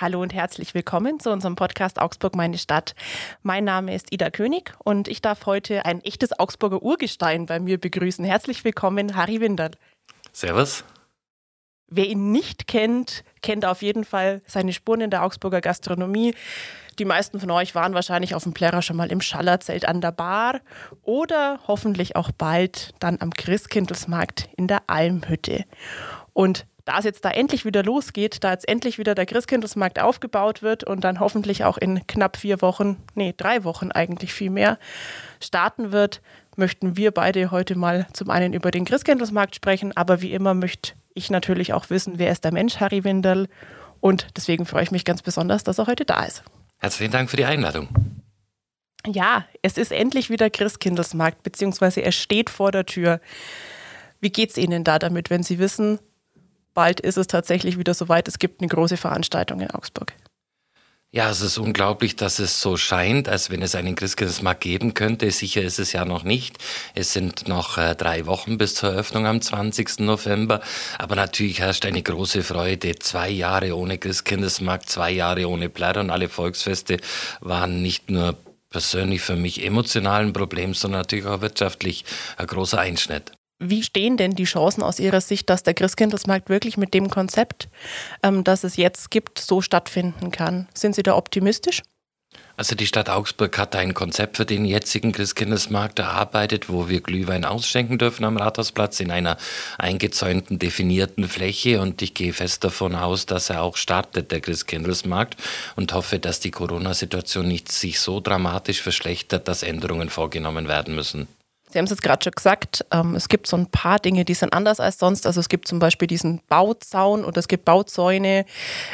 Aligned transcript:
Hallo 0.00 0.22
und 0.22 0.32
herzlich 0.32 0.74
willkommen 0.74 1.18
zu 1.18 1.32
unserem 1.32 1.56
Podcast 1.56 2.00
Augsburg 2.00 2.36
meine 2.36 2.56
Stadt. 2.56 2.94
Mein 3.42 3.64
Name 3.64 3.92
ist 3.96 4.12
Ida 4.12 4.30
König 4.30 4.72
und 4.84 5.08
ich 5.08 5.20
darf 5.22 5.44
heute 5.44 5.84
ein 5.86 6.04
echtes 6.04 6.38
Augsburger 6.38 6.84
Urgestein 6.84 7.46
bei 7.46 7.58
mir 7.58 7.80
begrüßen. 7.80 8.24
Herzlich 8.24 8.62
willkommen, 8.62 9.16
Harry 9.16 9.40
Winderl. 9.40 9.72
Servus. 10.30 10.84
Wer 11.88 12.06
ihn 12.06 12.30
nicht 12.30 12.68
kennt, 12.68 13.24
kennt 13.42 13.64
auf 13.64 13.82
jeden 13.82 14.04
Fall 14.04 14.40
seine 14.46 14.72
Spuren 14.72 15.00
in 15.00 15.10
der 15.10 15.24
Augsburger 15.24 15.60
Gastronomie. 15.60 16.32
Die 17.00 17.04
meisten 17.04 17.40
von 17.40 17.50
euch 17.50 17.74
waren 17.74 17.94
wahrscheinlich 17.94 18.36
auf 18.36 18.44
dem 18.44 18.54
Plärrer 18.54 18.82
schon 18.82 18.96
mal 18.96 19.10
im 19.10 19.20
Schallerzelt 19.20 19.88
an 19.88 20.00
der 20.00 20.12
Bar 20.12 20.60
oder 21.02 21.58
hoffentlich 21.66 22.14
auch 22.14 22.30
bald 22.30 22.94
dann 23.00 23.20
am 23.20 23.32
Christkindlesmarkt 23.32 24.48
in 24.56 24.68
der 24.68 24.82
Almhütte. 24.86 25.64
Und 26.34 26.66
da 26.88 26.98
es 26.98 27.04
jetzt 27.04 27.22
da 27.26 27.30
endlich 27.30 27.66
wieder 27.66 27.82
losgeht, 27.82 28.42
da 28.42 28.52
jetzt 28.52 28.66
endlich 28.66 28.96
wieder 28.96 29.14
der 29.14 29.26
Christkindlesmarkt 29.26 30.00
aufgebaut 30.00 30.62
wird 30.62 30.84
und 30.84 31.02
dann 31.02 31.20
hoffentlich 31.20 31.64
auch 31.64 31.76
in 31.76 32.06
knapp 32.06 32.38
vier 32.38 32.62
Wochen, 32.62 32.96
nee, 33.14 33.34
drei 33.36 33.62
Wochen 33.64 33.92
eigentlich 33.92 34.32
viel 34.32 34.48
mehr, 34.48 34.78
starten 35.38 35.92
wird, 35.92 36.22
möchten 36.56 36.96
wir 36.96 37.10
beide 37.10 37.50
heute 37.50 37.76
mal 37.76 38.06
zum 38.14 38.30
einen 38.30 38.54
über 38.54 38.70
den 38.70 38.86
Christkindlesmarkt 38.86 39.54
sprechen, 39.54 39.94
aber 39.98 40.22
wie 40.22 40.32
immer 40.32 40.54
möchte 40.54 40.94
ich 41.12 41.28
natürlich 41.28 41.74
auch 41.74 41.90
wissen, 41.90 42.14
wer 42.16 42.32
ist 42.32 42.44
der 42.44 42.52
Mensch, 42.52 42.80
Harry 42.80 43.04
Winderl. 43.04 43.48
Und 44.00 44.28
deswegen 44.38 44.64
freue 44.64 44.84
ich 44.84 44.90
mich 44.90 45.04
ganz 45.04 45.20
besonders, 45.20 45.64
dass 45.64 45.76
er 45.76 45.88
heute 45.88 46.06
da 46.06 46.24
ist. 46.24 46.42
Herzlichen 46.78 47.12
Dank 47.12 47.28
für 47.28 47.36
die 47.36 47.44
Einladung. 47.44 47.88
Ja, 49.06 49.44
es 49.60 49.76
ist 49.76 49.92
endlich 49.92 50.30
wieder 50.30 50.48
Christkindlesmarkt, 50.48 51.42
beziehungsweise 51.42 52.00
er 52.00 52.12
steht 52.12 52.48
vor 52.48 52.72
der 52.72 52.86
Tür. 52.86 53.20
Wie 54.20 54.30
geht 54.30 54.50
es 54.50 54.56
Ihnen 54.56 54.84
da 54.84 54.98
damit, 54.98 55.28
wenn 55.28 55.42
Sie 55.42 55.58
wissen, 55.58 55.98
bald 56.78 57.00
ist 57.00 57.18
es 57.18 57.26
tatsächlich 57.26 57.76
wieder 57.76 57.92
soweit. 57.92 58.28
Es 58.28 58.38
gibt 58.38 58.60
eine 58.60 58.68
große 58.68 58.96
Veranstaltung 58.96 59.58
in 59.58 59.68
Augsburg. 59.72 60.12
Ja, 61.10 61.28
es 61.28 61.40
ist 61.40 61.58
unglaublich, 61.58 62.14
dass 62.14 62.38
es 62.38 62.60
so 62.60 62.76
scheint, 62.76 63.28
als 63.28 63.50
wenn 63.50 63.62
es 63.62 63.74
einen 63.74 63.96
Christkindlesmarkt 63.96 64.60
geben 64.60 64.94
könnte. 64.94 65.28
Sicher 65.32 65.62
ist 65.62 65.80
es 65.80 65.92
ja 65.92 66.04
noch 66.04 66.22
nicht. 66.22 66.58
Es 66.94 67.12
sind 67.12 67.48
noch 67.48 67.78
äh, 67.78 67.96
drei 67.96 68.26
Wochen 68.26 68.58
bis 68.58 68.76
zur 68.76 68.90
Eröffnung 68.90 69.26
am 69.26 69.40
20. 69.40 69.98
November. 69.98 70.60
Aber 70.98 71.16
natürlich 71.16 71.58
herrscht 71.58 71.84
eine 71.84 72.00
große 72.00 72.44
Freude. 72.44 72.96
Zwei 73.00 73.28
Jahre 73.28 73.76
ohne 73.76 73.98
Christkindlesmarkt, 73.98 74.88
zwei 74.88 75.10
Jahre 75.10 75.48
ohne 75.48 75.68
Plärr 75.68 75.96
und 75.96 76.10
alle 76.10 76.28
Volksfeste 76.28 76.98
waren 77.40 77.82
nicht 77.82 78.08
nur 78.08 78.36
persönlich 78.70 79.22
für 79.22 79.34
mich 79.34 79.64
emotional 79.64 80.22
ein 80.22 80.32
Problem, 80.32 80.74
sondern 80.74 81.00
natürlich 81.00 81.26
auch 81.26 81.40
wirtschaftlich 81.40 82.04
ein 82.36 82.46
großer 82.46 82.78
Einschnitt. 82.78 83.32
Wie 83.60 83.82
stehen 83.82 84.16
denn 84.16 84.34
die 84.34 84.44
Chancen 84.44 84.82
aus 84.82 85.00
Ihrer 85.00 85.20
Sicht, 85.20 85.50
dass 85.50 85.64
der 85.64 85.74
Christkindlesmarkt 85.74 86.48
wirklich 86.48 86.76
mit 86.76 86.94
dem 86.94 87.10
Konzept, 87.10 87.68
ähm, 88.22 88.44
das 88.44 88.62
es 88.62 88.76
jetzt 88.76 89.10
gibt, 89.10 89.38
so 89.38 89.60
stattfinden 89.60 90.30
kann? 90.30 90.68
Sind 90.74 90.94
Sie 90.94 91.02
da 91.02 91.16
optimistisch? 91.16 91.82
Also 92.56 92.74
die 92.74 92.86
Stadt 92.86 93.08
Augsburg 93.08 93.56
hat 93.56 93.76
ein 93.76 93.94
Konzept 93.94 94.36
für 94.36 94.44
den 94.44 94.64
jetzigen 94.64 95.12
Christkindlesmarkt 95.12 96.00
erarbeitet, 96.00 96.68
wo 96.68 96.88
wir 96.88 97.00
Glühwein 97.00 97.44
ausschenken 97.44 97.98
dürfen 97.98 98.24
am 98.24 98.36
Rathausplatz 98.36 98.98
in 99.00 99.12
einer 99.12 99.38
eingezäunten, 99.78 100.58
definierten 100.58 101.28
Fläche. 101.28 101.80
Und 101.80 102.02
ich 102.02 102.14
gehe 102.14 102.32
fest 102.32 102.64
davon 102.64 102.96
aus, 102.96 103.26
dass 103.26 103.50
er 103.50 103.62
auch 103.62 103.76
startet, 103.76 104.32
der 104.32 104.40
Christkindlesmarkt, 104.40 105.36
und 105.76 105.92
hoffe, 105.92 106.18
dass 106.18 106.40
die 106.40 106.50
Corona-Situation 106.50 107.46
nicht 107.46 107.70
sich 107.70 108.00
so 108.00 108.20
dramatisch 108.20 108.82
verschlechtert, 108.82 109.46
dass 109.46 109.62
Änderungen 109.62 110.10
vorgenommen 110.10 110.66
werden 110.66 110.96
müssen. 110.96 111.28
Sie 111.70 111.78
haben 111.78 111.84
es 111.84 111.90
jetzt 111.90 112.02
gerade 112.02 112.22
schon 112.24 112.32
gesagt, 112.32 112.84
ähm, 112.90 113.14
es 113.14 113.28
gibt 113.28 113.46
so 113.46 113.56
ein 113.56 113.66
paar 113.66 113.98
Dinge, 113.98 114.24
die 114.24 114.34
sind 114.34 114.52
anders 114.52 114.80
als 114.80 114.98
sonst. 114.98 115.26
Also 115.26 115.40
es 115.40 115.48
gibt 115.48 115.68
zum 115.68 115.78
Beispiel 115.78 116.08
diesen 116.08 116.40
Bauzaun 116.48 117.24
oder 117.24 117.38
es 117.38 117.48
gibt 117.48 117.64
Bauzäune. 117.64 118.46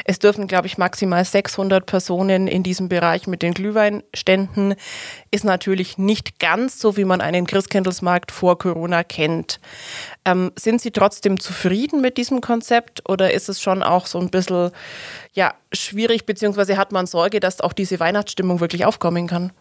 Es 0.03 0.19
dürfen, 0.19 0.47
glaube 0.47 0.67
ich, 0.67 0.77
maximal 0.77 1.23
600 1.23 1.85
Personen 1.85 2.47
in 2.47 2.63
diesem 2.63 2.89
Bereich 2.89 3.27
mit 3.27 3.41
den 3.41 3.53
Glühweinständen. 3.53 4.75
Ist 5.31 5.45
natürlich 5.45 5.97
nicht 5.97 6.39
ganz 6.39 6.79
so, 6.79 6.97
wie 6.97 7.05
man 7.05 7.21
einen 7.21 7.47
Christkindlesmarkt 7.47 8.31
vor 8.31 8.57
Corona 8.57 9.03
kennt. 9.03 9.59
Ähm, 10.25 10.51
sind 10.57 10.81
Sie 10.81 10.91
trotzdem 10.91 11.39
zufrieden 11.39 12.01
mit 12.01 12.17
diesem 12.17 12.41
Konzept 12.41 13.07
oder 13.09 13.33
ist 13.33 13.47
es 13.47 13.61
schon 13.61 13.83
auch 13.83 14.05
so 14.05 14.19
ein 14.19 14.29
bisschen 14.29 14.71
ja, 15.33 15.53
schwierig, 15.71 16.25
beziehungsweise 16.25 16.77
hat 16.77 16.91
man 16.91 17.05
Sorge, 17.05 17.39
dass 17.39 17.61
auch 17.61 17.73
diese 17.73 17.99
Weihnachtsstimmung 17.99 18.59
wirklich 18.59 18.85
aufkommen 18.85 19.27
kann? 19.27 19.51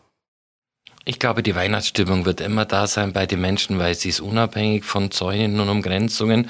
Ich 1.07 1.19
glaube, 1.19 1.43
die 1.43 1.55
Weihnachtsstimmung 1.55 2.25
wird 2.25 2.41
immer 2.41 2.65
da 2.65 2.87
sein 2.87 3.13
bei 3.13 3.27
den 3.27 3.39
Menschen, 3.39 3.79
weil 3.79 3.95
sie 3.95 4.09
ist 4.09 4.21
unabhängig 4.21 4.85
von 4.85 5.11
Zäunen 5.11 5.61
und 5.61 5.69
Umgrenzungen. 5.69 6.49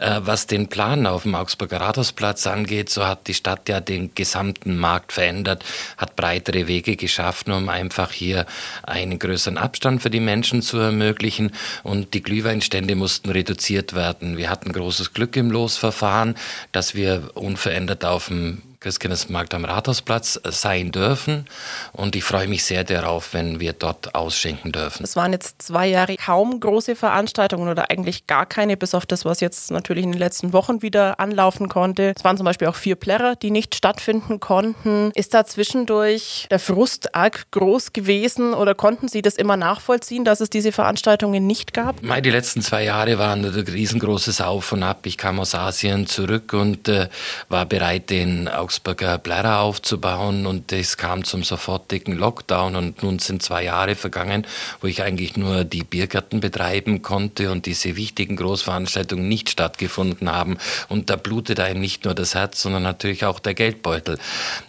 Äh, 0.00 0.18
was 0.24 0.48
den 0.48 0.66
Plan 0.66 1.06
auf 1.06 1.22
dem 1.22 1.36
Augsburger 1.36 1.80
Rathausplatz 1.80 2.48
angeht, 2.48 2.90
so 2.90 3.06
hat 3.06 3.28
die 3.28 3.34
Stadt 3.34 3.68
ja 3.68 3.78
den 3.78 4.12
gesamten 4.16 4.76
Markt 4.76 5.12
verändert, 5.12 5.64
hat 5.96 6.16
breitere 6.16 6.66
Wege 6.66 6.96
geschaffen, 6.96 7.52
um 7.52 7.68
einfach 7.68 8.10
hier 8.10 8.44
einen 8.82 9.20
größeren 9.20 9.56
Abstand 9.56 10.02
für 10.02 10.10
die 10.10 10.18
Menschen 10.18 10.62
zu 10.62 10.78
ermöglichen. 10.78 11.52
Und 11.84 12.12
die 12.12 12.24
Glühweinstände 12.24 12.96
mussten 12.96 13.30
reduziert 13.30 13.94
werden. 13.94 14.36
Wir 14.36 14.50
hatten 14.50 14.72
großes 14.72 15.14
Glück 15.14 15.36
im 15.36 15.52
Losverfahren, 15.52 16.34
dass 16.72 16.96
wir 16.96 17.30
unverändert 17.34 18.04
auf 18.04 18.26
dem 18.26 18.62
Christkindlesmarkt 18.82 19.54
am 19.54 19.64
Rathausplatz 19.64 20.40
sein 20.44 20.90
dürfen. 20.90 21.46
Und 21.92 22.16
ich 22.16 22.24
freue 22.24 22.48
mich 22.48 22.64
sehr 22.64 22.82
darauf, 22.82 23.32
wenn 23.32 23.60
wir 23.60 23.72
dort 23.72 24.14
ausschenken 24.14 24.72
dürfen. 24.72 25.04
Es 25.04 25.14
waren 25.14 25.32
jetzt 25.32 25.62
zwei 25.62 25.86
Jahre 25.86 26.16
kaum 26.16 26.58
große 26.58 26.96
Veranstaltungen 26.96 27.68
oder 27.68 27.90
eigentlich 27.90 28.26
gar 28.26 28.44
keine, 28.44 28.76
bis 28.76 28.94
auf 28.94 29.06
das, 29.06 29.24
was 29.24 29.40
jetzt 29.40 29.70
natürlich 29.70 30.04
in 30.04 30.12
den 30.12 30.18
letzten 30.18 30.52
Wochen 30.52 30.82
wieder 30.82 31.20
anlaufen 31.20 31.68
konnte. 31.68 32.12
Es 32.16 32.24
waren 32.24 32.36
zum 32.36 32.44
Beispiel 32.44 32.66
auch 32.66 32.74
vier 32.74 32.96
Plärrer, 32.96 33.36
die 33.36 33.52
nicht 33.52 33.76
stattfinden 33.76 34.40
konnten. 34.40 35.12
Ist 35.14 35.32
da 35.32 35.46
zwischendurch 35.46 36.48
der 36.50 36.58
Frust 36.58 37.14
arg 37.14 37.50
groß 37.52 37.92
gewesen 37.92 38.52
oder 38.52 38.74
konnten 38.74 39.06
Sie 39.06 39.22
das 39.22 39.36
immer 39.36 39.56
nachvollziehen, 39.56 40.24
dass 40.24 40.40
es 40.40 40.50
diese 40.50 40.72
Veranstaltungen 40.72 41.46
nicht 41.46 41.72
gab? 41.72 42.00
Die 42.02 42.30
letzten 42.30 42.62
zwei 42.62 42.84
Jahre 42.84 43.18
waren 43.18 43.44
ein 43.44 43.54
riesengroßes 43.54 44.40
Auf 44.40 44.72
und 44.72 44.82
Ab. 44.82 45.06
Ich 45.06 45.18
kam 45.18 45.38
aus 45.38 45.54
Asien 45.54 46.06
zurück 46.06 46.52
und 46.52 46.88
äh, 46.88 47.08
war 47.48 47.66
bereit, 47.66 48.10
den 48.10 48.48
Augsburg 48.48 48.71
Augsburger 48.72 49.18
Blätter 49.18 49.60
aufzubauen 49.60 50.46
und 50.46 50.72
es 50.72 50.96
kam 50.96 51.24
zum 51.24 51.42
sofortigen 51.42 52.16
Lockdown 52.16 52.74
und 52.74 53.02
nun 53.02 53.18
sind 53.18 53.42
zwei 53.42 53.64
Jahre 53.64 53.96
vergangen, 53.96 54.46
wo 54.80 54.86
ich 54.86 55.02
eigentlich 55.02 55.36
nur 55.36 55.64
die 55.64 55.84
Biergärten 55.84 56.40
betreiben 56.40 57.02
konnte 57.02 57.52
und 57.52 57.66
diese 57.66 57.96
wichtigen 57.96 58.34
Großveranstaltungen 58.36 59.28
nicht 59.28 59.50
stattgefunden 59.50 60.32
haben 60.32 60.56
und 60.88 61.10
da 61.10 61.16
blutet 61.16 61.60
einem 61.60 61.82
nicht 61.82 62.06
nur 62.06 62.14
das 62.14 62.34
Herz, 62.34 62.62
sondern 62.62 62.82
natürlich 62.82 63.26
auch 63.26 63.40
der 63.40 63.52
Geldbeutel. 63.52 64.18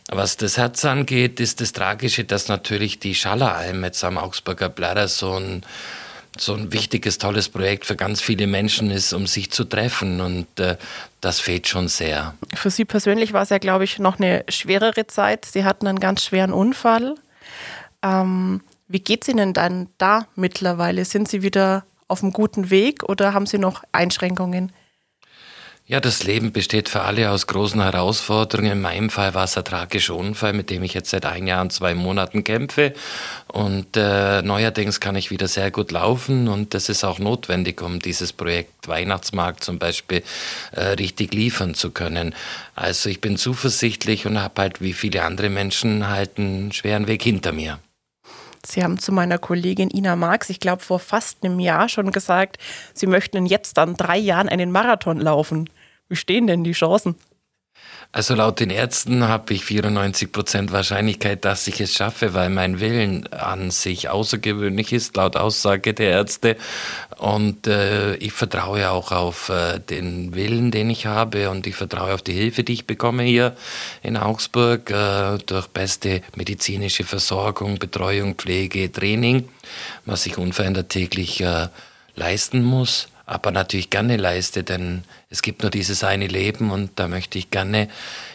Was 0.10 0.36
das 0.36 0.58
Herz 0.58 0.84
angeht, 0.84 1.40
ist 1.40 1.62
das 1.62 1.72
Tragische, 1.72 2.26
dass 2.26 2.50
natürlich 2.50 3.00
die 3.00 3.16
Schalleralm 3.16 3.86
jetzt 3.86 4.04
am 4.04 4.18
Augsburger 4.18 4.68
Blätter 4.68 5.08
so 5.08 5.36
ein 5.40 5.64
so 6.38 6.54
ein 6.54 6.74
wichtiges, 6.74 7.18
tolles 7.18 7.50
Projekt 7.50 7.86
für 7.86 7.96
ganz 7.96 8.22
viele 8.22 8.48
Menschen 8.48 8.92
ist, 8.92 9.14
um 9.14 9.28
sich 9.28 9.52
zu 9.52 9.64
treffen. 9.64 10.22
Und 10.22 10.60
äh, 10.60 10.78
das 11.22 11.40
fehlt 11.40 11.68
schon 11.68 11.88
sehr. 11.88 12.34
Für 12.56 12.70
Sie 12.70 12.86
persönlich 12.86 13.34
war 13.34 13.44
es 13.44 13.50
ja, 13.50 13.58
glaube 13.58 13.84
ich, 13.84 14.00
noch 14.00 14.20
eine 14.20 14.44
schwerere 14.50 15.08
Zeit. 15.08 15.46
Sie 15.46 15.64
hatten 15.64 15.88
einen 15.88 16.00
ganz 16.00 16.24
schweren 16.24 16.54
Unfall. 16.54 17.16
Ähm, 18.02 18.62
wie 18.88 19.00
geht 19.00 19.24
es 19.24 19.30
Ihnen 19.30 19.54
dann 19.54 19.90
da 19.98 20.28
mittlerweile? 20.36 21.06
Sind 21.06 21.28
Sie 21.28 21.42
wieder 21.42 21.86
auf 22.08 22.22
einem 22.22 22.34
guten 22.34 22.70
Weg 22.70 23.04
oder 23.04 23.34
haben 23.34 23.46
Sie 23.46 23.58
noch 23.58 23.84
Einschränkungen? 23.92 24.72
Ja, 25.86 26.00
das 26.00 26.24
Leben 26.24 26.54
besteht 26.54 26.88
für 26.88 27.02
alle 27.02 27.30
aus 27.30 27.46
großen 27.46 27.82
Herausforderungen. 27.82 28.72
In 28.72 28.82
meinem 28.82 29.10
Fall 29.10 29.34
war 29.34 29.44
es 29.44 29.58
ein 29.58 29.66
tragischer 29.66 30.16
Unfall, 30.16 30.54
mit 30.54 30.70
dem 30.70 30.82
ich 30.82 30.94
jetzt 30.94 31.10
seit 31.10 31.26
ein 31.26 31.46
Jahr 31.46 31.62
und 31.62 31.74
zwei 31.74 31.94
Monaten 31.94 32.46
kämpfe. 32.46 32.94
Und 33.52 33.98
äh, 33.98 34.42
neuerdings 34.44 35.02
kann 35.02 35.18
ich 35.18 35.30
wieder 35.30 35.50
sehr 35.50 35.72
gut 35.72 35.92
laufen 35.92 36.48
und 36.48 36.74
das 36.74 36.88
ist 36.88 37.04
auch 37.04 37.20
notwendig, 37.20 37.82
um 37.82 38.00
dieses 38.00 38.32
Projekt 38.32 38.88
Weihnachtsmarkt 38.88 39.62
zum 39.62 39.78
Beispiel 39.78 40.24
äh, 40.72 40.86
richtig 40.86 41.34
liefern 41.34 41.76
zu 41.76 41.92
können. 41.92 42.34
Also 42.76 43.10
ich 43.10 43.20
bin 43.20 43.36
zuversichtlich 43.36 44.26
und 44.26 44.42
habe 44.42 44.62
halt 44.62 44.80
wie 44.80 44.94
viele 44.94 45.24
andere 45.24 45.50
Menschen 45.50 46.08
halt 46.08 46.38
einen 46.38 46.72
schweren 46.72 47.08
Weg 47.08 47.24
hinter 47.24 47.52
mir. 47.52 47.78
Sie 48.66 48.84
haben 48.84 48.98
zu 48.98 49.12
meiner 49.12 49.38
Kollegin 49.38 49.90
Ina 49.90 50.16
Marx, 50.16 50.50
ich 50.50 50.60
glaube 50.60 50.82
vor 50.82 51.00
fast 51.00 51.44
einem 51.44 51.60
Jahr 51.60 51.90
schon 51.90 52.12
gesagt, 52.12 52.58
Sie 52.94 53.08
möchten 53.08 53.46
jetzt 53.46 53.78
dann 53.78 53.96
drei 53.96 54.18
Jahren 54.18 54.50
einen 54.50 54.72
Marathon 54.72 55.20
laufen. 55.20 55.70
Wie 56.08 56.16
stehen 56.16 56.48
denn 56.48 56.64
die 56.64 56.72
Chancen? 56.72 57.16
Also 58.16 58.36
laut 58.36 58.60
den 58.60 58.70
Ärzten 58.70 59.28
habe 59.28 59.56
ich 59.56 59.66
94 59.66 60.32
Prozent 60.32 60.72
Wahrscheinlichkeit, 60.72 61.46
dass 61.46 61.68
ich 61.68 61.82
es 61.82 61.96
schaffe, 61.96 62.36
weil 62.36 62.52
mein 62.52 62.80
Willen 62.80 63.26
an 63.34 63.72
sich 63.72 64.08
außergewöhnlich 64.08 64.94
ist, 64.94 65.16
laut 65.16 65.36
Aussage 65.36 65.96
der 65.96 66.12
Ärzte. 66.12 66.56
Und 67.18 67.66
äh, 67.66 68.14
ich 68.18 68.34
vertraue 68.34 68.92
auch 68.92 69.12
auf 69.12 69.50
äh, 69.50 69.80
den 69.80 70.36
Willen, 70.36 70.70
den 70.70 70.92
ich 70.92 71.08
habe 71.08 71.50
und 71.50 71.66
ich 71.66 71.76
vertraue 71.76 72.14
auf 72.14 72.22
die 72.22 72.34
Hilfe, 72.34 72.64
die 72.64 72.74
ich 72.74 72.86
bekomme 72.86 73.24
hier 73.24 73.56
in 74.04 74.16
Augsburg 74.16 74.92
äh, 74.92 75.40
durch 75.48 75.66
beste 75.70 76.22
medizinische 76.36 77.06
Versorgung, 77.06 77.80
Betreuung, 77.80 78.36
Pflege, 78.36 78.92
Training, 78.92 79.50
was 80.06 80.28
ich 80.28 80.38
unverändert 80.38 80.90
täglich 80.90 81.42
äh, 81.42 81.70
leisten 82.16 82.62
muss. 82.62 83.08
Aber 83.26 83.52
natürlich 83.52 83.90
gerne 83.90 84.18
leiste, 84.18 84.64
denn 84.64 85.04
es 85.30 85.42
gibt 85.42 85.62
nur 85.62 85.72
dieses 85.72 86.04
eine 86.04 86.28
Leben 86.28 86.72
und 86.72 86.92
da 86.98 87.08
möchte 87.08 87.38
ich 87.38 87.50
gerne 87.50 87.88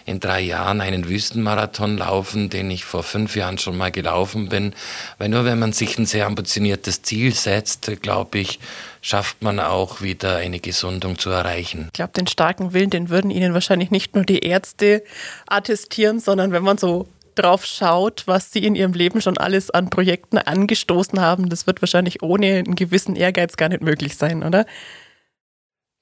in 0.07 0.19
drei 0.19 0.41
Jahren 0.41 0.81
einen 0.81 1.09
Wüstenmarathon 1.09 1.99
laufen, 1.99 2.49
den 2.49 2.71
ich 2.71 2.87
vor 2.87 3.03
fünf 3.03 3.37
Jahren 3.37 3.59
schon 3.59 3.77
mal 3.77 3.93
gelaufen 3.93 4.49
bin. 4.49 4.75
Weil 5.19 5.29
nur 5.29 5.45
wenn 5.45 5.59
man 5.59 5.73
sich 5.73 5.99
ein 5.99 6.07
sehr 6.07 6.27
ambitioniertes 6.27 7.03
Ziel 7.03 7.35
setzt, 7.35 7.91
glaube 8.01 8.39
ich, 8.39 8.61
schafft 9.03 9.43
man 9.43 9.61
auch 9.61 10.01
wieder 10.01 10.37
eine 10.37 10.59
Gesundung 10.59 11.19
zu 11.19 11.29
erreichen. 11.31 11.89
Ich 11.89 11.93
glaube, 11.93 12.13
den 12.15 12.27
starken 12.27 12.73
Willen, 12.73 12.91
den 12.91 13.11
würden 13.11 13.31
Ihnen 13.31 13.53
wahrscheinlich 13.53 13.91
nicht 13.91 14.15
nur 14.15 14.25
die 14.25 14.41
Ärzte 14.41 15.05
attestieren, 15.47 16.19
sondern 16.19 16.51
wenn 16.53 16.63
man 16.63 16.79
so 16.79 17.07
drauf 17.39 17.65
schaut, 17.65 18.25
was 18.27 18.53
sie 18.53 18.65
in 18.65 18.75
ihrem 18.75 18.93
Leben 18.93 19.21
schon 19.21 19.39
alles 19.39 19.71
an 19.71 19.91
Projekten 19.91 20.39
angestoßen 20.39 21.21
haben, 21.21 21.49
das 21.49 21.67
wird 21.67 21.83
wahrscheinlich 21.83 22.23
ohne 22.23 22.59
einen 22.59 22.75
gewissen 22.75 23.17
Ehrgeiz 23.17 23.57
gar 23.57 23.69
nicht 23.69 23.83
möglich 23.83 24.17
sein, 24.17 24.43
oder? 24.43 24.67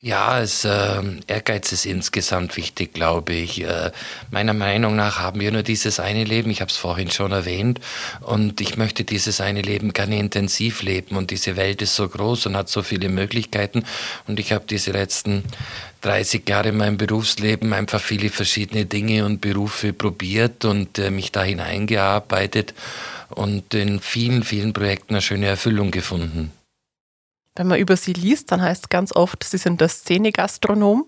Ja, 0.06 0.40
es, 0.40 0.64
äh, 0.64 1.02
Ehrgeiz 1.26 1.72
ist 1.72 1.86
insgesamt 1.86 2.56
wichtig, 2.58 2.92
glaube 2.92 3.32
ich. 3.32 3.64
Äh, 3.64 3.92
meiner 4.30 4.52
Meinung 4.52 4.94
nach 4.94 5.18
haben 5.18 5.40
wir 5.40 5.50
nur 5.50 5.62
dieses 5.62 5.98
eine 5.98 6.22
Leben. 6.24 6.50
Ich 6.50 6.60
habe 6.60 6.70
es 6.70 6.76
vorhin 6.76 7.10
schon 7.10 7.32
erwähnt. 7.32 7.80
Und 8.20 8.60
ich 8.60 8.76
möchte 8.76 9.04
dieses 9.04 9.40
eine 9.40 9.62
Leben 9.62 9.94
gerne 9.94 10.18
intensiv 10.18 10.82
leben. 10.82 11.16
Und 11.16 11.30
diese 11.30 11.56
Welt 11.56 11.80
ist 11.80 11.96
so 11.96 12.06
groß 12.08 12.46
und 12.46 12.56
hat 12.56 12.68
so 12.68 12.82
viele 12.82 13.08
Möglichkeiten. 13.08 13.84
Und 14.26 14.38
ich 14.38 14.52
habe 14.52 14.66
diese 14.68 14.92
letzten 14.92 15.44
30 16.06 16.48
Jahre 16.48 16.68
in 16.68 16.76
meinem 16.76 16.96
Berufsleben 16.96 17.72
einfach 17.72 18.00
viele 18.00 18.30
verschiedene 18.30 18.86
Dinge 18.86 19.24
und 19.24 19.40
Berufe 19.40 19.92
probiert 19.92 20.64
und 20.64 20.98
äh, 20.98 21.10
mich 21.10 21.32
da 21.32 21.42
hineingearbeitet 21.42 22.74
und 23.30 23.74
in 23.74 23.98
vielen, 23.98 24.44
vielen 24.44 24.72
Projekten 24.72 25.14
eine 25.14 25.22
schöne 25.22 25.46
Erfüllung 25.46 25.90
gefunden. 25.90 26.52
Wenn 27.56 27.66
man 27.66 27.80
über 27.80 27.96
Sie 27.96 28.12
liest, 28.12 28.52
dann 28.52 28.62
heißt 28.62 28.84
es 28.84 28.88
ganz 28.88 29.12
oft, 29.16 29.42
Sie 29.42 29.58
sind 29.58 29.80
der 29.80 29.88
Szenegastronom. 29.88 31.06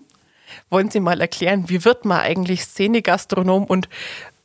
Wollen 0.69 0.91
Sie 0.91 0.99
mal 0.99 1.21
erklären, 1.21 1.69
wie 1.69 1.85
wird 1.85 2.03
man 2.03 2.19
eigentlich 2.19 2.63
Szenegastronom 2.63 3.63
und 3.63 3.87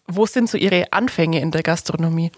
wo 0.07 0.27
sind 0.27 0.49
so 0.49 0.57
Ihre 0.57 0.93
Anfänge 0.93 1.41
in 1.41 1.51
der 1.51 1.65
Gastronomie? 1.65 2.31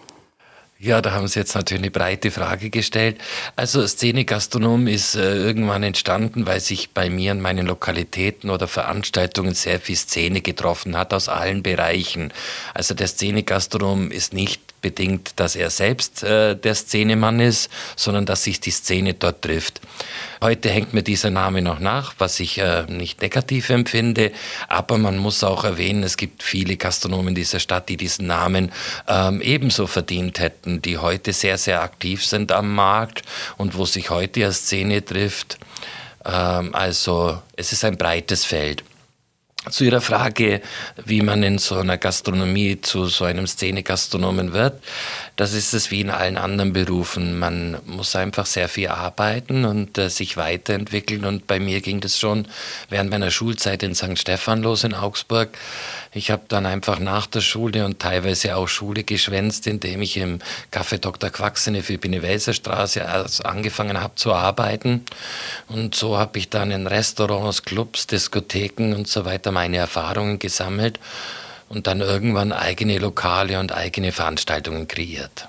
Ja, 0.78 1.00
da 1.00 1.12
haben 1.12 1.26
Sie 1.26 1.38
jetzt 1.38 1.54
natürlich 1.54 1.84
eine 1.84 1.90
breite 1.90 2.30
Frage 2.30 2.68
gestellt. 2.68 3.16
Also 3.56 3.86
Szene-Gastronom 3.86 4.86
ist 4.86 5.14
äh, 5.14 5.34
irgendwann 5.34 5.82
entstanden, 5.82 6.46
weil 6.46 6.60
sich 6.60 6.90
bei 6.90 7.08
mir 7.08 7.32
in 7.32 7.40
meinen 7.40 7.66
Lokalitäten 7.66 8.50
oder 8.50 8.68
Veranstaltungen 8.68 9.54
sehr 9.54 9.80
viel 9.80 9.96
Szene 9.96 10.42
getroffen 10.42 10.94
hat 10.98 11.14
aus 11.14 11.30
allen 11.30 11.62
Bereichen. 11.62 12.30
Also 12.74 12.92
der 12.92 13.06
Szene-Gastronom 13.06 14.10
ist 14.10 14.34
nicht 14.34 14.65
bedingt, 14.80 15.32
dass 15.36 15.56
er 15.56 15.70
selbst 15.70 16.22
äh, 16.22 16.56
der 16.56 16.74
Szenemann 16.74 17.40
ist, 17.40 17.70
sondern 17.96 18.26
dass 18.26 18.44
sich 18.44 18.60
die 18.60 18.70
Szene 18.70 19.14
dort 19.14 19.42
trifft. 19.42 19.80
Heute 20.42 20.70
hängt 20.70 20.94
mir 20.94 21.02
dieser 21.02 21.30
Name 21.30 21.62
noch 21.62 21.78
nach, 21.78 22.14
was 22.18 22.40
ich 22.40 22.58
äh, 22.58 22.84
nicht 22.88 23.22
negativ 23.22 23.70
empfinde, 23.70 24.32
aber 24.68 24.98
man 24.98 25.18
muss 25.18 25.42
auch 25.42 25.64
erwähnen, 25.64 26.02
es 26.02 26.16
gibt 26.16 26.42
viele 26.42 26.76
Gastronomen 26.76 27.34
dieser 27.34 27.60
Stadt, 27.60 27.88
die 27.88 27.96
diesen 27.96 28.26
Namen 28.26 28.72
ähm, 29.08 29.40
ebenso 29.40 29.86
verdient 29.86 30.40
hätten, 30.40 30.82
die 30.82 30.98
heute 30.98 31.32
sehr, 31.32 31.58
sehr 31.58 31.82
aktiv 31.82 32.24
sind 32.24 32.52
am 32.52 32.74
Markt 32.74 33.22
und 33.56 33.76
wo 33.76 33.86
sich 33.86 34.10
heute 34.10 34.44
eine 34.44 34.52
Szene 34.52 35.04
trifft. 35.04 35.58
Ähm, 36.24 36.74
also 36.74 37.40
es 37.56 37.72
ist 37.72 37.84
ein 37.84 37.96
breites 37.96 38.44
Feld. 38.44 38.84
Zu 39.70 39.84
Ihrer 39.84 40.00
Frage, 40.00 40.60
wie 41.04 41.22
man 41.22 41.42
in 41.42 41.58
so 41.58 41.76
einer 41.76 41.98
Gastronomie 41.98 42.80
zu 42.80 43.06
so 43.06 43.24
einem 43.24 43.48
Szene-Gastronomen 43.48 44.52
wird, 44.52 44.80
das 45.34 45.54
ist 45.54 45.74
es 45.74 45.90
wie 45.90 46.00
in 46.00 46.10
allen 46.10 46.36
anderen 46.38 46.72
Berufen. 46.72 47.38
Man 47.38 47.76
muss 47.84 48.14
einfach 48.14 48.46
sehr 48.46 48.68
viel 48.68 48.88
arbeiten 48.88 49.64
und 49.64 49.98
äh, 49.98 50.08
sich 50.08 50.36
weiterentwickeln. 50.36 51.24
Und 51.24 51.46
bei 51.48 51.58
mir 51.58 51.80
ging 51.80 52.00
das 52.00 52.18
schon 52.18 52.46
während 52.90 53.10
meiner 53.10 53.30
Schulzeit 53.32 53.82
in 53.82 53.94
St. 53.94 54.18
Stephan 54.18 54.62
los 54.62 54.84
in 54.84 54.94
Augsburg. 54.94 55.50
Ich 56.12 56.30
habe 56.30 56.44
dann 56.48 56.64
einfach 56.64 56.98
nach 56.98 57.26
der 57.26 57.42
Schule 57.42 57.84
und 57.84 57.98
teilweise 57.98 58.56
auch 58.56 58.68
Schule 58.68 59.04
geschwänzt, 59.04 59.66
indem 59.66 60.00
ich 60.00 60.16
im 60.16 60.38
Café 60.72 60.96
Dr. 60.98 61.28
Quacks 61.28 61.66
in 61.66 61.74
der 61.74 61.82
angefangen 63.44 64.00
habe 64.00 64.14
zu 64.14 64.32
arbeiten. 64.32 65.04
Und 65.68 65.94
so 65.94 66.16
habe 66.16 66.38
ich 66.38 66.48
dann 66.48 66.70
in 66.70 66.86
Restaurants, 66.86 67.64
Clubs, 67.64 68.06
Diskotheken 68.06 68.94
und 68.94 69.08
so 69.08 69.26
weiter 69.26 69.52
meine 69.56 69.78
Erfahrungen 69.78 70.38
gesammelt 70.38 71.00
und 71.70 71.86
dann 71.86 72.02
irgendwann 72.02 72.52
eigene 72.52 72.98
Lokale 72.98 73.58
und 73.58 73.72
eigene 73.72 74.12
Veranstaltungen 74.12 74.86
kreiert. 74.86 75.48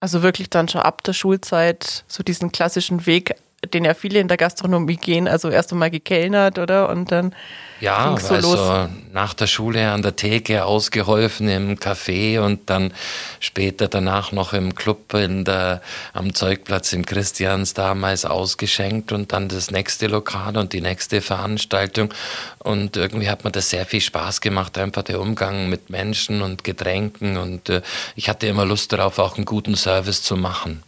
Also 0.00 0.22
wirklich 0.22 0.50
dann 0.50 0.68
schon 0.68 0.80
ab 0.80 1.04
der 1.04 1.12
Schulzeit 1.12 2.02
so 2.08 2.24
diesen 2.24 2.50
klassischen 2.50 3.06
Weg, 3.06 3.36
den 3.66 3.84
ja 3.84 3.94
viele 3.94 4.20
in 4.20 4.28
der 4.28 4.36
Gastronomie 4.36 4.96
gehen, 4.96 5.28
also 5.28 5.48
erst 5.48 5.72
einmal 5.72 5.90
gekellnert, 5.90 6.58
oder? 6.58 6.88
Und 6.88 7.12
dann 7.12 7.34
ja, 7.80 8.16
so 8.18 8.34
also 8.34 8.56
los? 8.56 8.88
nach 9.12 9.34
der 9.34 9.46
Schule 9.46 9.90
an 9.90 10.00
der 10.00 10.16
Theke 10.16 10.64
ausgeholfen 10.64 11.48
im 11.48 11.76
Café 11.76 12.40
und 12.40 12.70
dann 12.70 12.92
später 13.38 13.88
danach 13.88 14.32
noch 14.32 14.54
im 14.54 14.74
Club 14.74 15.12
in 15.12 15.44
der, 15.44 15.82
am 16.14 16.32
Zeugplatz 16.32 16.92
im 16.94 17.04
Christians 17.04 17.74
damals 17.74 18.24
ausgeschenkt 18.24 19.12
und 19.12 19.32
dann 19.32 19.48
das 19.48 19.70
nächste 19.70 20.06
Lokal 20.06 20.56
und 20.56 20.72
die 20.72 20.80
nächste 20.80 21.20
Veranstaltung. 21.20 22.14
Und 22.58 22.96
irgendwie 22.96 23.28
hat 23.28 23.44
mir 23.44 23.52
das 23.52 23.68
sehr 23.68 23.84
viel 23.84 24.00
Spaß 24.00 24.40
gemacht, 24.40 24.78
einfach 24.78 25.02
der 25.02 25.20
Umgang 25.20 25.68
mit 25.68 25.90
Menschen 25.90 26.40
und 26.40 26.64
Getränken 26.64 27.36
und 27.36 27.68
äh, 27.68 27.82
ich 28.14 28.28
hatte 28.28 28.46
immer 28.46 28.64
Lust 28.64 28.92
darauf, 28.92 29.18
auch 29.18 29.36
einen 29.36 29.44
guten 29.44 29.76
Service 29.76 30.22
zu 30.22 30.36
machen. 30.36 30.82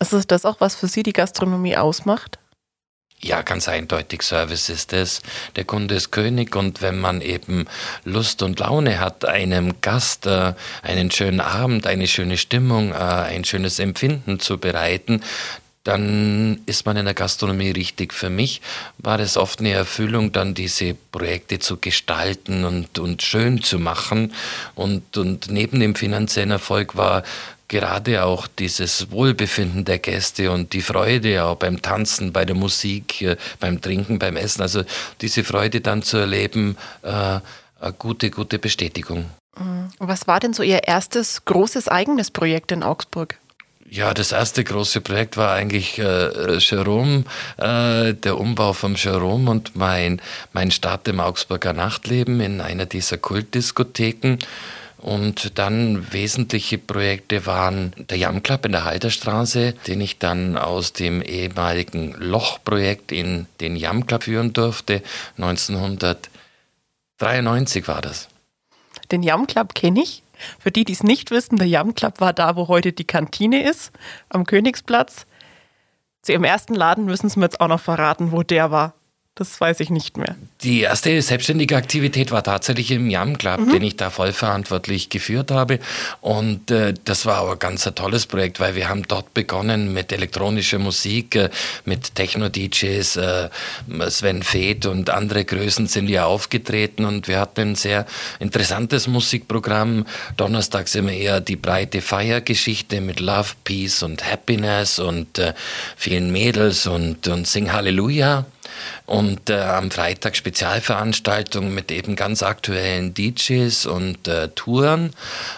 Ist 0.00 0.30
das 0.30 0.44
auch, 0.44 0.60
was 0.60 0.74
für 0.74 0.88
Sie 0.88 1.02
die 1.02 1.12
Gastronomie 1.12 1.76
ausmacht? 1.76 2.38
Ja, 3.24 3.40
ganz 3.40 3.68
eindeutig, 3.68 4.22
Service 4.22 4.68
ist 4.68 4.92
es. 4.92 5.22
Der 5.56 5.64
Kunde 5.64 5.94
ist 5.94 6.10
König 6.10 6.54
und 6.56 6.82
wenn 6.82 7.00
man 7.00 7.22
eben 7.22 7.66
Lust 8.04 8.42
und 8.42 8.58
Laune 8.60 9.00
hat, 9.00 9.24
einem 9.24 9.80
Gast 9.80 10.26
äh, 10.26 10.52
einen 10.82 11.10
schönen 11.10 11.40
Abend, 11.40 11.86
eine 11.86 12.06
schöne 12.06 12.36
Stimmung, 12.36 12.92
äh, 12.92 12.96
ein 12.96 13.44
schönes 13.44 13.78
Empfinden 13.78 14.40
zu 14.40 14.58
bereiten, 14.58 15.22
dann 15.84 16.60
ist 16.64 16.86
man 16.86 16.96
in 16.96 17.04
der 17.04 17.14
Gastronomie 17.14 17.70
richtig. 17.70 18.14
Für 18.14 18.30
mich 18.30 18.62
war 18.98 19.20
es 19.20 19.36
oft 19.36 19.60
eine 19.60 19.72
Erfüllung, 19.72 20.32
dann 20.32 20.54
diese 20.54 20.94
Projekte 20.94 21.58
zu 21.58 21.76
gestalten 21.76 22.64
und, 22.64 22.98
und 22.98 23.22
schön 23.22 23.62
zu 23.62 23.78
machen. 23.78 24.32
Und, 24.74 25.16
und 25.18 25.50
neben 25.50 25.80
dem 25.80 25.94
finanziellen 25.94 26.50
Erfolg 26.50 26.96
war 26.96 27.22
gerade 27.68 28.24
auch 28.24 28.46
dieses 28.46 29.10
Wohlbefinden 29.10 29.84
der 29.84 29.98
Gäste 29.98 30.50
und 30.50 30.72
die 30.72 30.82
Freude 30.82 31.44
auch 31.44 31.56
beim 31.56 31.82
Tanzen, 31.82 32.32
bei 32.32 32.44
der 32.44 32.56
Musik, 32.56 33.22
äh, 33.22 33.36
beim 33.60 33.80
Trinken, 33.80 34.18
beim 34.18 34.36
Essen, 34.36 34.62
also 34.62 34.84
diese 35.20 35.44
Freude 35.44 35.80
dann 35.80 36.02
zu 36.02 36.18
erleben, 36.18 36.76
äh, 37.02 37.08
eine 37.08 37.92
gute, 37.98 38.30
gute 38.30 38.58
Bestätigung. 38.58 39.26
Mhm. 39.58 39.88
Was 39.98 40.26
war 40.26 40.40
denn 40.40 40.52
so 40.52 40.62
Ihr 40.62 40.84
erstes 40.84 41.44
großes 41.44 41.88
eigenes 41.88 42.30
Projekt 42.30 42.72
in 42.72 42.82
Augsburg? 42.82 43.38
Ja, 43.90 44.12
das 44.12 44.32
erste 44.32 44.64
große 44.64 45.00
Projekt 45.02 45.36
war 45.36 45.52
eigentlich 45.52 45.98
äh, 45.98 46.58
Jerome, 46.58 47.24
äh, 47.58 48.14
der 48.14 48.38
Umbau 48.38 48.72
vom 48.72 48.96
Jerome 48.96 49.48
und 49.50 49.76
mein, 49.76 50.20
mein 50.52 50.70
Start 50.70 51.06
im 51.06 51.20
Augsburger 51.20 51.72
Nachtleben 51.72 52.40
in 52.40 52.60
einer 52.60 52.86
dieser 52.86 53.18
Kultdiskotheken. 53.18 54.38
Und 55.04 55.58
dann 55.58 56.12
wesentliche 56.14 56.78
Projekte 56.78 57.44
waren 57.44 57.92
der 58.08 58.16
Jam 58.16 58.42
Club 58.42 58.64
in 58.64 58.72
der 58.72 58.84
Halterstraße, 58.84 59.74
den 59.86 60.00
ich 60.00 60.18
dann 60.18 60.56
aus 60.56 60.94
dem 60.94 61.20
ehemaligen 61.20 62.12
Lochprojekt 62.12 63.12
in 63.12 63.44
den 63.60 63.76
Jam 63.76 64.06
Club 64.06 64.22
führen 64.22 64.54
durfte. 64.54 65.02
1993 65.36 67.86
war 67.86 68.00
das. 68.00 68.30
Den 69.12 69.22
Jam 69.22 69.46
Club 69.46 69.74
kenne 69.74 70.02
ich. 70.02 70.22
Für 70.58 70.70
die, 70.70 70.86
die 70.86 70.94
es 70.94 71.02
nicht 71.02 71.30
wissen, 71.30 71.58
der 71.58 71.68
Jam 71.68 71.94
Club 71.94 72.22
war 72.22 72.32
da, 72.32 72.56
wo 72.56 72.68
heute 72.68 72.94
die 72.94 73.04
Kantine 73.04 73.68
ist, 73.68 73.92
am 74.30 74.46
Königsplatz. 74.46 75.26
Zu 76.22 76.32
ihrem 76.32 76.44
ersten 76.44 76.74
Laden 76.74 77.04
müssen 77.04 77.28
Sie 77.28 77.38
mir 77.38 77.44
jetzt 77.44 77.60
auch 77.60 77.68
noch 77.68 77.80
verraten, 77.80 78.32
wo 78.32 78.42
der 78.42 78.70
war. 78.70 78.94
Das 79.36 79.60
weiß 79.60 79.80
ich 79.80 79.90
nicht 79.90 80.16
mehr. 80.16 80.36
Die 80.62 80.82
erste 80.82 81.20
selbstständige 81.20 81.76
Aktivität 81.76 82.30
war 82.30 82.44
tatsächlich 82.44 82.92
im 82.92 83.10
Yam 83.10 83.36
Club, 83.36 83.58
mhm. 83.58 83.72
den 83.72 83.82
ich 83.82 83.96
da 83.96 84.10
vollverantwortlich 84.10 85.10
geführt 85.10 85.50
habe. 85.50 85.80
Und 86.20 86.70
äh, 86.70 86.94
das 87.04 87.26
war 87.26 87.38
aber 87.38 87.56
ganz 87.56 87.84
ein 87.84 87.96
tolles 87.96 88.26
Projekt, 88.26 88.60
weil 88.60 88.76
wir 88.76 88.88
haben 88.88 89.02
dort 89.08 89.34
begonnen 89.34 89.92
mit 89.92 90.12
elektronischer 90.12 90.78
Musik, 90.78 91.34
äh, 91.34 91.50
mit 91.84 92.14
Techno-DJs, 92.14 93.16
äh, 93.16 93.48
Sven 94.08 94.44
Feth 94.44 94.86
und 94.86 95.10
andere 95.10 95.44
Größen 95.44 95.88
sind 95.88 96.08
ja 96.08 96.26
aufgetreten 96.26 97.04
und 97.04 97.26
wir 97.26 97.40
hatten 97.40 97.70
ein 97.70 97.74
sehr 97.74 98.06
interessantes 98.38 99.08
Musikprogramm. 99.08 100.06
Donnerstags 100.36 100.94
immer 100.94 101.10
eher 101.10 101.40
die 101.40 101.56
breite 101.56 102.02
Feiergeschichte 102.02 103.00
mit 103.00 103.18
Love, 103.18 103.50
Peace 103.64 104.04
und 104.04 104.30
Happiness 104.30 105.00
und 105.00 105.40
äh, 105.40 105.54
vielen 105.96 106.30
Mädels 106.30 106.86
und, 106.86 107.26
und 107.26 107.48
Sing 107.48 107.72
Hallelujah. 107.72 108.46
Und 109.06 109.50
äh, 109.50 109.60
am 109.60 109.90
Freitag 109.90 110.36
Spezialveranstaltungen 110.36 111.74
mit 111.74 111.90
eben 111.90 112.16
ganz 112.16 112.42
aktuellen 112.42 113.14
DJs 113.14 113.86
und 113.86 114.28
äh, 114.28 114.48
Touren. 114.48 115.10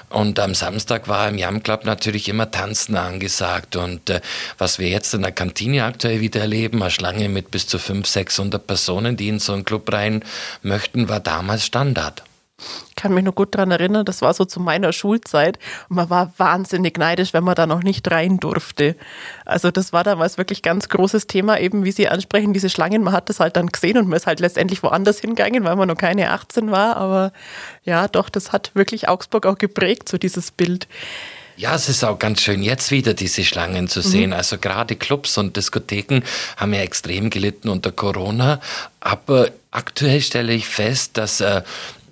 Und 0.09 0.39
am 0.39 0.55
Samstag 0.55 1.09
war 1.09 1.29
im 1.29 1.39
Jam 1.39 1.63
Club 1.63 1.85
natürlich 1.85 2.29
immer 2.29 2.51
Tanzen 2.51 2.97
angesagt. 2.97 3.77
Und 3.77 4.11
äh, 4.11 4.21
was 4.59 4.79
wir 4.79 4.89
jetzt 4.89 5.15
in 5.15 5.23
der 5.23 5.33
Kantine 5.33 5.85
aktuell 5.85 6.21
wieder 6.21 6.41
erleben, 6.41 6.83
eine 6.83 6.91
Schlange 6.91 7.29
mit 7.29 7.51
bis 7.51 7.67
zu 7.67 7.79
500, 7.79 8.07
600 8.07 8.67
Personen, 8.67 9.17
die 9.17 9.29
in 9.29 9.39
so 9.39 9.53
einen 9.53 9.65
Club 9.65 9.93
rein 9.93 10.25
möchten, 10.63 11.09
war 11.09 11.21
damals 11.21 11.65
Standard. 11.65 12.23
Ich 12.89 12.95
kann 12.95 13.13
mich 13.13 13.25
nur 13.25 13.35
gut 13.35 13.55
daran 13.55 13.71
erinnern, 13.71 14.07
das 14.07 14.23
war 14.23 14.33
so 14.33 14.47
zu 14.47 14.61
meiner 14.61 14.93
Schulzeit 14.95 15.59
und 15.91 15.97
man 15.97 16.09
war 16.09 16.33
wahnsinnig 16.39 16.97
neidisch, 16.97 17.35
wenn 17.35 17.45
man 17.45 17.55
da 17.55 17.67
noch 17.67 17.83
nicht 17.83 18.11
rein 18.11 18.39
durfte. 18.39 18.97
Also 19.45 19.71
das 19.71 19.93
war 19.93 20.05
damals 20.05 20.39
wirklich 20.39 20.63
ganz 20.63 20.89
großes 20.89 21.27
Thema, 21.27 21.61
eben 21.61 21.85
wie 21.85 21.93
Sie 21.93 22.09
ansprechen, 22.09 22.55
diese 22.55 22.71
Schlangen, 22.71 23.03
man 23.03 23.13
hat 23.13 23.29
das 23.29 23.41
halt 23.41 23.57
dann 23.57 23.67
gesehen 23.67 23.99
und 23.99 24.09
man 24.09 24.17
ist 24.17 24.27
halt 24.27 24.41
letztendlich 24.41 24.83
woanders 24.83 25.21
hingegangen, 25.21 25.65
weil 25.65 25.77
man 25.77 25.89
noch 25.89 25.99
keine 25.99 26.31
18 26.31 26.71
war, 26.71 26.97
aber 26.97 27.33
ja, 27.85 28.09
doch, 28.09 28.31
das 28.31 28.53
hat 28.53 28.71
wirklich 28.75 29.09
Augsburg 29.09 29.45
auch 29.45 29.59
geprägt, 29.59 30.09
so 30.09 30.17
dieses 30.17 30.51
Bild. 30.51 30.89
Ja, 31.59 31.75
es 31.75 31.89
ist 31.89 32.05
auch 32.05 32.19
ganz 32.19 32.43
schön, 32.43 32.63
jetzt 32.63 32.91
wieder 32.91 33.15
diese 33.15 33.43
Schlangen 33.43 33.89
zu 33.89 34.03
sehen. 34.03 34.31
Mhm. 34.31 34.37
Also 34.37 34.59
gerade 34.59 34.95
Clubs 34.95 35.39
und 35.39 35.57
Diskotheken 35.57 36.21
haben 36.59 36.75
ja 36.75 36.81
extrem 36.81 37.31
gelitten 37.31 37.71
unter 37.71 37.93
Corona. 37.93 38.61
Aber 39.01 39.51
aktuell 39.71 40.21
stelle 40.21 40.53
ich 40.53 40.67
fest, 40.67 41.17
dass 41.17 41.41
äh, 41.41 41.63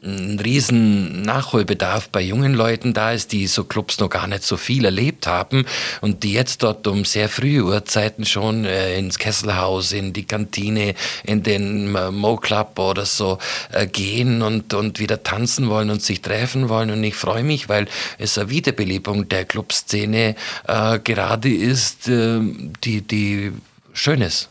ein 0.05 0.39
riesen 0.39 1.23
Nachholbedarf 1.23 2.11
bei 2.11 2.21
jungen 2.21 2.55
Leuten 2.55 2.93
da 2.93 3.13
ist, 3.13 3.33
die 3.33 3.47
so 3.47 3.65
Clubs 3.65 3.99
noch 3.99 4.11
gar 4.11 4.27
nicht 4.27 4.43
so 4.43 4.57
viel 4.57 4.85
erlebt 4.85 5.27
haben 5.27 5.65
und 6.01 6.23
die 6.23 6.33
jetzt 6.33 6.63
dort 6.63 6.87
um 6.87 7.05
sehr 7.05 7.29
frühe 7.29 7.65
Uhrzeiten 7.65 8.25
schon 8.25 8.65
äh, 8.65 8.99
ins 8.99 9.19
Kesselhaus, 9.19 9.93
in 9.93 10.13
die 10.13 10.25
Kantine, 10.25 10.95
in 11.25 11.43
den 11.43 11.95
äh, 11.95 12.11
Mo 12.11 12.37
Club 12.37 12.79
oder 12.79 13.07
so 13.07 13.39
äh, 13.73 13.87
gehen 13.87 14.43
und, 14.43 14.75
und 14.75 14.99
wieder 14.99 15.23
tanzen 15.23 15.69
wollen 15.69 15.91
und 15.91 16.03
sich 16.03 16.21
treffen 16.21 16.69
wollen. 16.69 16.91
Und 16.91 17.03
ich 17.03 17.15
freue 17.15 17.43
mich, 17.45 17.69
weil 17.69 17.87
es 18.19 18.37
eine 18.37 18.51
Wiederbelebung 18.51 19.29
der 19.29 19.45
Clubszene 19.45 20.37
äh, 20.69 20.99
gerade 20.99 21.53
ist, 21.53 22.09
äh, 22.09 22.41
die, 22.85 23.01
die 23.01 23.53
schön 23.93 24.21
ist. 24.21 24.51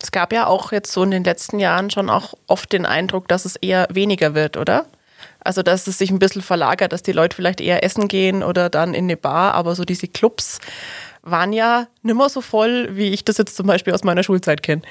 Es 0.00 0.12
gab 0.12 0.32
ja 0.32 0.46
auch 0.46 0.72
jetzt 0.72 0.92
so 0.92 1.02
in 1.02 1.10
den 1.10 1.24
letzten 1.24 1.58
Jahren 1.58 1.90
schon 1.90 2.08
auch 2.08 2.34
oft 2.46 2.72
den 2.72 2.86
Eindruck, 2.86 3.28
dass 3.28 3.44
es 3.44 3.56
eher 3.56 3.88
weniger 3.90 4.34
wird, 4.34 4.56
oder? 4.56 4.86
Also, 5.40 5.62
dass 5.62 5.86
es 5.86 5.98
sich 5.98 6.10
ein 6.10 6.18
bisschen 6.18 6.42
verlagert, 6.42 6.92
dass 6.92 7.02
die 7.02 7.12
Leute 7.12 7.34
vielleicht 7.34 7.60
eher 7.60 7.82
essen 7.82 8.06
gehen 8.08 8.42
oder 8.42 8.70
dann 8.70 8.94
in 8.94 9.04
eine 9.04 9.16
Bar, 9.16 9.54
aber 9.54 9.74
so 9.74 9.84
diese 9.84 10.06
Clubs 10.06 10.58
waren 11.22 11.52
ja 11.52 11.88
nimmer 12.02 12.28
so 12.28 12.40
voll, 12.40 12.96
wie 12.96 13.10
ich 13.10 13.24
das 13.24 13.38
jetzt 13.38 13.56
zum 13.56 13.66
Beispiel 13.66 13.92
aus 13.92 14.04
meiner 14.04 14.22
Schulzeit 14.22 14.62
kenne. 14.62 14.82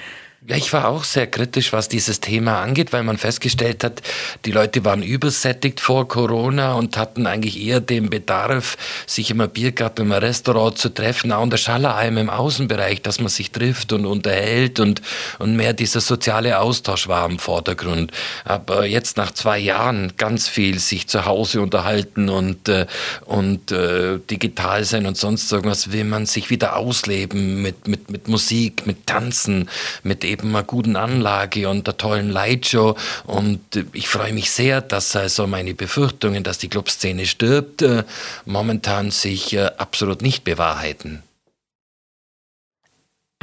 Ich 0.45 0.71
war 0.71 0.87
auch 0.87 1.03
sehr 1.03 1.25
kritisch, 1.25 1.73
was 1.73 1.89
dieses 1.89 2.19
Thema 2.19 2.61
angeht, 2.61 2.93
weil 2.93 3.01
man 3.01 3.17
festgestellt 3.17 3.83
hat, 3.83 4.03
die 4.45 4.51
Leute 4.51 4.85
waren 4.85 5.01
übersättigt 5.01 5.79
vor 5.79 6.07
Corona 6.07 6.75
und 6.75 6.95
hatten 6.95 7.25
eigentlich 7.25 7.59
eher 7.59 7.81
den 7.81 8.11
Bedarf, 8.11 8.77
sich 9.07 9.31
im 9.31 9.39
Biergarten, 9.49 10.03
im 10.03 10.11
Restaurant 10.11 10.77
zu 10.77 10.89
treffen, 10.89 11.31
auch 11.31 11.43
in 11.43 11.49
der 11.49 11.57
Schallerheim 11.57 12.17
im 12.17 12.29
Außenbereich, 12.29 13.01
dass 13.01 13.19
man 13.19 13.29
sich 13.29 13.51
trifft 13.51 13.93
und 13.93 14.05
unterhält 14.05 14.79
und, 14.79 15.01
und 15.39 15.55
mehr 15.55 15.73
dieser 15.73 16.01
soziale 16.01 16.59
Austausch 16.59 17.07
war 17.07 17.27
im 17.27 17.39
Vordergrund. 17.39 18.11
Aber 18.45 18.85
jetzt 18.85 19.17
nach 19.17 19.31
zwei 19.31 19.57
Jahren 19.57 20.13
ganz 20.17 20.47
viel 20.47 20.77
sich 20.77 21.07
zu 21.07 21.25
Hause 21.25 21.61
unterhalten 21.61 22.29
und, 22.29 22.69
äh, 22.69 22.85
und 23.25 23.71
äh, 23.71 24.19
digital 24.29 24.83
sein 24.83 25.07
und 25.07 25.17
sonst 25.17 25.51
irgendwas, 25.51 25.91
will 25.91 26.03
man 26.03 26.27
sich 26.27 26.51
wieder 26.51 26.75
ausleben 26.75 27.63
mit, 27.63 27.87
mit, 27.87 28.11
mit 28.11 28.27
Musik, 28.27 28.85
mit 28.85 29.07
Tanzen, 29.07 29.67
mit 30.03 30.26
eben 30.27 30.49
einer 30.49 30.63
guten 30.63 30.95
Anlage 30.95 31.69
und 31.69 31.87
einer 31.87 31.97
tollen 31.97 32.29
Lightshow. 32.29 32.95
Und 33.25 33.59
ich 33.93 34.07
freue 34.07 34.33
mich 34.33 34.51
sehr, 34.51 34.81
dass 34.81 35.15
also 35.15 35.47
meine 35.47 35.73
Befürchtungen, 35.73 36.43
dass 36.43 36.57
die 36.57 36.69
Clubszene 36.69 37.25
stirbt, 37.25 37.81
äh, 37.81 38.03
momentan 38.45 39.11
sich 39.11 39.53
äh, 39.53 39.71
absolut 39.77 40.21
nicht 40.21 40.43
bewahrheiten. 40.43 41.23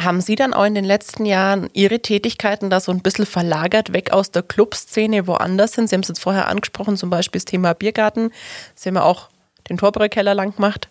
Haben 0.01 0.21
Sie 0.21 0.35
dann 0.35 0.55
auch 0.55 0.65
in 0.65 0.75
den 0.75 0.85
letzten 0.85 1.25
Jahren 1.25 1.71
Ihre 1.73 2.01
Tätigkeiten 2.01 2.69
da 2.69 2.81
so 2.81 2.91
ein 2.91 3.01
bisschen 3.01 3.27
verlagert, 3.27 3.93
weg 3.93 4.13
aus 4.13 4.33
der 4.33 4.43
Clubszene 4.43 5.29
woanders 5.29 5.77
hin? 5.77 5.87
Sie 5.87 5.95
haben 5.95 6.03
es 6.03 6.09
jetzt 6.09 6.21
vorher 6.21 6.49
angesprochen, 6.49 6.97
zum 6.97 7.11
Beispiel 7.11 7.39
das 7.39 7.45
Thema 7.45 7.75
Biergarten. 7.75 8.31
Sie 8.75 8.89
haben 8.89 8.97
ja 8.97 9.05
auch 9.05 9.29
den 9.71 9.79
Torbrückkeller 9.79 10.35
lang 10.35 10.57
gemacht. 10.57 10.89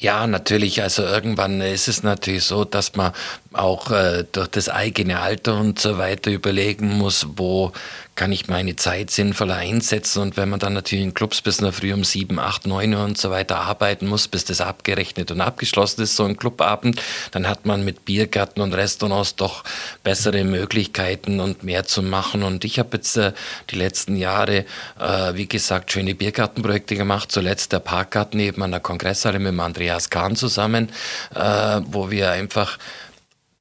Ja, 0.00 0.26
natürlich. 0.26 0.82
Also 0.82 1.02
irgendwann 1.02 1.60
ist 1.60 1.86
es 1.86 2.02
natürlich 2.02 2.44
so, 2.44 2.64
dass 2.64 2.96
man 2.96 3.12
auch 3.52 3.90
äh, 3.90 4.24
durch 4.32 4.48
das 4.48 4.70
eigene 4.70 5.20
Alter 5.20 5.60
und 5.60 5.78
so 5.78 5.98
weiter 5.98 6.30
überlegen 6.30 6.96
muss, 6.96 7.26
wo 7.36 7.72
kann 8.20 8.32
ich 8.32 8.48
meine 8.48 8.76
Zeit 8.76 9.10
sinnvoller 9.10 9.56
einsetzen. 9.56 10.20
Und 10.20 10.36
wenn 10.36 10.50
man 10.50 10.60
dann 10.60 10.74
natürlich 10.74 11.06
in 11.06 11.14
Clubs 11.14 11.40
bis 11.40 11.62
nach 11.62 11.72
früh 11.72 11.94
um 11.94 12.04
sieben, 12.04 12.38
acht, 12.38 12.66
neun 12.66 12.92
Uhr 12.92 13.02
und 13.02 13.16
so 13.16 13.30
weiter 13.30 13.60
arbeiten 13.60 14.06
muss, 14.06 14.28
bis 14.28 14.44
das 14.44 14.60
abgerechnet 14.60 15.30
und 15.30 15.40
abgeschlossen 15.40 16.02
ist, 16.02 16.16
so 16.16 16.26
ein 16.26 16.36
Clubabend, 16.36 17.00
dann 17.30 17.48
hat 17.48 17.64
man 17.64 17.82
mit 17.82 18.04
Biergärten 18.04 18.62
und 18.62 18.74
Restaurants 18.74 19.36
doch 19.36 19.64
bessere 20.04 20.44
Möglichkeiten 20.44 21.40
und 21.40 21.62
mehr 21.62 21.84
zu 21.84 22.02
machen. 22.02 22.42
Und 22.42 22.66
ich 22.66 22.78
habe 22.78 22.98
jetzt 22.98 23.16
äh, 23.16 23.32
die 23.70 23.76
letzten 23.76 24.16
Jahre, 24.16 24.66
äh, 24.98 25.32
wie 25.32 25.48
gesagt, 25.48 25.90
schöne 25.90 26.14
Biergartenprojekte 26.14 26.96
gemacht. 26.96 27.32
Zuletzt 27.32 27.72
der 27.72 27.78
Parkgarten 27.78 28.38
eben 28.38 28.62
an 28.62 28.72
der 28.72 28.80
Kongresshalle 28.80 29.38
mit 29.38 29.52
dem 29.52 29.60
Andreas 29.60 30.10
Kahn 30.10 30.36
zusammen, 30.36 30.90
äh, 31.34 31.80
wo 31.86 32.10
wir 32.10 32.32
einfach 32.32 32.76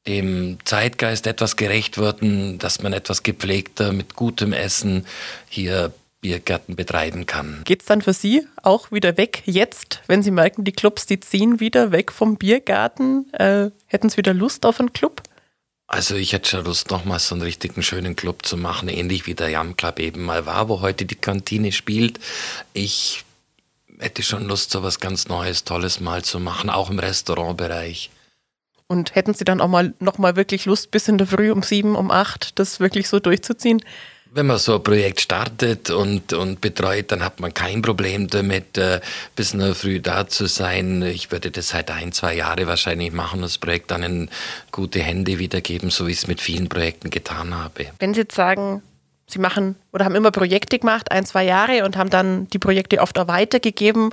dem 0.07 0.57
Zeitgeist 0.65 1.27
etwas 1.27 1.55
gerecht 1.55 1.97
werden, 1.97 2.57
dass 2.57 2.81
man 2.81 2.93
etwas 2.93 3.23
gepflegter 3.23 3.91
mit 3.91 4.15
gutem 4.15 4.53
Essen 4.53 5.05
hier 5.49 5.93
Biergärten 6.21 6.75
betreiben 6.75 7.25
kann. 7.25 7.61
Geht 7.63 7.81
es 7.81 7.85
dann 7.85 8.01
für 8.01 8.13
Sie 8.13 8.45
auch 8.61 8.91
wieder 8.91 9.15
weg 9.17 9.41
jetzt, 9.45 10.01
wenn 10.07 10.21
Sie 10.21 10.31
merken, 10.31 10.65
die 10.65 10.73
Clubs, 10.73 11.05
die 11.05 11.19
ziehen 11.19 11.59
wieder 11.59 11.91
weg 11.91 12.11
vom 12.11 12.35
Biergarten? 12.35 13.31
Äh, 13.33 13.71
hätten 13.85 14.09
Sie 14.09 14.17
wieder 14.17 14.33
Lust 14.33 14.65
auf 14.65 14.79
einen 14.79 14.91
Club? 14.91 15.21
Also 15.87 16.15
ich 16.15 16.33
hätte 16.33 16.49
schon 16.49 16.65
Lust, 16.65 16.91
nochmal 16.91 17.19
so 17.19 17.33
einen 17.35 17.41
richtigen 17.41 17.81
schönen 17.81 18.15
Club 18.15 18.45
zu 18.45 18.57
machen, 18.57 18.89
ähnlich 18.89 19.25
wie 19.25 19.33
der 19.33 19.49
Jam 19.49 19.75
Club 19.75 19.99
eben 19.99 20.23
mal 20.23 20.45
war, 20.45 20.69
wo 20.69 20.81
heute 20.81 21.05
die 21.05 21.15
Kantine 21.15 21.71
spielt. 21.71 22.19
Ich 22.73 23.23
hätte 23.97 24.21
schon 24.21 24.45
Lust, 24.45 24.71
so 24.71 24.83
was 24.83 24.99
ganz 24.99 25.27
Neues, 25.29 25.63
Tolles 25.63 25.99
mal 25.99 26.23
zu 26.23 26.39
machen, 26.39 26.69
auch 26.69 26.89
im 26.89 26.99
Restaurantbereich. 26.99 28.11
Und 28.91 29.13
hätten 29.13 29.35
Sie 29.35 29.45
dann 29.45 29.61
auch 29.61 29.67
mal 29.67 29.93
noch 29.99 30.17
mal 30.17 30.35
wirklich 30.35 30.65
Lust, 30.65 30.89
bis 30.89 31.07
in 31.07 31.19
der 31.19 31.27
Früh 31.27 31.51
um 31.51 31.61
sieben, 31.61 31.95
um 31.95 32.09
acht, 32.09 32.57
das 32.57 32.79
wirklich 32.79 33.07
so 33.07 33.19
durchzuziehen? 33.19 33.83
Wenn 34.31 34.47
man 34.47 34.57
so 34.57 34.75
ein 34.75 34.83
Projekt 34.83 35.21
startet 35.21 35.91
und, 35.91 36.33
und 36.33 36.59
betreut, 36.59 37.11
dann 37.11 37.23
hat 37.23 37.39
man 37.39 37.53
kein 37.53 37.83
Problem 37.83 38.27
damit, 38.27 38.79
äh, 38.79 38.99
bis 39.35 39.53
in 39.53 39.59
der 39.59 39.75
Früh 39.75 39.99
da 39.99 40.27
zu 40.27 40.47
sein. 40.47 41.03
Ich 41.03 41.31
würde 41.31 41.51
das 41.51 41.69
seit 41.69 41.91
ein, 41.91 42.11
zwei 42.13 42.35
Jahre 42.35 42.65
wahrscheinlich 42.65 43.11
machen, 43.11 43.41
das 43.41 43.59
Projekt 43.59 43.91
dann 43.91 44.01
in 44.01 44.29
gute 44.71 44.99
Hände 44.99 45.37
wiedergeben, 45.37 45.91
so 45.91 46.07
wie 46.07 46.11
ich 46.11 46.19
es 46.19 46.27
mit 46.27 46.41
vielen 46.41 46.67
Projekten 46.67 47.11
getan 47.11 47.55
habe. 47.55 47.87
Wenn 47.99 48.15
Sie 48.15 48.21
jetzt 48.21 48.35
sagen, 48.35 48.81
Sie 49.29 49.39
machen 49.39 49.75
oder 49.93 50.05
haben 50.05 50.15
immer 50.15 50.31
Projekte 50.31 50.79
gemacht, 50.79 51.11
ein, 51.11 51.25
zwei 51.25 51.45
Jahre 51.45 51.85
und 51.85 51.95
haben 51.95 52.09
dann 52.09 52.47
die 52.49 52.57
Projekte 52.57 52.99
oft 53.01 53.19
auch 53.19 53.27
weitergegeben. 53.27 54.09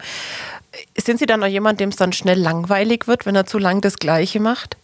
Sind 0.96 1.18
Sie 1.18 1.26
dann 1.26 1.40
noch 1.40 1.46
jemand, 1.46 1.80
dem 1.80 1.90
es 1.90 1.96
dann 1.96 2.12
schnell 2.12 2.38
langweilig 2.38 3.06
wird, 3.06 3.26
wenn 3.26 3.36
er 3.36 3.46
zu 3.46 3.58
lang 3.58 3.80
das 3.80 3.98
Gleiche 3.98 4.40
macht? 4.40 4.76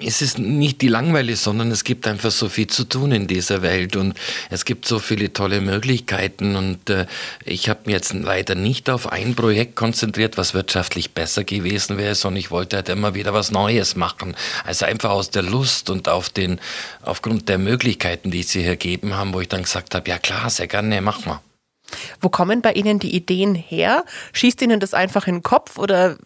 es 0.00 0.22
ist 0.22 0.38
nicht 0.38 0.80
die 0.80 0.88
Langweile, 0.88 1.36
sondern 1.36 1.70
es 1.70 1.84
gibt 1.84 2.06
einfach 2.06 2.30
so 2.30 2.48
viel 2.48 2.66
zu 2.66 2.84
tun 2.84 3.12
in 3.12 3.26
dieser 3.26 3.62
Welt 3.62 3.96
und 3.96 4.18
es 4.50 4.64
gibt 4.64 4.86
so 4.86 4.98
viele 4.98 5.32
tolle 5.32 5.60
Möglichkeiten 5.60 6.56
und 6.56 6.90
äh, 6.90 7.06
ich 7.44 7.68
habe 7.68 7.80
mich 7.84 7.94
jetzt 7.94 8.12
leider 8.12 8.54
nicht 8.54 8.90
auf 8.90 9.10
ein 9.10 9.34
Projekt 9.34 9.76
konzentriert, 9.76 10.36
was 10.36 10.54
wirtschaftlich 10.54 11.12
besser 11.12 11.44
gewesen 11.44 11.96
wäre, 11.96 12.14
sondern 12.14 12.40
ich 12.40 12.50
wollte 12.50 12.76
halt 12.76 12.88
immer 12.88 13.14
wieder 13.14 13.34
was 13.34 13.50
Neues 13.50 13.96
machen. 13.96 14.36
Also 14.64 14.84
einfach 14.86 15.10
aus 15.10 15.30
der 15.30 15.42
Lust 15.42 15.90
und 15.90 16.08
auf 16.08 16.28
den, 16.28 16.60
aufgrund 17.02 17.48
der 17.48 17.58
Möglichkeiten, 17.58 18.30
die 18.30 18.42
sie 18.42 18.62
hier 18.62 18.76
gegeben 18.76 19.14
haben, 19.14 19.32
wo 19.32 19.40
ich 19.40 19.48
dann 19.48 19.62
gesagt 19.62 19.94
habe, 19.94 20.08
ja 20.08 20.18
klar, 20.18 20.50
sehr 20.50 20.66
gerne, 20.66 21.00
mach 21.00 21.24
mal. 21.24 21.40
Wo 22.20 22.28
kommen 22.28 22.62
bei 22.62 22.72
Ihnen 22.72 22.98
die 22.98 23.14
Ideen 23.14 23.54
her? 23.54 24.04
Schießt 24.32 24.62
Ihnen 24.62 24.80
das 24.80 24.94
einfach 24.94 25.26
in 25.26 25.36
den 25.36 25.42
Kopf 25.42 25.78
oder 25.78 26.16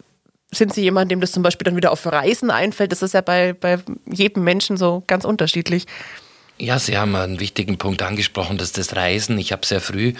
sind 0.50 0.72
Sie 0.72 0.82
jemand, 0.82 1.10
dem 1.10 1.20
das 1.20 1.32
zum 1.32 1.42
Beispiel 1.42 1.64
dann 1.64 1.76
wieder 1.76 1.92
auf 1.92 2.06
Reisen 2.06 2.50
einfällt? 2.50 2.92
Das 2.92 3.02
ist 3.02 3.14
ja 3.14 3.20
bei, 3.20 3.52
bei 3.52 3.78
jedem 4.10 4.44
Menschen 4.44 4.76
so 4.76 5.02
ganz 5.06 5.24
unterschiedlich. 5.24 5.86
Ja, 6.60 6.80
Sie 6.80 6.98
haben 6.98 7.14
einen 7.14 7.38
wichtigen 7.38 7.78
Punkt 7.78 8.02
angesprochen, 8.02 8.58
das 8.58 8.70
ist 8.70 8.78
das 8.78 8.96
Reisen. 8.96 9.38
Ich 9.38 9.52
habe 9.52 9.64
sehr 9.64 9.80
früh 9.80 10.14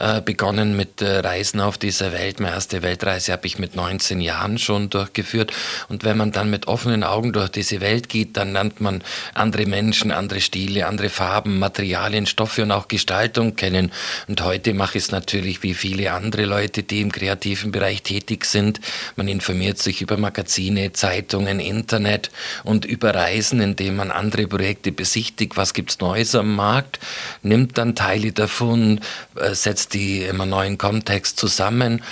äh, 0.00 0.20
begonnen 0.20 0.76
mit 0.76 1.00
äh, 1.00 1.20
Reisen 1.20 1.60
auf 1.60 1.78
dieser 1.78 2.12
Welt. 2.12 2.40
Meine 2.40 2.56
erste 2.56 2.82
Weltreise 2.82 3.30
habe 3.30 3.46
ich 3.46 3.60
mit 3.60 3.76
19 3.76 4.20
Jahren 4.20 4.58
schon 4.58 4.90
durchgeführt. 4.90 5.52
Und 5.88 6.02
wenn 6.02 6.16
man 6.16 6.32
dann 6.32 6.50
mit 6.50 6.66
offenen 6.66 7.04
Augen 7.04 7.32
durch 7.32 7.48
diese 7.48 7.80
Welt 7.80 8.08
geht, 8.08 8.36
dann 8.36 8.54
lernt 8.54 8.80
man 8.80 9.04
andere 9.34 9.66
Menschen, 9.66 10.10
andere 10.10 10.40
Stile, 10.40 10.88
andere 10.88 11.10
Farben, 11.10 11.60
Materialien, 11.60 12.26
Stoffe 12.26 12.64
und 12.64 12.72
auch 12.72 12.88
Gestaltung 12.88 13.54
kennen. 13.54 13.92
Und 14.26 14.42
heute 14.42 14.74
mache 14.74 14.98
ich 14.98 15.04
es 15.04 15.10
natürlich 15.12 15.62
wie 15.62 15.74
viele 15.74 16.10
andere 16.10 16.44
Leute, 16.44 16.82
die 16.82 17.02
im 17.02 17.12
kreativen 17.12 17.70
Bereich 17.70 18.02
tätig 18.02 18.46
sind. 18.46 18.80
Man 19.14 19.28
informiert 19.28 19.78
sich 19.78 20.02
über 20.02 20.16
Magazine, 20.16 20.92
Zeitungen, 20.92 21.60
Internet 21.60 22.32
und 22.64 22.84
über 22.84 23.14
Reisen, 23.14 23.60
indem 23.60 23.94
man 23.94 24.10
andere 24.10 24.48
Projekte 24.48 24.90
besichtigt. 24.90 25.56
Was 25.56 25.72
gibt 25.72 25.83
gibt 25.84 25.90
es 25.90 26.00
Neues 26.00 26.34
am 26.34 26.56
Markt, 26.56 26.98
nimmt 27.42 27.76
dann 27.76 27.94
Teile 27.94 28.32
davon, 28.32 29.00
äh, 29.36 29.54
setzt 29.54 29.92
die 29.92 30.26
einem 30.26 30.48
neuen 30.48 30.78
Kontext 30.78 31.38
zusammen. 31.38 32.02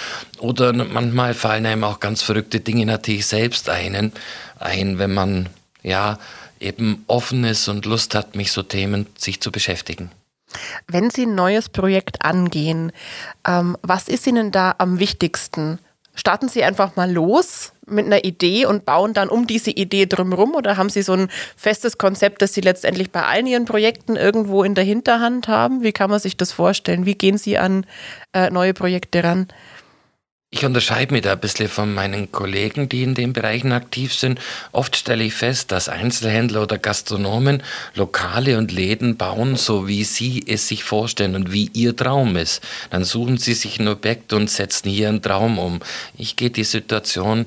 Oder 0.40 0.74
manchmal 0.74 1.32
fallen 1.32 1.64
einem 1.64 1.84
auch 1.84 1.98
ganz 1.98 2.20
verrückte 2.20 2.60
Dinge 2.60 2.84
natürlich 2.84 3.24
selbst 3.24 3.70
ein, 3.70 4.12
ein 4.58 4.98
wenn 4.98 5.14
man 5.14 5.48
ja 5.82 6.18
eben 6.60 7.02
offen 7.06 7.44
ist 7.44 7.66
und 7.68 7.86
Lust 7.86 8.14
hat, 8.14 8.36
mich 8.36 8.52
so 8.52 8.62
Themen 8.62 9.06
sich 9.16 9.40
zu 9.40 9.50
beschäftigen. 9.50 10.10
Wenn 10.86 11.08
Sie 11.08 11.24
ein 11.24 11.34
neues 11.34 11.70
Projekt 11.70 12.22
angehen, 12.22 12.92
ähm, 13.48 13.78
was 13.80 14.06
ist 14.06 14.26
Ihnen 14.26 14.52
da 14.52 14.74
am 14.76 14.98
wichtigsten? 14.98 15.78
Starten 16.14 16.48
Sie 16.48 16.62
einfach 16.62 16.94
mal 16.94 17.10
los 17.10 17.72
mit 17.86 18.06
einer 18.06 18.24
Idee 18.24 18.66
und 18.66 18.84
bauen 18.84 19.14
dann 19.14 19.28
um 19.28 19.46
diese 19.46 19.70
Idee 19.70 20.06
drumherum 20.06 20.54
oder 20.54 20.76
haben 20.76 20.90
Sie 20.90 21.02
so 21.02 21.14
ein 21.14 21.28
festes 21.56 21.96
Konzept, 21.96 22.42
das 22.42 22.52
Sie 22.52 22.60
letztendlich 22.60 23.10
bei 23.10 23.22
allen 23.22 23.46
Ihren 23.46 23.64
Projekten 23.64 24.16
irgendwo 24.16 24.62
in 24.62 24.74
der 24.74 24.84
Hinterhand 24.84 25.48
haben? 25.48 25.82
Wie 25.82 25.92
kann 25.92 26.10
man 26.10 26.20
sich 26.20 26.36
das 26.36 26.52
vorstellen? 26.52 27.06
Wie 27.06 27.14
gehen 27.14 27.38
Sie 27.38 27.56
an 27.56 27.86
äh, 28.34 28.50
neue 28.50 28.74
Projekte 28.74 29.24
ran? 29.24 29.48
Ich 30.54 30.66
unterscheide 30.66 31.14
mich 31.14 31.22
da 31.22 31.32
ein 31.32 31.40
bisschen 31.40 31.66
von 31.66 31.94
meinen 31.94 32.30
Kollegen, 32.30 32.86
die 32.86 33.02
in 33.02 33.14
den 33.14 33.32
Bereichen 33.32 33.72
aktiv 33.72 34.12
sind. 34.12 34.38
Oft 34.70 34.94
stelle 34.96 35.24
ich 35.24 35.32
fest, 35.32 35.72
dass 35.72 35.88
Einzelhändler 35.88 36.62
oder 36.62 36.76
Gastronomen 36.76 37.62
Lokale 37.94 38.58
und 38.58 38.70
Läden 38.70 39.16
bauen, 39.16 39.56
so 39.56 39.88
wie 39.88 40.04
sie 40.04 40.44
es 40.46 40.68
sich 40.68 40.84
vorstellen 40.84 41.36
und 41.36 41.52
wie 41.52 41.70
ihr 41.72 41.96
Traum 41.96 42.36
ist. 42.36 42.62
Dann 42.90 43.02
suchen 43.02 43.38
sie 43.38 43.54
sich 43.54 43.80
ein 43.80 43.88
Objekt 43.88 44.34
und 44.34 44.50
setzen 44.50 44.90
hier 44.90 45.08
einen 45.08 45.22
Traum 45.22 45.58
um. 45.58 45.80
Ich 46.18 46.36
gehe 46.36 46.50
die 46.50 46.64
Situation 46.64 47.46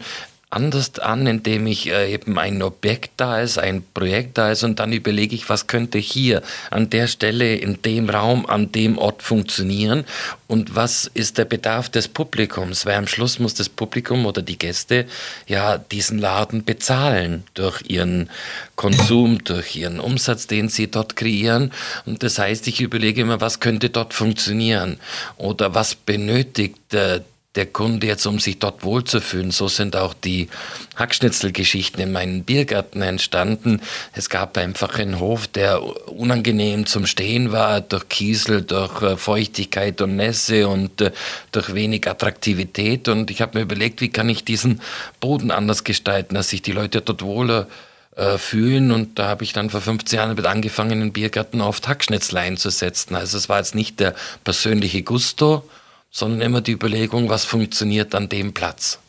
anders 0.49 0.99
an, 0.99 1.27
indem 1.27 1.67
ich 1.67 1.89
äh, 1.89 2.13
eben 2.13 2.37
ein 2.37 2.61
Objekt 2.61 3.11
da 3.17 3.41
ist, 3.41 3.57
ein 3.57 3.83
Projekt 3.93 4.37
da 4.37 4.51
ist 4.51 4.63
und 4.63 4.79
dann 4.79 4.93
überlege 4.93 5.35
ich, 5.35 5.49
was 5.49 5.67
könnte 5.67 5.97
hier 5.97 6.41
an 6.71 6.89
der 6.89 7.07
Stelle, 7.07 7.55
in 7.55 7.81
dem 7.81 8.09
Raum, 8.09 8.45
an 8.45 8.71
dem 8.71 8.97
Ort 8.97 9.23
funktionieren 9.23 10.05
und 10.47 10.75
was 10.75 11.09
ist 11.13 11.37
der 11.37 11.45
Bedarf 11.45 11.89
des 11.89 12.07
Publikums, 12.07 12.85
weil 12.85 12.95
am 12.95 13.07
Schluss 13.07 13.39
muss 13.39 13.53
das 13.55 13.69
Publikum 13.69 14.25
oder 14.25 14.41
die 14.41 14.57
Gäste 14.57 15.05
ja 15.47 15.77
diesen 15.77 16.19
Laden 16.19 16.63
bezahlen 16.63 17.43
durch 17.55 17.81
ihren 17.87 18.29
Konsum, 18.75 19.43
durch 19.43 19.75
ihren 19.75 19.99
Umsatz, 19.99 20.47
den 20.47 20.69
sie 20.69 20.89
dort 20.89 21.15
kreieren. 21.15 21.71
Und 22.05 22.23
das 22.23 22.37
heißt, 22.39 22.67
ich 22.67 22.81
überlege 22.81 23.21
immer, 23.21 23.41
was 23.41 23.59
könnte 23.59 23.89
dort 23.89 24.13
funktionieren? 24.13 24.99
Oder 25.37 25.73
was 25.73 25.95
benötigt 25.95 26.93
äh, 26.93 27.21
der 27.55 27.65
Kunde 27.65 28.07
jetzt, 28.07 28.25
um 28.25 28.39
sich 28.39 28.59
dort 28.59 28.83
wohlzufühlen. 28.83 29.51
So 29.51 29.67
sind 29.67 29.95
auch 29.95 30.13
die 30.13 30.49
Hackschnitzelgeschichten 30.95 32.01
in 32.01 32.11
meinen 32.11 32.43
Biergarten 32.43 33.01
entstanden. 33.01 33.81
Es 34.13 34.29
gab 34.29 34.57
einfach 34.57 34.99
einen 34.99 35.19
Hof, 35.19 35.47
der 35.47 35.81
unangenehm 36.09 36.85
zum 36.85 37.05
Stehen 37.05 37.51
war, 37.51 37.81
durch 37.81 38.09
Kiesel, 38.09 38.61
durch 38.61 39.01
äh, 39.01 39.17
Feuchtigkeit 39.17 40.01
und 40.01 40.15
Nässe 40.15 40.67
und 40.67 41.01
äh, 41.01 41.11
durch 41.51 41.73
wenig 41.73 42.07
Attraktivität. 42.09 43.07
Und 43.07 43.31
ich 43.31 43.41
habe 43.41 43.57
mir 43.57 43.63
überlegt, 43.63 44.01
wie 44.01 44.09
kann 44.09 44.29
ich 44.29 44.43
diesen 44.43 44.81
Boden 45.19 45.51
anders 45.51 45.83
gestalten, 45.83 46.35
dass 46.35 46.49
sich 46.49 46.61
die 46.61 46.73
Leute 46.73 47.01
dort 47.01 47.21
wohler 47.21 47.67
äh, 48.15 48.37
fühlen. 48.37 48.91
Und 48.91 49.19
da 49.19 49.27
habe 49.27 49.43
ich 49.43 49.53
dann 49.53 49.69
vor 49.69 49.81
15 49.81 50.17
Jahren 50.17 50.35
mit 50.35 50.45
angefangen, 50.45 50.99
den 50.99 51.13
Biergarten 51.13 51.61
auf 51.61 51.81
Hackschnitzel 51.85 52.37
einzusetzen. 52.37 53.15
Also 53.15 53.37
es 53.37 53.49
war 53.49 53.57
jetzt 53.57 53.75
nicht 53.75 53.99
der 53.99 54.15
persönliche 54.43 55.03
Gusto, 55.03 55.69
sondern 56.15 56.39
immer 56.39 56.61
die 56.61 56.71
Überlegung, 56.71 57.27
was 57.27 57.43
funktioniert 57.43 58.15
an 58.15 58.29
dem 58.29 58.53
Platz. 58.53 58.99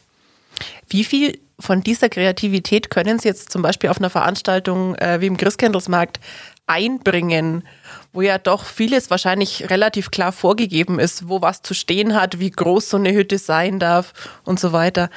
Wie 0.89 1.05
viel 1.05 1.39
von 1.61 1.81
dieser 1.81 2.09
Kreativität 2.09 2.91
können 2.91 3.21
Sie 3.21 3.29
jetzt 3.29 3.53
zum 3.53 3.63
Beispiel 3.63 3.91
auf 3.91 3.99
einer 3.99 4.11
Veranstaltung 4.11 4.97
äh, 4.97 5.21
wie 5.21 5.29
im 5.29 5.37
Christkindlesmarkt 5.37 6.19
einbringen, 6.67 7.63
wo 8.13 8.23
ja 8.23 8.39
doch 8.39 8.65
vieles 8.65 9.09
wahrscheinlich 9.09 9.71
relativ 9.71 10.11
klar 10.11 10.33
vorgegeben 10.33 10.99
ist, 10.99 11.29
wo 11.29 11.41
was 11.41 11.63
zu 11.63 11.75
stehen 11.75 12.17
hat, 12.21 12.41
wie 12.41 12.51
groß 12.51 12.91
so 12.91 12.97
eine 12.97 13.13
Hütte 13.13 13.39
sein 13.39 13.79
darf 13.79 14.13
und 14.45 14.59
so 14.59 14.73
weiter. 14.73 15.09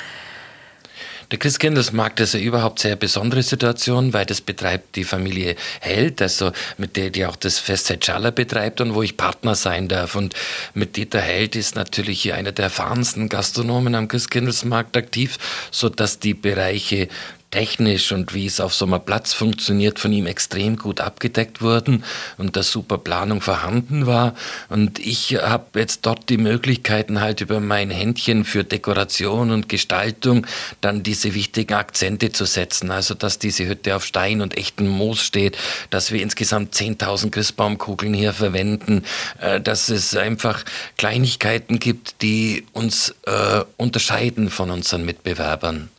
Der 1.32 1.38
Christkindlesmarkt 1.38 2.20
ist 2.22 2.34
eine 2.34 2.44
überhaupt 2.44 2.80
sehr 2.80 2.96
besondere 2.96 3.44
Situation, 3.44 4.14
weil 4.14 4.26
das 4.26 4.42
betreibt 4.42 4.96
die 4.96 5.04
Familie 5.04 5.56
Held, 5.80 6.24
also 6.24 6.52
mit 6.80 6.98
der 6.98 7.12
die 7.12 7.28
auch 7.28 7.36
das 7.36 7.60
Festzeit 7.60 8.04
Schaller 8.04 8.32
betreibt 8.32 8.82
und 8.82 8.96
wo 8.96 9.04
ich 9.04 9.16
Partner 9.16 9.54
sein 9.54 9.88
darf. 9.88 10.16
Und 10.16 10.34
mit 10.74 10.98
Dieter 10.98 11.22
Held 11.22 11.56
ist 11.56 11.76
natürlich 11.76 12.24
hier 12.24 12.34
einer 12.34 12.52
der 12.52 12.66
erfahrensten 12.66 13.30
Gastronomen 13.30 13.94
am 13.94 14.08
Christkindlesmarkt 14.08 14.98
aktiv, 14.98 15.38
sodass 15.70 16.18
die 16.18 16.34
Bereiche 16.34 17.10
technisch 17.52 18.12
und 18.12 18.34
wie 18.34 18.46
es 18.46 18.60
auf 18.60 18.74
so 18.74 18.86
einem 18.86 19.02
Platz 19.02 19.34
funktioniert, 19.34 20.00
von 20.00 20.14
ihm 20.14 20.28
extrem 20.28 20.78
gut 20.78 21.02
abgedeckt 21.02 21.62
wurden 21.62 22.04
und 22.38 22.56
da 22.56 22.64
super 22.64 22.98
Planung 22.98 23.42
vorhanden 23.42 24.06
war. 24.06 24.36
Und 24.70 25.00
ich 25.00 25.36
habe 25.36 25.80
jetzt 25.80 26.06
dort 26.06 26.30
die 26.30 26.38
Möglichkeiten 26.38 27.22
halt 27.22 27.42
über 27.42 27.60
mein 27.60 27.90
Händchen 27.90 28.46
für 28.46 28.64
Dekoration 28.64 29.52
und 29.52 29.70
Gestaltung 29.70 30.46
dann 30.82 31.04
diese 31.04 31.34
wichtigen 31.34 31.74
Akzente 31.74 32.32
zu 32.32 32.46
setzen. 32.46 32.92
Also, 32.92 33.16
dass 33.16 33.40
diese 33.40 33.68
Hütte 33.68 33.96
auf 33.96 34.06
Stein 34.06 34.42
und 34.42 34.58
echten 34.58 34.88
Moos 34.88 35.22
steht, 35.22 35.58
dass 35.90 36.12
wir 36.12 36.22
insgesamt 36.22 36.76
10.000 36.76 37.32
Christbaumkugeln 37.32 38.14
hier 38.14 38.34
verwenden, 38.34 39.04
äh, 39.40 39.60
dass 39.60 39.90
es 39.90 40.16
einfach 40.16 40.64
Kleinigkeiten 40.98 41.80
gibt, 41.80 42.22
die 42.22 42.66
uns 42.74 43.16
äh, 43.26 43.64
unterscheiden 43.78 44.50
von 44.50 44.70
unseren 44.70 45.06
Mitbewerbern. 45.06 45.90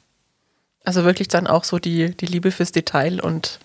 Also 0.85 1.05
wirklich 1.05 1.29
dann 1.29 1.47
auch 1.47 1.65
so 1.65 1.79
die, 1.79 2.17
die 2.17 2.27
Liebe 2.27 2.51
fürs 2.51 2.73
Detail 2.73 3.21
und 3.21 3.61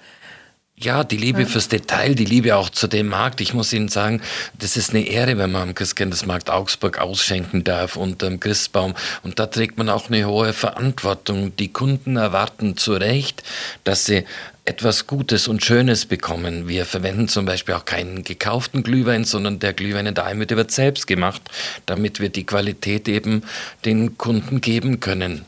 ja, 0.77 1.05
die 1.05 1.15
Liebe 1.15 1.45
fürs 1.45 1.69
Detail, 1.69 2.15
die 2.15 2.25
Liebe 2.25 2.57
auch 2.57 2.69
zu 2.69 2.87
dem 2.87 3.07
Markt. 3.07 3.39
Ich 3.39 3.53
muss 3.53 3.71
Ihnen 3.71 3.87
sagen, 3.87 4.21
das 4.59 4.75
ist 4.75 4.89
eine 4.89 5.07
Ehre, 5.07 5.37
wenn 5.37 5.49
man 5.49 5.69
am 5.69 5.75
Christkindlesmarkt 5.75 6.49
Augsburg 6.49 6.99
ausschenken 6.99 7.63
darf 7.63 7.95
unter 7.95 8.29
dem 8.29 8.41
Christbaum. 8.41 8.93
Und 9.23 9.39
da 9.39 9.45
trägt 9.45 9.77
man 9.77 9.87
auch 9.87 10.09
eine 10.09 10.25
hohe 10.27 10.51
Verantwortung. 10.51 11.55
Die 11.55 11.71
Kunden 11.71 12.17
erwarten 12.17 12.75
zu 12.75 12.91
Recht, 12.91 13.43
dass 13.85 14.05
sie 14.05 14.25
etwas 14.65 15.07
Gutes 15.07 15.47
und 15.47 15.63
Schönes 15.63 16.07
bekommen. 16.07 16.67
Wir 16.67 16.85
verwenden 16.85 17.29
zum 17.29 17.45
Beispiel 17.45 17.75
auch 17.75 17.85
keinen 17.85 18.25
gekauften 18.25 18.83
Glühwein, 18.83 19.23
sondern 19.23 19.59
der 19.59 19.71
Glühwein 19.71 20.07
in 20.07 20.15
der 20.15 20.25
Almhütte 20.25 20.57
wird 20.57 20.71
selbst 20.71 21.07
gemacht, 21.07 21.41
damit 21.85 22.19
wir 22.19 22.27
die 22.27 22.45
Qualität 22.45 23.07
eben 23.07 23.43
den 23.85 24.17
Kunden 24.17 24.59
geben 24.59 24.99
können 24.99 25.45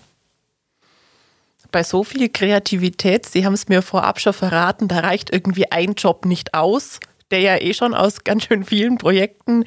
bei 1.71 1.84
so 1.84 2.03
viel 2.03 2.30
Kreativität, 2.30 3.25
Sie 3.25 3.45
haben 3.45 3.53
es 3.53 3.67
mir 3.67 3.82
vorab 3.82 4.19
schon 4.19 4.34
verraten, 4.34 4.88
da 4.88 4.99
reicht 4.99 5.32
irgendwie 5.34 5.71
ein 5.71 5.93
Job 5.93 6.25
nicht 6.25 6.53
aus, 6.53 6.99
der 7.32 7.39
ja 7.39 7.58
eh 7.62 7.73
schon 7.73 7.93
aus 7.93 8.23
ganz 8.23 8.45
schön 8.45 8.63
vielen 8.63 8.97
Projekten 8.97 9.65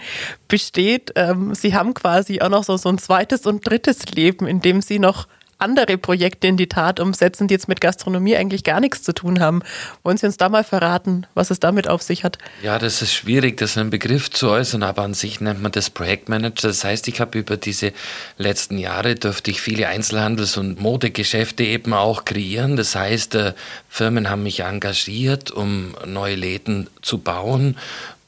besteht. 0.49 1.13
Ähm, 1.17 1.55
Sie 1.55 1.75
haben 1.75 1.95
quasi 1.95 2.41
auch 2.41 2.49
noch 2.49 2.65
so, 2.65 2.77
so 2.77 2.89
ein 2.89 2.99
zweites 2.99 3.47
und 3.47 3.69
drittes 3.69 4.07
Leben, 4.07 4.47
in 4.47 4.61
dem 4.61 4.81
Sie 4.81 4.99
noch 4.99 5.27
andere 5.61 5.99
Projekte 5.99 6.47
in 6.47 6.57
die 6.57 6.69
Tat 6.69 7.01
umsetzen, 7.01 7.49
die 7.49 7.55
jetzt 7.55 7.69
mit 7.69 7.81
Gastronomie 7.81 8.37
eigentlich 8.37 8.65
gar 8.65 8.81
nichts 8.81 9.03
zu 9.03 9.13
tun 9.13 9.41
haben. 9.41 9.63
Wollen 10.03 10.17
Sie 10.17 10.27
uns 10.27 10.37
da 10.37 10.49
mal 10.49 10.65
verraten, 10.65 11.27
was 11.35 11.51
es 11.51 11.61
damit 11.61 11.89
auf 11.89 12.03
sich 12.03 12.25
hat? 12.25 12.39
Ja, 12.63 12.79
das 12.79 13.03
ist 13.03 13.13
schwierig, 13.13 13.57
das 13.57 13.77
in 13.77 13.83
einem 13.83 13.91
Begriff 13.91 14.31
zu 14.31 14.49
äußern, 14.49 14.83
aber 14.83 15.03
an 15.03 15.15
sich 15.15 15.41
nennt 15.41 15.63
man 15.63 15.73
das 15.73 15.91
Projektmanager. 15.91 16.69
Das 16.69 16.85
heißt, 16.85 17.09
ich 17.09 17.21
habe 17.21 17.39
über 17.39 17.57
diese 17.57 17.93
letzten 18.39 18.79
Jahre 18.79 19.15
dürfte 19.15 19.51
ich 19.51 19.61
viele 19.61 19.89
Einzelhandels- 19.89 20.59
und 20.59 20.81
Modegeschäfte 20.81 21.65
eben 21.65 21.93
auch 21.93 22.25
kreieren. 22.25 22.77
Das 22.77 22.95
heißt, 22.95 23.35
äh, 23.35 23.53
Firmen 23.89 24.31
haben 24.31 24.43
mich 24.43 24.61
engagiert, 24.61 25.51
um 25.51 25.95
neue 26.07 26.35
Läden 26.37 26.89
zu 27.03 27.19
bauen 27.19 27.77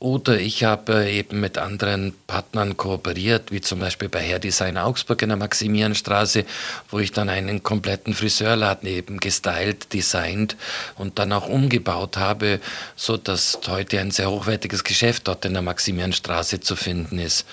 oder 0.03 0.37
ich 0.41 0.65
habe 0.65 1.09
eben 1.09 1.39
mit 1.39 1.59
anderen 1.59 2.13
Partnern 2.27 2.77
kooperiert, 2.77 3.53
wie 3.53 3.61
zum 3.61 3.79
Beispiel 3.79 4.09
bei 4.09 4.21
Hair 4.21 4.41
Design 4.41 4.77
Augsburg 4.77 5.23
in 5.23 5.29
der 5.29 5.39
Maximilianstraße, 5.39 6.45
wo 6.91 6.99
ich 6.99 7.13
dann 7.13 7.29
einen 7.29 7.63
kompletten 7.63 8.13
Friseurladen 8.13 8.89
eben 8.89 9.21
gestylt, 9.21 9.93
designt 9.93 10.57
und 10.97 11.21
dann 11.21 11.33
auch 11.33 11.49
umgebaut 11.49 12.17
habe, 12.17 12.59
so 12.97 13.17
dass 13.17 13.61
heute 13.69 14.01
ein 14.01 14.11
sehr 14.11 14.29
hochwertiges 14.29 14.83
Geschäft 14.83 15.29
dort 15.29 15.45
in 15.45 15.53
der 15.53 15.63
Maximilianstraße 15.63 16.59
zu 16.59 16.75
finden 16.75 17.21
ist. 17.21 17.47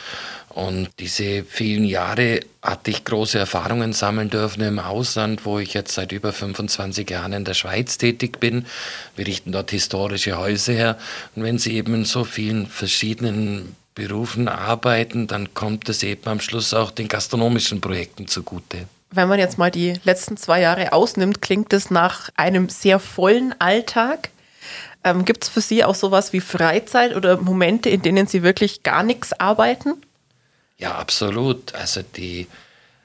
Und 0.50 0.90
diese 1.00 1.44
vielen 1.44 1.86
Jahre 1.86 2.42
hatte 2.62 2.92
ich 2.92 3.06
große 3.06 3.38
Erfahrungen 3.38 3.94
sammeln 3.94 4.30
dürfen 4.30 4.62
im 4.64 4.80
Ausland, 4.80 5.46
wo 5.46 5.60
ich 5.60 5.74
jetzt 5.74 5.94
seit 5.94 6.12
über 6.12 6.34
25 6.34 7.10
Jahren 7.10 7.34
in 7.34 7.46
der 7.46 7.54
Schweiz 7.54 7.98
tätig 7.98 8.40
bin. 8.40 8.66
Wir 9.16 9.28
richten 9.28 9.52
dort 9.52 9.72
historische 9.72 10.38
Häuser 10.38 10.74
her. 10.74 10.98
Und 11.36 11.44
wenn 11.44 11.60
Sie 11.60 11.76
eben 11.76 11.94
in 11.94 12.06
so 12.06 12.24
vielen 12.24 12.68
verschiedenen 12.68 13.76
Berufen 13.96 14.48
arbeiten, 14.48 15.28
dann 15.28 15.54
kommt 15.54 15.90
es 15.90 16.04
eben 16.04 16.28
am 16.28 16.40
Schluss 16.40 16.74
auch 16.74 16.92
den 16.92 17.08
gastronomischen 17.08 17.82
Projekten 17.82 18.28
zugute. 18.28 18.88
Wenn 19.12 19.28
man 19.28 19.40
jetzt 19.40 19.58
mal 19.58 19.72
die 19.72 19.96
letzten 20.04 20.38
zwei 20.38 20.62
Jahre 20.62 20.94
ausnimmt, 20.94 21.42
klingt 21.42 21.74
es 21.74 21.90
nach 21.90 22.30
einem 22.36 22.70
sehr 22.70 23.00
vollen 23.00 23.60
Alltag. 23.60 24.30
Ähm, 25.04 25.26
Gibt 25.26 25.44
es 25.44 25.50
für 25.50 25.62
Sie 25.62 25.84
auch 25.84 25.96
sowas 25.96 26.34
wie 26.34 26.42
Freizeit 26.42 27.16
oder 27.16 27.38
Momente, 27.38 27.90
in 27.90 28.02
denen 28.02 28.28
Sie 28.28 28.44
wirklich 28.44 28.84
gar 28.84 29.04
nichts 29.04 29.34
arbeiten? 29.34 29.96
Ja, 30.80 30.96
absolut. 30.96 31.76
Also 31.76 32.02
die 32.02 32.48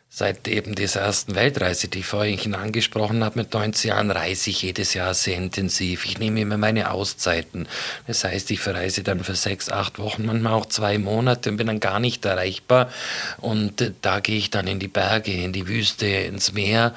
seit 0.08 0.46
eben 0.46 0.76
dieser 0.76 1.00
ersten 1.00 1.34
Weltreise, 1.34 1.88
die 1.88 1.98
ich 1.98 2.06
vorhin 2.06 2.54
angesprochen 2.54 3.24
habe, 3.24 3.40
mit 3.40 3.52
90 3.52 3.88
Jahren 3.88 4.12
reise 4.12 4.50
ich 4.50 4.62
jedes 4.62 4.94
Jahr 4.94 5.12
sehr 5.12 5.36
intensiv. 5.36 6.04
Ich 6.04 6.18
nehme 6.18 6.40
immer 6.40 6.56
meine 6.56 6.92
Auszeiten. 6.92 7.66
Das 8.06 8.22
heißt, 8.22 8.52
ich 8.52 8.60
verreise 8.60 9.02
dann 9.02 9.24
für 9.24 9.34
sechs, 9.34 9.70
acht 9.70 9.98
Wochen, 9.98 10.24
manchmal 10.24 10.52
auch 10.52 10.66
zwei 10.66 10.98
Monate 10.98 11.50
und 11.50 11.56
bin 11.56 11.66
dann 11.66 11.80
gar 11.80 11.98
nicht 11.98 12.24
erreichbar. 12.24 12.92
Und 13.38 13.80
äh, 13.80 13.90
da 14.02 14.20
gehe 14.20 14.38
ich 14.38 14.50
dann 14.50 14.68
in 14.68 14.78
die 14.78 14.86
Berge, 14.86 15.32
in 15.32 15.52
die 15.52 15.66
Wüste, 15.66 16.06
ins 16.06 16.52
Meer 16.52 16.94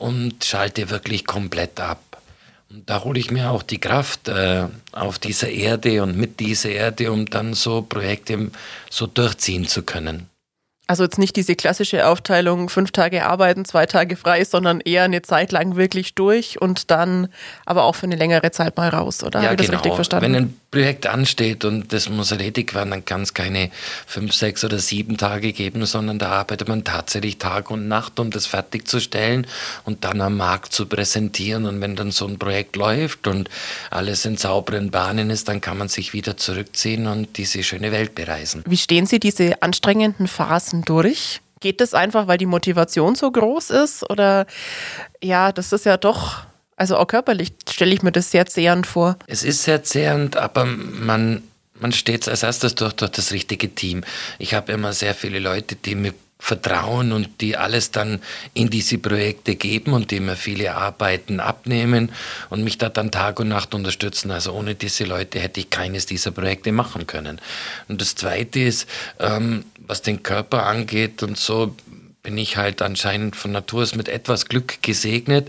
und 0.00 0.44
schalte 0.44 0.90
wirklich 0.90 1.24
komplett 1.24 1.78
ab. 1.78 2.00
Und 2.70 2.90
da 2.90 3.04
hole 3.04 3.18
ich 3.18 3.30
mir 3.30 3.50
auch 3.50 3.62
die 3.62 3.78
Kraft 3.78 4.28
äh, 4.28 4.64
auf 4.92 5.18
dieser 5.18 5.48
Erde 5.48 6.02
und 6.02 6.16
mit 6.16 6.40
dieser 6.40 6.70
Erde, 6.70 7.12
um 7.12 7.26
dann 7.26 7.54
so 7.54 7.82
Projekte 7.82 8.50
so 8.90 9.06
durchziehen 9.06 9.66
zu 9.66 9.82
können. 9.82 10.28
Also 10.88 11.02
jetzt 11.02 11.18
nicht 11.18 11.34
diese 11.34 11.56
klassische 11.56 12.06
Aufteilung, 12.06 12.68
fünf 12.68 12.92
Tage 12.92 13.26
arbeiten, 13.26 13.64
zwei 13.64 13.86
Tage 13.86 14.16
frei, 14.16 14.44
sondern 14.44 14.80
eher 14.80 15.02
eine 15.02 15.20
Zeit 15.22 15.50
lang 15.50 15.74
wirklich 15.74 16.14
durch 16.14 16.60
und 16.60 16.92
dann 16.92 17.28
aber 17.64 17.84
auch 17.84 17.96
für 17.96 18.06
eine 18.06 18.14
längere 18.14 18.52
Zeit 18.52 18.76
mal 18.76 18.88
raus, 18.90 19.24
oder? 19.24 19.42
Ja, 19.42 19.50
Habe 19.50 19.60
ich 19.60 19.66
genau. 19.66 19.78
das 19.78 19.84
richtig 19.84 19.94
verstanden? 19.96 20.32
Wenn 20.32 20.42
ein 20.44 20.60
Projekt 20.76 21.06
ansteht 21.06 21.64
und 21.64 21.90
das 21.94 22.10
muss 22.10 22.32
erledigt 22.32 22.74
werden, 22.74 22.90
dann 22.90 23.02
kann 23.06 23.22
es 23.22 23.32
keine 23.32 23.70
fünf, 24.06 24.34
sechs 24.34 24.62
oder 24.62 24.78
sieben 24.78 25.16
Tage 25.16 25.54
geben, 25.54 25.86
sondern 25.86 26.18
da 26.18 26.28
arbeitet 26.28 26.68
man 26.68 26.84
tatsächlich 26.84 27.38
Tag 27.38 27.70
und 27.70 27.88
Nacht, 27.88 28.20
um 28.20 28.30
das 28.30 28.44
fertigzustellen 28.44 29.46
und 29.86 30.04
dann 30.04 30.20
am 30.20 30.36
Markt 30.36 30.74
zu 30.74 30.84
präsentieren. 30.84 31.64
Und 31.64 31.80
wenn 31.80 31.96
dann 31.96 32.10
so 32.10 32.26
ein 32.26 32.38
Projekt 32.38 32.76
läuft 32.76 33.26
und 33.26 33.48
alles 33.90 34.26
in 34.26 34.36
sauberen 34.36 34.90
Bahnen 34.90 35.30
ist, 35.30 35.48
dann 35.48 35.62
kann 35.62 35.78
man 35.78 35.88
sich 35.88 36.12
wieder 36.12 36.36
zurückziehen 36.36 37.06
und 37.06 37.38
diese 37.38 37.62
schöne 37.62 37.90
Welt 37.90 38.14
bereisen. 38.14 38.62
Wie 38.66 38.76
stehen 38.76 39.06
Sie 39.06 39.18
diese 39.18 39.62
anstrengenden 39.62 40.28
Phasen 40.28 40.82
durch? 40.82 41.40
Geht 41.60 41.80
das 41.80 41.94
einfach, 41.94 42.26
weil 42.26 42.36
die 42.36 42.44
Motivation 42.44 43.14
so 43.14 43.30
groß 43.30 43.70
ist? 43.70 44.10
Oder 44.10 44.44
ja, 45.22 45.52
das 45.52 45.72
ist 45.72 45.86
ja 45.86 45.96
doch, 45.96 46.45
also 46.76 46.96
auch 46.96 47.06
körperlich 47.06 47.52
stelle 47.68 47.94
ich 47.94 48.02
mir 48.02 48.12
das 48.12 48.30
sehr 48.30 48.46
zehrend 48.46 48.86
vor. 48.86 49.16
Es 49.26 49.42
ist 49.42 49.64
sehr 49.64 49.82
zehrend, 49.82 50.36
aber 50.36 50.66
man, 50.66 51.42
man 51.74 51.92
steht 51.92 52.28
als 52.28 52.42
erstes 52.42 52.74
durch, 52.74 52.92
durch 52.92 53.10
das 53.10 53.32
richtige 53.32 53.74
Team. 53.74 54.04
Ich 54.38 54.54
habe 54.54 54.72
immer 54.72 54.92
sehr 54.92 55.14
viele 55.14 55.38
Leute, 55.38 55.74
die 55.74 55.94
mir 55.94 56.12
vertrauen 56.38 57.12
und 57.12 57.40
die 57.40 57.56
alles 57.56 57.92
dann 57.92 58.20
in 58.52 58.68
diese 58.68 58.98
Projekte 58.98 59.56
geben 59.56 59.94
und 59.94 60.10
die 60.10 60.20
mir 60.20 60.36
viele 60.36 60.74
Arbeiten 60.74 61.40
abnehmen 61.40 62.12
und 62.50 62.62
mich 62.62 62.76
da 62.76 62.90
dann 62.90 63.10
Tag 63.10 63.40
und 63.40 63.48
Nacht 63.48 63.74
unterstützen. 63.74 64.30
Also 64.30 64.52
ohne 64.52 64.74
diese 64.74 65.04
Leute 65.04 65.40
hätte 65.40 65.60
ich 65.60 65.70
keines 65.70 66.04
dieser 66.04 66.30
Projekte 66.30 66.72
machen 66.72 67.06
können. 67.06 67.40
Und 67.88 68.02
das 68.02 68.16
Zweite 68.16 68.60
ist, 68.60 68.86
ähm, 69.18 69.64
was 69.78 70.02
den 70.02 70.22
Körper 70.22 70.66
angeht 70.66 71.22
und 71.22 71.38
so, 71.38 71.74
bin 72.22 72.36
ich 72.38 72.56
halt 72.56 72.82
anscheinend 72.82 73.36
von 73.36 73.52
Natur 73.52 73.82
aus 73.82 73.94
mit 73.94 74.08
etwas 74.08 74.46
Glück 74.46 74.82
gesegnet, 74.82 75.48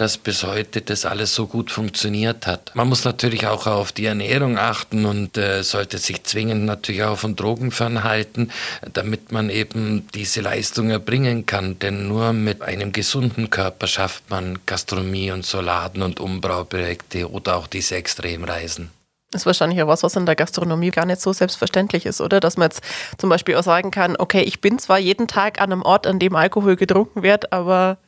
dass 0.00 0.16
bis 0.16 0.44
heute 0.44 0.80
das 0.80 1.04
alles 1.04 1.34
so 1.34 1.46
gut 1.46 1.70
funktioniert 1.70 2.46
hat. 2.46 2.74
Man 2.74 2.88
muss 2.88 3.04
natürlich 3.04 3.46
auch 3.46 3.66
auf 3.66 3.92
die 3.92 4.06
Ernährung 4.06 4.56
achten 4.56 5.04
und 5.04 5.36
äh, 5.36 5.62
sollte 5.62 5.98
sich 5.98 6.24
zwingend 6.24 6.64
natürlich 6.64 7.04
auch 7.04 7.18
von 7.18 7.36
Drogen 7.36 7.70
fernhalten, 7.70 8.50
damit 8.94 9.30
man 9.30 9.50
eben 9.50 10.08
diese 10.14 10.40
Leistung 10.40 10.88
erbringen 10.88 11.44
kann. 11.44 11.78
Denn 11.78 12.08
nur 12.08 12.32
mit 12.32 12.62
einem 12.62 12.92
gesunden 12.92 13.50
Körper 13.50 13.86
schafft 13.86 14.30
man 14.30 14.58
Gastronomie 14.64 15.32
und 15.32 15.44
Soladen 15.44 16.02
und 16.02 16.18
Umbrauprojekte 16.18 17.30
oder 17.30 17.56
auch 17.56 17.66
diese 17.66 17.96
Extremreisen. 17.96 18.90
Das 19.30 19.42
ist 19.42 19.46
wahrscheinlich 19.46 19.82
auch 19.82 19.88
was, 19.88 20.02
was 20.02 20.16
in 20.16 20.24
der 20.24 20.34
Gastronomie 20.34 20.90
gar 20.90 21.04
nicht 21.04 21.20
so 21.20 21.34
selbstverständlich 21.34 22.06
ist, 22.06 22.22
oder? 22.22 22.40
Dass 22.40 22.56
man 22.56 22.70
jetzt 22.70 22.82
zum 23.18 23.28
Beispiel 23.28 23.54
auch 23.56 23.62
sagen 23.62 23.90
kann, 23.90 24.16
okay, 24.18 24.40
ich 24.40 24.62
bin 24.62 24.78
zwar 24.78 24.98
jeden 24.98 25.28
Tag 25.28 25.60
an 25.60 25.72
einem 25.72 25.82
Ort, 25.82 26.06
an 26.06 26.18
dem 26.18 26.34
Alkohol 26.34 26.76
getrunken 26.76 27.22
wird, 27.22 27.52
aber 27.52 27.98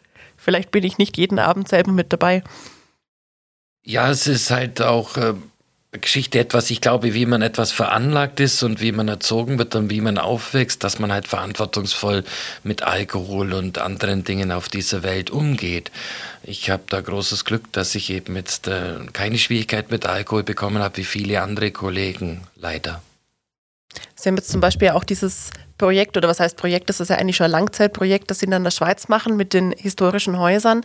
vielleicht 0.42 0.70
bin 0.70 0.84
ich 0.84 0.98
nicht 0.98 1.16
jeden 1.16 1.38
Abend 1.38 1.68
selber 1.68 1.92
mit 1.92 2.12
dabei. 2.12 2.42
Ja, 3.84 4.10
es 4.10 4.26
ist 4.26 4.50
halt 4.50 4.80
auch 4.80 5.16
äh, 5.16 5.34
Geschichte 6.00 6.38
etwas, 6.38 6.70
ich 6.70 6.80
glaube, 6.80 7.12
wie 7.12 7.26
man 7.26 7.42
etwas 7.42 7.70
veranlagt 7.70 8.40
ist 8.40 8.62
und 8.62 8.80
wie 8.80 8.92
man 8.92 9.08
erzogen 9.08 9.58
wird 9.58 9.74
und 9.74 9.90
wie 9.90 10.00
man 10.00 10.16
aufwächst, 10.16 10.82
dass 10.84 10.98
man 10.98 11.12
halt 11.12 11.28
verantwortungsvoll 11.28 12.24
mit 12.62 12.82
Alkohol 12.82 13.52
und 13.52 13.78
anderen 13.78 14.24
Dingen 14.24 14.52
auf 14.52 14.70
dieser 14.70 15.02
Welt 15.02 15.30
umgeht. 15.30 15.90
Ich 16.42 16.70
habe 16.70 16.84
da 16.88 17.00
großes 17.00 17.44
Glück, 17.44 17.70
dass 17.72 17.94
ich 17.94 18.08
eben 18.08 18.36
jetzt 18.36 18.68
äh, 18.68 19.00
keine 19.12 19.36
Schwierigkeit 19.36 19.90
mit 19.90 20.06
Alkohol 20.06 20.44
bekommen 20.44 20.82
habe, 20.82 20.96
wie 20.96 21.04
viele 21.04 21.42
andere 21.42 21.72
Kollegen, 21.72 22.42
leider. 22.56 23.02
Sie 24.14 24.28
haben 24.28 24.36
jetzt 24.36 24.50
zum 24.50 24.60
Beispiel 24.60 24.90
auch 24.90 25.04
dieses 25.04 25.50
Projekt, 25.78 26.16
oder 26.16 26.28
was 26.28 26.38
heißt 26.38 26.56
Projekt, 26.56 26.88
das 26.88 27.00
ist 27.00 27.08
ja 27.08 27.16
eigentlich 27.16 27.36
schon 27.36 27.46
ein 27.46 27.50
Langzeitprojekt, 27.50 28.30
das 28.30 28.38
Sie 28.38 28.46
in 28.46 28.62
der 28.62 28.70
Schweiz 28.70 29.08
machen 29.08 29.36
mit 29.36 29.52
den 29.52 29.72
historischen 29.72 30.38
Häusern. 30.38 30.82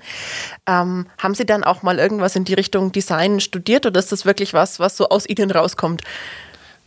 Ähm, 0.66 1.06
haben 1.20 1.36
Sie 1.36 1.46
dann 1.46 1.64
auch 1.64 1.84
mal 1.84 2.00
irgendwas 2.00 2.36
in 2.36 2.46
die 2.46 2.56
Richtung 2.56 2.92
Design 2.92 3.40
studiert 3.40 3.86
oder 3.86 4.00
ist 4.00 4.12
das 4.12 4.26
wirklich 4.26 4.54
was, 4.54 4.80
was 4.80 4.98
so 4.98 5.10
aus 5.10 5.28
Ihnen 5.28 5.52
rauskommt? 5.52 6.02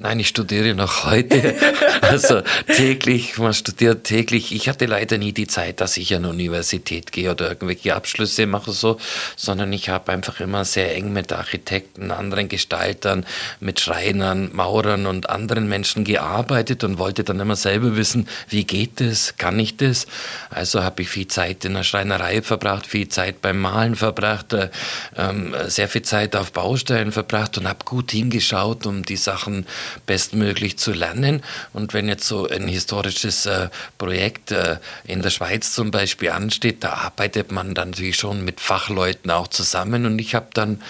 Nein, 0.03 0.19
ich 0.19 0.29
studiere 0.29 0.75
noch 0.75 1.05
heute. 1.05 1.55
Also 2.01 2.41
täglich, 2.67 3.39
man 3.39 3.55
studiert 3.55 4.03
täglich. 4.03 4.53
Ich 4.53 4.69
hatte 4.69 4.87
leider 4.87 5.17
nie 5.17 5.33
die 5.33 5.47
Zeit, 5.47 5.81
dass 5.81 5.97
ich 5.97 6.13
an 6.13 6.25
die 6.25 6.29
Universität 6.31 7.13
gehe 7.13 7.31
oder 7.31 7.51
irgendwelche 7.51 7.95
Abschlüsse 7.95 8.47
mache, 8.47 8.73
so, 8.73 8.99
sondern 9.37 9.73
ich 9.73 9.91
habe 9.91 10.11
einfach 10.11 10.41
immer 10.41 10.65
sehr 10.65 10.93
eng 10.97 11.13
mit 11.13 11.33
Architekten, 11.33 12.11
anderen 12.11 12.49
Gestaltern, 12.49 13.25
mit 13.61 13.79
Schreinern, 13.79 14.51
Maurern 14.53 15.07
und 15.07 15.31
anderen 15.31 15.69
Menschen 15.69 16.03
gearbeitet 16.03 16.83
und 16.83 16.99
wollte 16.99 17.23
dann 17.23 17.39
immer 17.39 17.55
selber 17.55 17.95
wissen, 17.97 18.27
wie 18.49 18.65
geht 18.65 19.01
es, 19.01 19.37
kann 19.37 19.57
ich 19.61 19.77
das? 19.77 20.07
Also 20.49 20.83
habe 20.83 21.03
ich 21.03 21.11
viel 21.11 21.29
Zeit 21.29 21.65
in 21.65 21.75
der 21.75 21.85
Schreinerei 21.85 22.43
verbracht, 22.43 22.89
viel 22.89 23.09
Zeit 23.09 23.41
beim 23.41 23.61
Malen 23.61 23.95
verbracht, 23.95 24.53
äh, 24.53 24.71
ähm, 25.17 25.55
sehr 25.69 25.87
viel 25.87 26.03
Zeit 26.03 26.35
auf 26.35 26.51
Baustellen 26.51 27.13
verbracht 27.13 27.57
und 27.57 27.69
habe 27.69 27.85
gut 27.85 28.11
hingeschaut, 28.11 28.87
um 28.87 29.05
die 29.05 29.17
Sachen 29.17 29.67
bestmöglich 30.07 30.79
zu 30.79 30.93
lernen. 30.93 31.43
Und 31.73 31.95
wenn 31.95 32.09
jetzt 32.09 32.27
so 32.27 32.49
ein 32.49 32.69
historisches 32.69 33.47
äh, 33.47 33.69
Projekt 33.99 34.53
äh, 34.53 34.79
in 35.05 35.23
der 35.23 35.31
Schweiz 35.31 35.73
zum 35.73 35.91
Beispiel 35.91 36.31
ansteht, 36.31 36.85
da 36.85 36.93
arbeitet 36.93 37.53
man 37.53 37.75
dann 37.75 37.91
natürlich 37.91 38.17
schon 38.17 38.45
mit 38.45 38.61
Fachleuten 38.61 39.31
auch 39.31 39.49
zusammen. 39.49 40.07
Und 40.07 40.19
ich 40.19 40.35
habe 40.35 40.49
dann 40.55 40.83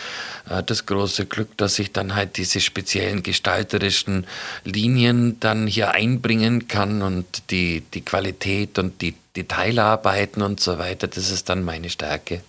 äh, 0.49 0.63
das 0.63 0.87
große 0.87 1.27
Glück, 1.27 1.57
dass 1.57 1.79
ich 1.79 1.93
dann 1.93 2.15
halt 2.15 2.37
diese 2.37 2.61
speziellen 2.61 3.23
gestalterischen 3.23 4.27
Linien 4.65 5.39
dann 5.41 5.67
hier 5.67 5.93
einbringen 5.93 6.69
kann 6.69 7.03
und 7.03 7.51
die, 7.51 7.83
die 7.95 8.03
Qualität 8.03 8.79
und 8.79 9.01
die 9.01 9.15
Detailarbeiten 9.37 10.43
und 10.43 10.61
so 10.61 10.79
weiter, 10.79 11.07
das 11.07 11.31
ist 11.31 11.49
dann 11.49 11.63
meine 11.63 11.89
Stärke. 11.89 12.43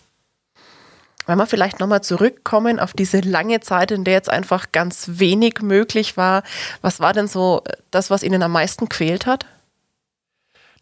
Wenn 1.28 1.38
wir 1.38 1.48
vielleicht 1.48 1.80
nochmal 1.80 2.02
zurückkommen 2.04 2.80
auf 2.80 2.94
diese 2.94 3.20
lange 3.20 3.60
Zeit, 3.60 3.92
in 3.92 4.04
der 4.04 4.16
jetzt 4.16 4.30
einfach 4.30 4.72
ganz 4.72 5.06
wenig 5.08 5.62
möglich 5.62 6.18
war, 6.18 6.44
was 6.82 7.00
war 7.00 7.14
denn 7.14 7.28
so 7.28 7.64
das, 7.92 8.10
was 8.10 8.24
Ihnen 8.24 8.42
am 8.44 8.52
meisten 8.52 8.90
quält 8.90 9.26
hat? 9.26 9.46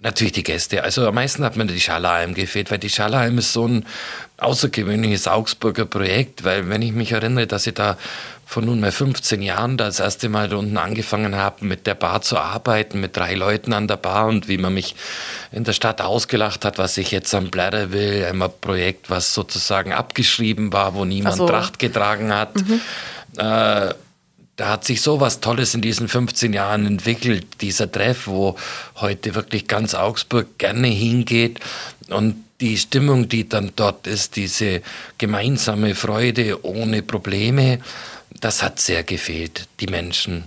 Natürlich 0.02 0.32
die 0.32 0.44
Gäste. 0.44 0.82
Also 0.82 1.06
am 1.06 1.16
meisten 1.16 1.44
hat 1.44 1.58
mir 1.58 1.66
die 1.66 1.80
Schallerheim 1.80 2.34
gefehlt, 2.34 2.72
weil 2.72 2.78
die 2.78 2.90
Schallerheim 2.90 3.38
ist 3.38 3.52
so 3.52 3.68
ein 3.68 3.86
außergewöhnliches 4.38 5.28
Augsburger 5.28 5.86
Projekt, 5.86 6.46
weil 6.46 6.70
wenn 6.70 6.82
ich 6.82 6.94
mich 6.94 7.12
erinnere, 7.12 7.48
dass 7.48 7.68
ich 7.68 7.74
da 7.74 7.98
vor 8.50 8.64
nunmehr 8.64 8.92
15 8.92 9.44
Jahren 9.44 9.78
da 9.78 9.86
das 9.86 10.00
erste 10.00 10.28
Mal 10.28 10.50
da 10.50 10.56
unten 10.56 10.78
angefangen 10.78 11.36
habe, 11.36 11.64
mit 11.66 11.86
der 11.86 11.94
Bar 11.94 12.24
zu 12.24 12.36
arbeiten, 12.40 13.00
mit 13.00 13.16
drei 13.16 13.36
Leuten 13.36 13.74
an 13.74 13.88
der 13.88 13.98
Bar 13.98 14.26
und 14.26 14.48
wie 14.48 14.58
man 14.58 14.74
mich 14.74 14.96
in 15.52 15.66
der 15.66 15.74
Stadt 15.74 16.02
ausgelacht 16.02 16.66
hat, 16.66 16.80
was 16.80 16.98
ich 16.98 17.12
jetzt 17.12 17.32
am 17.36 17.52
Blätter 17.52 17.92
will, 17.92 18.26
ein 18.26 18.44
Projekt, 18.60 19.12
was 19.12 19.36
sozusagen 19.36 19.94
abgeschrieben 19.94 20.74
war, 20.74 20.96
wo 20.96 21.06
niemand 21.06 21.36
so. 21.36 21.46
Tracht 21.46 21.78
getragen 21.78 22.34
hat. 22.34 22.56
Mhm. 22.56 22.82
Äh, 23.38 23.94
da 24.56 24.68
hat 24.68 24.84
sich 24.84 25.04
so 25.04 25.20
was 25.20 25.42
Tolles 25.42 25.76
in 25.76 25.82
diesen 25.82 26.08
15 26.08 26.52
Jahren 26.52 26.88
entwickelt, 26.88 27.62
dieser 27.62 27.92
Treff, 27.92 28.26
wo 28.26 28.56
heute 28.96 29.36
wirklich 29.36 29.68
ganz 29.68 29.94
Augsburg 29.94 30.58
gerne 30.58 30.88
hingeht 30.88 31.60
und 32.10 32.44
die 32.62 32.78
Stimmung, 32.78 33.30
die 33.30 33.48
dann 33.48 33.74
dort 33.76 34.08
ist, 34.08 34.36
diese 34.36 34.82
gemeinsame 35.20 35.94
Freude 35.94 36.66
ohne 36.66 37.04
Probleme, 37.04 37.80
das 38.40 38.64
hat 38.64 38.80
sehr 38.80 39.04
gefehlt, 39.04 39.68
die 39.80 39.88
Menschen. 39.88 40.44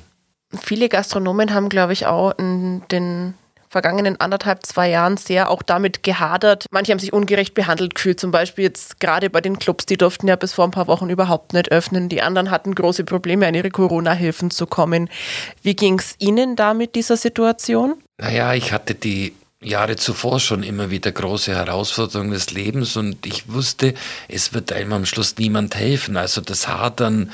Viele 0.62 0.88
Gastronomen 0.88 1.55
haben, 1.55 1.68
glaube 1.68 1.92
ich, 1.92 2.07
auch 2.07 2.37
in 2.38 2.83
den 2.90 3.35
vergangenen 3.73 4.21
anderthalb, 4.21 4.66
zwei 4.66 4.90
Jahren 4.90 5.16
sehr 5.16 5.49
auch 5.49 5.62
damit 5.62 6.03
gehadert. 6.03 6.66
Manche 6.71 6.92
haben 6.92 6.99
sich 6.99 7.14
ungerecht 7.14 7.55
behandelt 7.55 7.95
gefühlt, 7.95 8.21
zum 8.21 8.31
Beispiel 8.31 8.64
jetzt 8.64 9.01
gerade 9.01 9.31
bei 9.31 9.40
den 9.40 9.59
Clubs, 9.59 9.87
die 9.87 9.97
durften 9.97 10.29
ja 10.29 10.37
bis 10.37 10.53
vor 10.53 10.66
ein 10.66 10.71
paar 10.71 10.88
Wochen 10.88 11.09
überhaupt 11.09 11.55
nicht 11.55 11.73
öffnen. 11.73 12.11
Die 12.11 12.21
anderen 12.21 12.51
hatten 12.51 12.75
große 12.75 13.05
Probleme, 13.05 13.47
an 13.47 13.55
ihre 13.55 13.71
Corona-Hilfen 13.71 14.51
zu 14.51 14.66
kommen. 14.66 15.09
Wie 15.62 15.75
ging 15.75 15.99
es 15.99 16.16
Ihnen 16.18 16.55
da 16.55 16.75
mit 16.75 16.95
dieser 16.95 17.16
Situation? 17.16 17.95
Naja, 18.18 18.53
ich 18.53 18.73
hatte 18.73 18.95
die 18.95 19.33
Jahre 19.62 19.97
zuvor 19.97 20.38
schon 20.38 20.62
immer 20.62 20.90
wieder 20.90 21.11
große 21.11 21.55
Herausforderungen 21.55 22.33
des 22.33 22.51
Lebens 22.51 22.97
und 22.97 23.25
ich 23.25 23.51
wusste, 23.51 23.95
es 24.29 24.53
wird 24.53 24.73
einem 24.73 24.92
am 24.92 25.07
Schluss 25.07 25.37
niemand 25.38 25.77
helfen. 25.77 26.16
Also 26.16 26.40
das 26.40 26.68
Hadern 26.68 27.31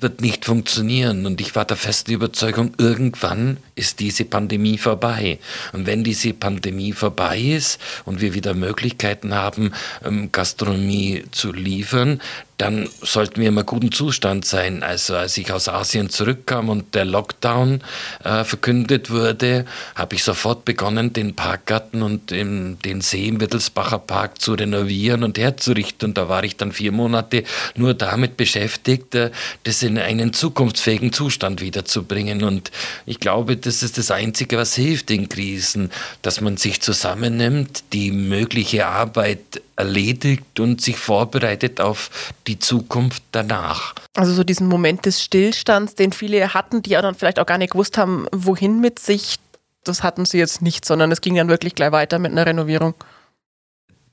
wird 0.00 0.20
nicht 0.20 0.44
funktionieren. 0.44 1.26
Und 1.26 1.40
ich 1.40 1.54
war 1.54 1.64
der 1.64 1.76
festen 1.76 2.12
Überzeugung, 2.12 2.72
irgendwann 2.78 3.58
ist 3.74 4.00
diese 4.00 4.24
Pandemie 4.24 4.78
vorbei. 4.78 5.38
Und 5.72 5.86
wenn 5.86 6.04
diese 6.04 6.32
Pandemie 6.32 6.92
vorbei 6.92 7.38
ist 7.38 7.80
und 8.04 8.20
wir 8.20 8.34
wieder 8.34 8.54
Möglichkeiten 8.54 9.34
haben, 9.34 9.72
ähm, 10.04 10.30
Gastronomie 10.32 11.24
zu 11.30 11.52
liefern, 11.52 12.20
dann 12.58 12.88
sollten 13.02 13.40
wir 13.40 13.48
im 13.48 13.64
guten 13.64 13.92
Zustand 13.92 14.44
sein. 14.44 14.82
Also 14.82 15.14
als 15.16 15.38
ich 15.38 15.52
aus 15.52 15.68
Asien 15.68 16.10
zurückkam 16.10 16.68
und 16.68 16.94
der 16.94 17.04
Lockdown 17.04 17.82
äh, 18.24 18.42
verkündet 18.42 19.10
wurde, 19.10 19.64
habe 19.94 20.16
ich 20.16 20.24
sofort 20.24 20.64
begonnen, 20.64 21.12
den 21.12 21.36
Parkgarten 21.36 22.02
und 22.02 22.32
den, 22.32 22.78
den 22.80 23.00
See 23.00 23.28
im 23.28 23.40
Wittelsbacher 23.40 24.00
Park 24.00 24.40
zu 24.40 24.54
renovieren 24.54 25.22
und 25.22 25.38
herzurichten. 25.38 26.10
Und 26.10 26.18
da 26.18 26.28
war 26.28 26.42
ich 26.42 26.56
dann 26.56 26.72
vier 26.72 26.90
Monate 26.90 27.44
nur 27.76 27.94
damit 27.94 28.36
beschäftigt, 28.36 29.14
äh, 29.14 29.30
das 29.62 29.84
in 29.84 29.96
einen 29.96 30.32
zukunftsfähigen 30.32 31.12
Zustand 31.12 31.60
wiederzubringen. 31.60 32.42
Und 32.42 32.72
ich 33.06 33.20
glaube, 33.20 33.56
das 33.56 33.84
ist 33.84 33.98
das 33.98 34.10
Einzige, 34.10 34.58
was 34.58 34.74
hilft 34.74 35.12
in 35.12 35.28
Krisen, 35.28 35.90
dass 36.22 36.40
man 36.40 36.56
sich 36.56 36.80
zusammennimmt, 36.80 37.84
die 37.92 38.10
mögliche 38.10 38.86
Arbeit 38.86 39.62
erledigt 39.78 40.58
und 40.58 40.80
sich 40.80 40.96
vorbereitet 40.96 41.80
auf 41.80 42.10
die 42.46 42.58
Zukunft 42.58 43.22
danach. 43.32 43.94
Also 44.14 44.32
so 44.32 44.44
diesen 44.44 44.66
Moment 44.66 45.06
des 45.06 45.22
Stillstands, 45.22 45.94
den 45.94 46.12
viele 46.12 46.52
hatten, 46.52 46.82
die 46.82 46.90
ja 46.90 47.02
dann 47.02 47.14
vielleicht 47.14 47.38
auch 47.38 47.46
gar 47.46 47.58
nicht 47.58 47.72
gewusst 47.72 47.96
haben, 47.96 48.26
wohin 48.32 48.80
mit 48.80 48.98
sich, 48.98 49.36
das 49.84 50.02
hatten 50.02 50.24
sie 50.24 50.38
jetzt 50.38 50.62
nicht, 50.62 50.84
sondern 50.84 51.12
es 51.12 51.20
ging 51.20 51.36
dann 51.36 51.48
wirklich 51.48 51.74
gleich 51.74 51.92
weiter 51.92 52.18
mit 52.18 52.32
einer 52.32 52.44
Renovierung. 52.44 52.94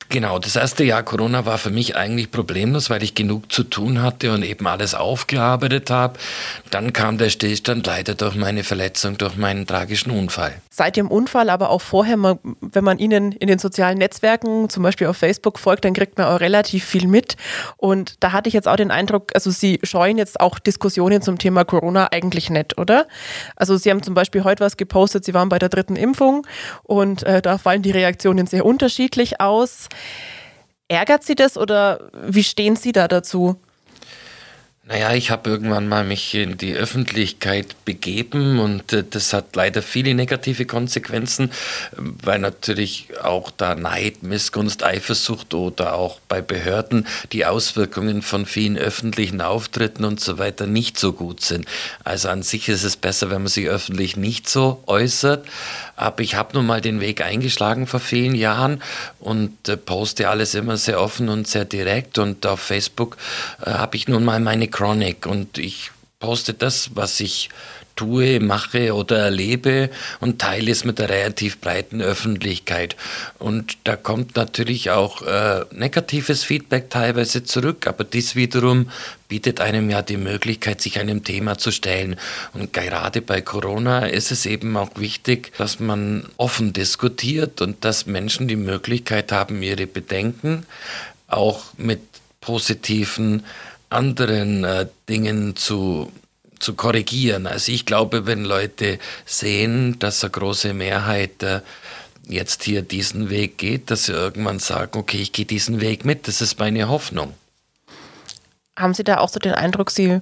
Genau, 0.09 0.37
das 0.37 0.55
erste 0.55 0.83
Jahr 0.83 1.03
Corona 1.03 1.45
war 1.45 1.57
für 1.57 1.71
mich 1.71 1.95
eigentlich 1.95 2.29
problemlos, 2.29 2.89
weil 2.89 3.01
ich 3.01 3.15
genug 3.15 3.51
zu 3.51 3.63
tun 3.63 4.01
hatte 4.03 4.31
und 4.31 4.43
eben 4.43 4.67
alles 4.67 4.93
aufgearbeitet 4.93 5.89
habe. 5.89 6.19
Dann 6.69 6.93
kam 6.93 7.17
der 7.17 7.29
Stillstand 7.29 7.87
leider 7.87 8.13
durch 8.13 8.35
meine 8.35 8.63
Verletzung, 8.63 9.17
durch 9.17 9.35
meinen 9.35 9.65
tragischen 9.65 10.11
Unfall. 10.11 10.53
Seit 10.69 10.95
dem 10.95 11.09
Unfall, 11.09 11.49
aber 11.49 11.69
auch 11.69 11.81
vorher, 11.81 12.17
wenn 12.61 12.83
man 12.83 12.99
Ihnen 12.99 13.31
in 13.31 13.47
den 13.47 13.57
sozialen 13.57 13.97
Netzwerken, 13.97 14.69
zum 14.69 14.83
Beispiel 14.83 15.07
auf 15.07 15.17
Facebook 15.17 15.57
folgt, 15.57 15.85
dann 15.85 15.93
kriegt 15.93 16.17
man 16.17 16.27
auch 16.27 16.39
relativ 16.39 16.85
viel 16.85 17.07
mit. 17.07 17.35
Und 17.77 18.23
da 18.23 18.31
hatte 18.31 18.47
ich 18.47 18.53
jetzt 18.53 18.67
auch 18.67 18.75
den 18.75 18.91
Eindruck, 18.91 19.31
also 19.33 19.49
Sie 19.49 19.79
scheuen 19.83 20.17
jetzt 20.17 20.39
auch 20.39 20.59
Diskussionen 20.59 21.23
zum 21.23 21.39
Thema 21.39 21.65
Corona 21.65 22.09
eigentlich 22.11 22.49
nicht, 22.49 22.77
oder? 22.77 23.07
Also 23.55 23.75
Sie 23.75 23.89
haben 23.89 24.03
zum 24.03 24.13
Beispiel 24.13 24.43
heute 24.43 24.63
was 24.63 24.77
gepostet, 24.77 25.25
Sie 25.25 25.33
waren 25.33 25.49
bei 25.49 25.57
der 25.57 25.69
dritten 25.69 25.95
Impfung 25.95 26.45
und 26.83 27.23
äh, 27.23 27.41
da 27.41 27.57
fallen 27.57 27.81
die 27.81 27.91
Reaktionen 27.91 28.45
sehr 28.45 28.65
unterschiedlich 28.65 29.41
aus. 29.41 29.89
Ärgert 30.87 31.23
Sie 31.23 31.35
das 31.35 31.57
oder 31.57 32.11
wie 32.27 32.43
stehen 32.43 32.75
Sie 32.75 32.91
da 32.91 33.07
dazu? 33.07 33.59
Naja, 34.87 35.15
ich 35.15 35.31
habe 35.31 35.49
irgendwann 35.49 35.87
mal 35.87 36.03
mich 36.03 36.35
in 36.35 36.59
die 36.59 36.75
Öffentlichkeit 36.75 37.75
begeben 37.85 38.59
und 38.59 38.93
äh, 38.93 39.03
das 39.03 39.33
hat 39.33 39.55
leider 39.55 39.81
viele 39.81 40.13
negative 40.13 40.67
Konsequenzen, 40.67 41.51
weil 41.97 42.37
natürlich 42.37 43.07
auch 43.23 43.49
da 43.49 43.73
Neid, 43.73 44.21
Missgunst, 44.21 44.83
Eifersucht 44.83 45.55
oder 45.55 45.95
auch 45.95 46.19
bei 46.27 46.39
Behörden 46.43 47.07
die 47.31 47.47
Auswirkungen 47.47 48.21
von 48.21 48.45
vielen 48.45 48.77
öffentlichen 48.77 49.41
Auftritten 49.41 50.05
und 50.05 50.19
so 50.19 50.37
weiter 50.37 50.67
nicht 50.67 50.99
so 50.99 51.13
gut 51.13 51.41
sind. 51.41 51.65
Also 52.03 52.29
an 52.29 52.43
sich 52.43 52.69
ist 52.69 52.83
es 52.83 52.95
besser, 52.95 53.31
wenn 53.31 53.41
man 53.41 53.47
sich 53.47 53.67
öffentlich 53.67 54.17
nicht 54.17 54.47
so 54.47 54.83
äußert. 54.85 55.47
Aber 55.95 56.21
ich 56.21 56.35
habe 56.35 56.53
nun 56.53 56.65
mal 56.65 56.81
den 56.81 56.99
Weg 56.99 57.21
eingeschlagen 57.21 57.87
vor 57.87 57.99
vielen 57.99 58.35
Jahren 58.35 58.81
und 59.19 59.69
äh, 59.69 59.77
poste 59.77 60.29
alles 60.29 60.55
immer 60.55 60.77
sehr 60.77 61.01
offen 61.01 61.29
und 61.29 61.47
sehr 61.47 61.65
direkt 61.65 62.17
und 62.17 62.45
auf 62.45 62.59
Facebook 62.59 63.17
äh, 63.65 63.71
habe 63.71 63.95
ich 63.95 64.07
nun 64.07 64.25
mal 64.25 64.39
meine 64.39 64.67
Chronic 64.67 65.25
und 65.25 65.57
ich 65.57 65.91
poste 66.19 66.53
das, 66.53 66.91
was 66.95 67.19
ich 67.19 67.49
tue, 67.95 68.39
mache 68.39 68.93
oder 68.93 69.17
erlebe 69.17 69.89
und 70.19 70.39
teile 70.39 70.71
es 70.71 70.83
mit 70.85 70.99
der 70.99 71.09
relativ 71.09 71.59
breiten 71.59 72.01
Öffentlichkeit. 72.01 72.95
Und 73.39 73.77
da 73.83 73.95
kommt 73.95 74.35
natürlich 74.35 74.91
auch 74.91 75.21
äh, 75.21 75.65
negatives 75.71 76.43
Feedback 76.43 76.89
teilweise 76.89 77.43
zurück, 77.43 77.87
aber 77.87 78.03
dies 78.03 78.35
wiederum 78.35 78.89
bietet 79.27 79.59
einem 79.59 79.89
ja 79.89 80.01
die 80.01 80.17
Möglichkeit, 80.17 80.81
sich 80.81 80.99
einem 80.99 81.23
Thema 81.23 81.57
zu 81.57 81.71
stellen. 81.71 82.17
Und 82.53 82.73
gerade 82.73 83.21
bei 83.21 83.41
Corona 83.41 84.05
ist 84.05 84.31
es 84.31 84.45
eben 84.45 84.77
auch 84.77 84.91
wichtig, 84.95 85.51
dass 85.57 85.79
man 85.79 86.27
offen 86.37 86.73
diskutiert 86.73 87.61
und 87.61 87.83
dass 87.83 88.05
Menschen 88.05 88.47
die 88.47 88.55
Möglichkeit 88.55 89.31
haben, 89.31 89.61
ihre 89.63 89.87
Bedenken 89.87 90.65
auch 91.27 91.63
mit 91.77 92.01
positiven 92.41 93.43
anderen 93.89 94.63
äh, 94.63 94.87
Dingen 95.09 95.55
zu, 95.55 96.11
zu 96.59 96.73
korrigieren. 96.73 97.47
Also 97.47 97.71
ich 97.71 97.85
glaube, 97.85 98.25
wenn 98.25 98.43
Leute 98.43 98.99
sehen, 99.25 99.97
dass 99.99 100.23
eine 100.23 100.31
große 100.31 100.73
Mehrheit 100.73 101.43
äh, 101.43 101.61
jetzt 102.27 102.63
hier 102.63 102.81
diesen 102.81 103.29
Weg 103.29 103.57
geht, 103.57 103.91
dass 103.91 104.05
sie 104.05 104.13
irgendwann 104.13 104.59
sagen, 104.59 104.97
okay, 104.97 105.17
ich 105.17 105.31
gehe 105.31 105.45
diesen 105.45 105.81
Weg 105.81 106.05
mit, 106.05 106.27
das 106.27 106.41
ist 106.41 106.59
meine 106.59 106.87
Hoffnung. 106.87 107.33
Haben 108.77 108.93
Sie 108.93 109.03
da 109.03 109.19
auch 109.19 109.29
so 109.29 109.39
den 109.39 109.53
Eindruck, 109.53 109.89
Sie 109.91 110.19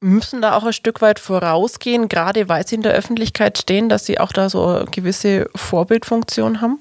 müssen 0.00 0.40
da 0.40 0.56
auch 0.56 0.64
ein 0.64 0.72
Stück 0.72 1.00
weit 1.00 1.18
vorausgehen, 1.18 2.08
gerade 2.08 2.48
weil 2.48 2.66
Sie 2.66 2.76
in 2.76 2.82
der 2.82 2.92
Öffentlichkeit 2.92 3.58
stehen, 3.58 3.88
dass 3.88 4.06
Sie 4.06 4.20
auch 4.20 4.32
da 4.32 4.48
so 4.48 4.66
eine 4.66 4.84
gewisse 4.86 5.48
Vorbildfunktion 5.54 6.60
haben? 6.60 6.78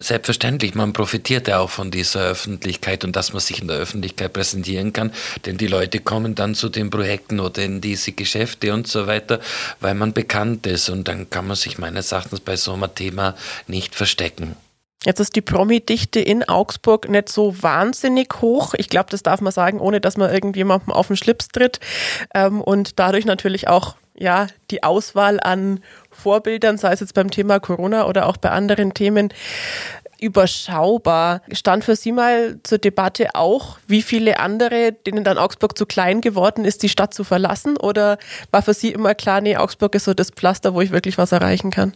Selbstverständlich, 0.00 0.76
man 0.76 0.92
profitiert 0.92 1.48
ja 1.48 1.58
auch 1.58 1.70
von 1.70 1.90
dieser 1.90 2.20
Öffentlichkeit 2.20 3.02
und 3.02 3.16
dass 3.16 3.32
man 3.32 3.40
sich 3.40 3.60
in 3.60 3.66
der 3.66 3.78
Öffentlichkeit 3.78 4.32
präsentieren 4.32 4.92
kann, 4.92 5.12
denn 5.44 5.58
die 5.58 5.66
Leute 5.66 5.98
kommen 5.98 6.36
dann 6.36 6.54
zu 6.54 6.68
den 6.68 6.88
Projekten 6.88 7.40
oder 7.40 7.64
in 7.64 7.80
diese 7.80 8.12
Geschäfte 8.12 8.72
und 8.72 8.86
so 8.86 9.08
weiter, 9.08 9.40
weil 9.80 9.94
man 9.94 10.12
bekannt 10.12 10.68
ist 10.68 10.88
und 10.88 11.08
dann 11.08 11.30
kann 11.30 11.48
man 11.48 11.56
sich 11.56 11.78
meines 11.78 12.12
Erachtens 12.12 12.38
bei 12.38 12.54
so 12.54 12.74
einem 12.74 12.94
Thema 12.94 13.34
nicht 13.66 13.96
verstecken. 13.96 14.54
Jetzt 15.04 15.20
ist 15.20 15.34
die 15.34 15.42
Promi-Dichte 15.42 16.20
in 16.20 16.48
Augsburg 16.48 17.08
nicht 17.08 17.28
so 17.28 17.60
wahnsinnig 17.62 18.40
hoch. 18.40 18.74
Ich 18.76 18.88
glaube, 18.88 19.10
das 19.10 19.22
darf 19.22 19.40
man 19.40 19.52
sagen, 19.52 19.80
ohne 19.80 20.00
dass 20.00 20.16
man 20.16 20.32
irgendjemandem 20.32 20.92
auf 20.92 21.08
den 21.08 21.16
Schlips 21.16 21.48
tritt. 21.48 21.78
Ähm, 22.34 22.60
und 22.60 22.98
dadurch 22.98 23.24
natürlich 23.24 23.68
auch 23.68 23.96
ja, 24.18 24.48
die 24.70 24.82
Auswahl 24.82 25.38
an 25.40 25.80
Vorbildern, 26.18 26.78
sei 26.78 26.92
es 26.92 27.00
jetzt 27.00 27.14
beim 27.14 27.30
Thema 27.30 27.60
Corona 27.60 28.06
oder 28.06 28.26
auch 28.26 28.36
bei 28.36 28.50
anderen 28.50 28.94
Themen, 28.94 29.32
überschaubar. 30.20 31.42
Stand 31.52 31.84
für 31.84 31.96
Sie 31.96 32.12
mal 32.12 32.58
zur 32.62 32.78
Debatte 32.78 33.34
auch, 33.34 33.78
wie 33.86 34.02
viele 34.02 34.40
andere, 34.40 34.92
denen 34.92 35.24
dann 35.24 35.38
Augsburg 35.38 35.78
zu 35.78 35.86
klein 35.86 36.20
geworden 36.20 36.64
ist, 36.64 36.82
die 36.82 36.88
Stadt 36.88 37.14
zu 37.14 37.24
verlassen? 37.24 37.76
Oder 37.76 38.18
war 38.50 38.62
für 38.62 38.74
Sie 38.74 38.92
immer 38.92 39.14
klar, 39.14 39.40
nee, 39.40 39.56
Augsburg 39.56 39.94
ist 39.94 40.04
so 40.04 40.14
das 40.14 40.30
Pflaster, 40.30 40.74
wo 40.74 40.80
ich 40.80 40.90
wirklich 40.90 41.18
was 41.18 41.32
erreichen 41.32 41.70
kann? 41.70 41.94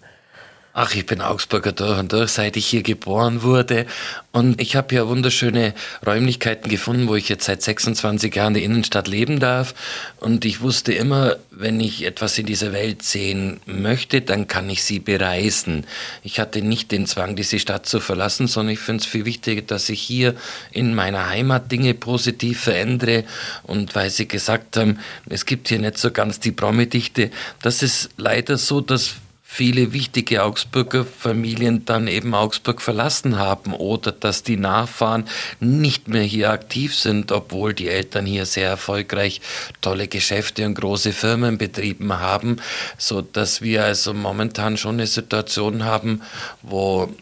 Ach, 0.74 0.94
ich 0.94 1.04
bin 1.04 1.20
Augsburger 1.20 1.72
durch 1.72 1.98
und 1.98 2.14
durch, 2.14 2.30
seit 2.30 2.56
ich 2.56 2.66
hier 2.66 2.82
geboren 2.82 3.42
wurde. 3.42 3.84
Und 4.32 4.58
ich 4.58 4.74
habe 4.74 4.88
hier 4.88 5.06
wunderschöne 5.06 5.74
Räumlichkeiten 6.06 6.70
gefunden, 6.70 7.08
wo 7.08 7.14
ich 7.14 7.28
jetzt 7.28 7.44
seit 7.44 7.60
26 7.60 8.34
Jahren 8.34 8.48
in 8.48 8.54
der 8.54 8.62
Innenstadt 8.62 9.06
leben 9.06 9.38
darf. 9.38 9.74
Und 10.18 10.46
ich 10.46 10.62
wusste 10.62 10.94
immer, 10.94 11.36
wenn 11.50 11.78
ich 11.78 12.06
etwas 12.06 12.38
in 12.38 12.46
dieser 12.46 12.72
Welt 12.72 13.02
sehen 13.02 13.60
möchte, 13.66 14.22
dann 14.22 14.48
kann 14.48 14.70
ich 14.70 14.82
sie 14.82 14.98
bereisen. 14.98 15.86
Ich 16.22 16.40
hatte 16.40 16.62
nicht 16.62 16.90
den 16.90 17.04
Zwang, 17.04 17.36
diese 17.36 17.58
Stadt 17.58 17.84
zu 17.84 18.00
verlassen, 18.00 18.46
sondern 18.46 18.72
ich 18.72 18.80
finde 18.80 19.02
es 19.02 19.06
viel 19.06 19.26
wichtiger, 19.26 19.60
dass 19.60 19.90
ich 19.90 20.00
hier 20.00 20.34
in 20.70 20.94
meiner 20.94 21.28
Heimat 21.28 21.70
Dinge 21.70 21.92
positiv 21.92 22.60
verändere. 22.60 23.24
Und 23.64 23.94
weil 23.94 24.08
Sie 24.08 24.26
gesagt 24.26 24.78
haben, 24.78 25.00
es 25.28 25.44
gibt 25.44 25.68
hier 25.68 25.80
nicht 25.80 25.98
so 25.98 26.12
ganz 26.12 26.40
die 26.40 26.52
Promi-Dichte, 26.52 27.30
das 27.60 27.82
ist 27.82 28.08
leider 28.16 28.56
so, 28.56 28.80
dass 28.80 29.16
viele 29.52 29.92
wichtige 29.92 30.44
Augsburger 30.44 31.04
Familien 31.04 31.84
dann 31.84 32.08
eben 32.08 32.34
Augsburg 32.34 32.80
verlassen 32.80 33.38
haben 33.38 33.74
oder 33.74 34.10
dass 34.10 34.42
die 34.42 34.56
Nachfahren 34.56 35.26
nicht 35.60 36.08
mehr 36.08 36.22
hier 36.22 36.50
aktiv 36.50 36.94
sind, 36.94 37.32
obwohl 37.32 37.74
die 37.74 37.88
Eltern 37.88 38.24
hier 38.24 38.46
sehr 38.46 38.70
erfolgreich 38.70 39.42
tolle 39.82 40.08
Geschäfte 40.08 40.64
und 40.64 40.72
große 40.76 41.12
Firmen 41.12 41.58
betrieben 41.58 42.14
haben, 42.18 42.56
so 42.96 43.20
dass 43.20 43.60
wir 43.60 43.84
also 43.84 44.14
momentan 44.14 44.78
schon 44.78 44.94
eine 44.94 45.06
Situation 45.06 45.84
haben, 45.84 46.22
wo 46.62 47.12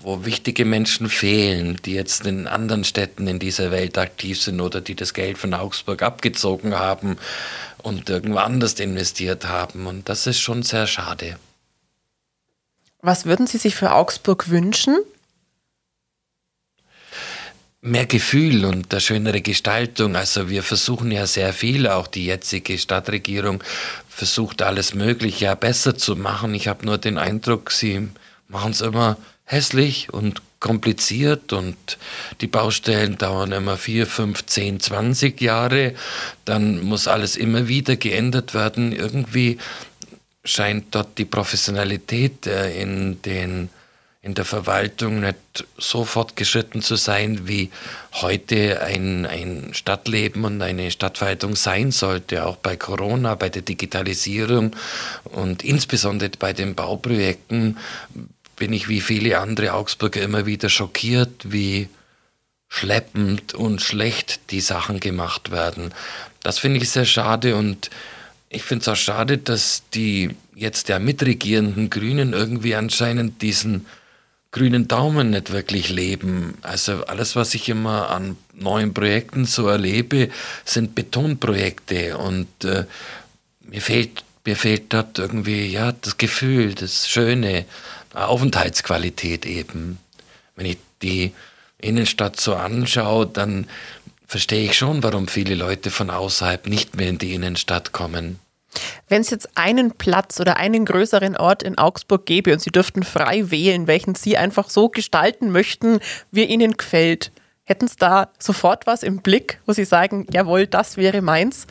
wo 0.00 0.24
wichtige 0.24 0.64
Menschen 0.64 1.08
fehlen, 1.08 1.76
die 1.84 1.92
jetzt 1.94 2.24
in 2.24 2.46
anderen 2.46 2.84
Städten 2.84 3.26
in 3.26 3.40
dieser 3.40 3.72
Welt 3.72 3.98
aktiv 3.98 4.40
sind 4.40 4.60
oder 4.60 4.80
die 4.80 4.94
das 4.94 5.12
Geld 5.12 5.38
von 5.38 5.54
Augsburg 5.54 6.02
abgezogen 6.02 6.78
haben 6.78 7.18
und 7.78 8.08
irgendwo 8.08 8.38
anders 8.38 8.74
investiert 8.74 9.48
haben. 9.48 9.86
Und 9.88 10.08
das 10.08 10.28
ist 10.28 10.38
schon 10.38 10.62
sehr 10.62 10.86
schade. 10.86 11.36
Was 13.00 13.26
würden 13.26 13.46
Sie 13.46 13.58
sich 13.58 13.76
für 13.76 13.92
Augsburg 13.92 14.48
wünschen? 14.48 14.96
mehr 17.80 18.06
Gefühl 18.06 18.64
und 18.64 18.92
eine 18.92 19.00
schönere 19.00 19.40
Gestaltung. 19.40 20.16
Also 20.16 20.48
wir 20.48 20.62
versuchen 20.62 21.10
ja 21.10 21.26
sehr 21.26 21.52
viel, 21.52 21.86
auch 21.86 22.06
die 22.06 22.26
jetzige 22.26 22.78
Stadtregierung 22.78 23.62
versucht 24.08 24.62
alles 24.62 24.94
Mögliche 24.94 25.46
ja 25.46 25.54
besser 25.54 25.96
zu 25.96 26.16
machen. 26.16 26.54
Ich 26.54 26.66
habe 26.66 26.84
nur 26.84 26.98
den 26.98 27.18
Eindruck, 27.18 27.70
sie 27.70 28.08
machen 28.48 28.72
es 28.72 28.80
immer 28.80 29.16
hässlich 29.44 30.12
und 30.12 30.42
kompliziert 30.58 31.52
und 31.52 31.76
die 32.40 32.48
Baustellen 32.48 33.16
dauern 33.16 33.52
immer 33.52 33.76
vier, 33.76 34.08
fünf, 34.08 34.44
zehn, 34.46 34.80
zwanzig 34.80 35.40
Jahre. 35.40 35.94
Dann 36.44 36.82
muss 36.82 37.06
alles 37.06 37.36
immer 37.36 37.68
wieder 37.68 37.94
geändert 37.94 38.54
werden. 38.54 38.90
Irgendwie 38.90 39.58
scheint 40.48 40.94
dort 40.94 41.18
die 41.18 41.24
Professionalität 41.24 42.46
äh, 42.46 42.80
in 42.80 43.20
den 43.22 43.68
in 44.20 44.34
der 44.34 44.44
Verwaltung 44.44 45.20
nicht 45.20 45.64
so 45.78 46.04
fortgeschritten 46.04 46.82
zu 46.82 46.96
sein, 46.96 47.46
wie 47.46 47.70
heute 48.12 48.82
ein, 48.82 49.24
ein 49.24 49.70
Stadtleben 49.72 50.44
und 50.44 50.60
eine 50.60 50.90
Stadtverwaltung 50.90 51.54
sein 51.54 51.92
sollte, 51.92 52.44
auch 52.44 52.56
bei 52.56 52.76
Corona, 52.76 53.36
bei 53.36 53.48
der 53.48 53.62
Digitalisierung 53.62 54.74
und 55.24 55.62
insbesondere 55.62 56.30
bei 56.36 56.52
den 56.52 56.74
Bauprojekten 56.74 57.78
bin 58.56 58.72
ich 58.72 58.88
wie 58.88 59.00
viele 59.00 59.38
andere 59.38 59.72
Augsburger 59.72 60.20
immer 60.20 60.46
wieder 60.46 60.68
schockiert, 60.68 61.44
wie 61.44 61.88
schleppend 62.68 63.54
und 63.54 63.80
schlecht 63.80 64.50
die 64.50 64.60
Sachen 64.60 64.98
gemacht 65.00 65.52
werden. 65.52 65.94
Das 66.42 66.58
finde 66.58 66.80
ich 66.80 66.90
sehr 66.90 67.06
schade 67.06 67.54
und 67.54 67.88
ich 68.50 68.62
finde 68.62 68.82
es 68.82 68.88
auch 68.88 68.96
schade, 68.96 69.38
dass 69.38 69.82
die 69.94 70.30
jetzt 70.54 70.88
ja 70.88 70.98
mitregierenden 70.98 71.90
Grünen 71.90 72.32
irgendwie 72.32 72.74
anscheinend 72.74 73.42
diesen 73.42 73.86
grünen 74.50 74.88
Daumen 74.88 75.30
nicht 75.30 75.52
wirklich 75.52 75.90
leben. 75.90 76.56
Also 76.62 77.04
alles, 77.04 77.36
was 77.36 77.54
ich 77.54 77.68
immer 77.68 78.10
an 78.10 78.36
neuen 78.54 78.94
Projekten 78.94 79.44
so 79.44 79.68
erlebe, 79.68 80.30
sind 80.64 80.94
Betonprojekte 80.94 82.16
und 82.16 82.48
äh, 82.64 82.84
mir 83.62 83.82
fehlt 83.82 84.24
mir 84.48 84.56
fehlt 84.56 84.94
dort 84.94 85.18
irgendwie 85.18 85.66
ja 85.66 85.92
das 85.92 86.16
Gefühl, 86.16 86.72
das 86.72 87.06
Schöne, 87.06 87.66
Aufenthaltsqualität 88.14 89.44
eben. 89.44 89.98
Wenn 90.56 90.64
ich 90.64 90.78
die 91.02 91.32
Innenstadt 91.78 92.40
so 92.40 92.54
anschaue, 92.54 93.26
dann 93.26 93.66
verstehe 94.28 94.66
ich 94.66 94.76
schon, 94.76 95.02
warum 95.02 95.26
viele 95.26 95.54
Leute 95.54 95.90
von 95.90 96.10
außerhalb 96.10 96.68
nicht 96.68 96.96
mehr 96.96 97.08
in 97.08 97.18
die 97.18 97.34
Innenstadt 97.34 97.92
kommen. 97.92 98.38
Wenn 99.08 99.22
es 99.22 99.30
jetzt 99.30 99.56
einen 99.56 99.92
Platz 99.92 100.38
oder 100.38 100.58
einen 100.58 100.84
größeren 100.84 101.36
Ort 101.36 101.62
in 101.62 101.78
Augsburg 101.78 102.26
gäbe 102.26 102.52
und 102.52 102.60
Sie 102.60 102.70
dürften 102.70 103.02
frei 103.02 103.50
wählen, 103.50 103.86
welchen 103.86 104.14
Sie 104.14 104.36
einfach 104.36 104.68
so 104.68 104.90
gestalten 104.90 105.50
möchten, 105.50 105.98
wie 106.30 106.44
Ihnen 106.44 106.76
gefällt, 106.76 107.32
hätten 107.64 107.88
Sie 107.88 107.96
da 107.98 108.28
sofort 108.38 108.86
was 108.86 109.02
im 109.02 109.22
Blick, 109.22 109.60
wo 109.64 109.72
Sie 109.72 109.86
sagen, 109.86 110.26
jawohl, 110.30 110.66
das 110.66 110.98
wäre 110.98 111.22
meins? 111.22 111.66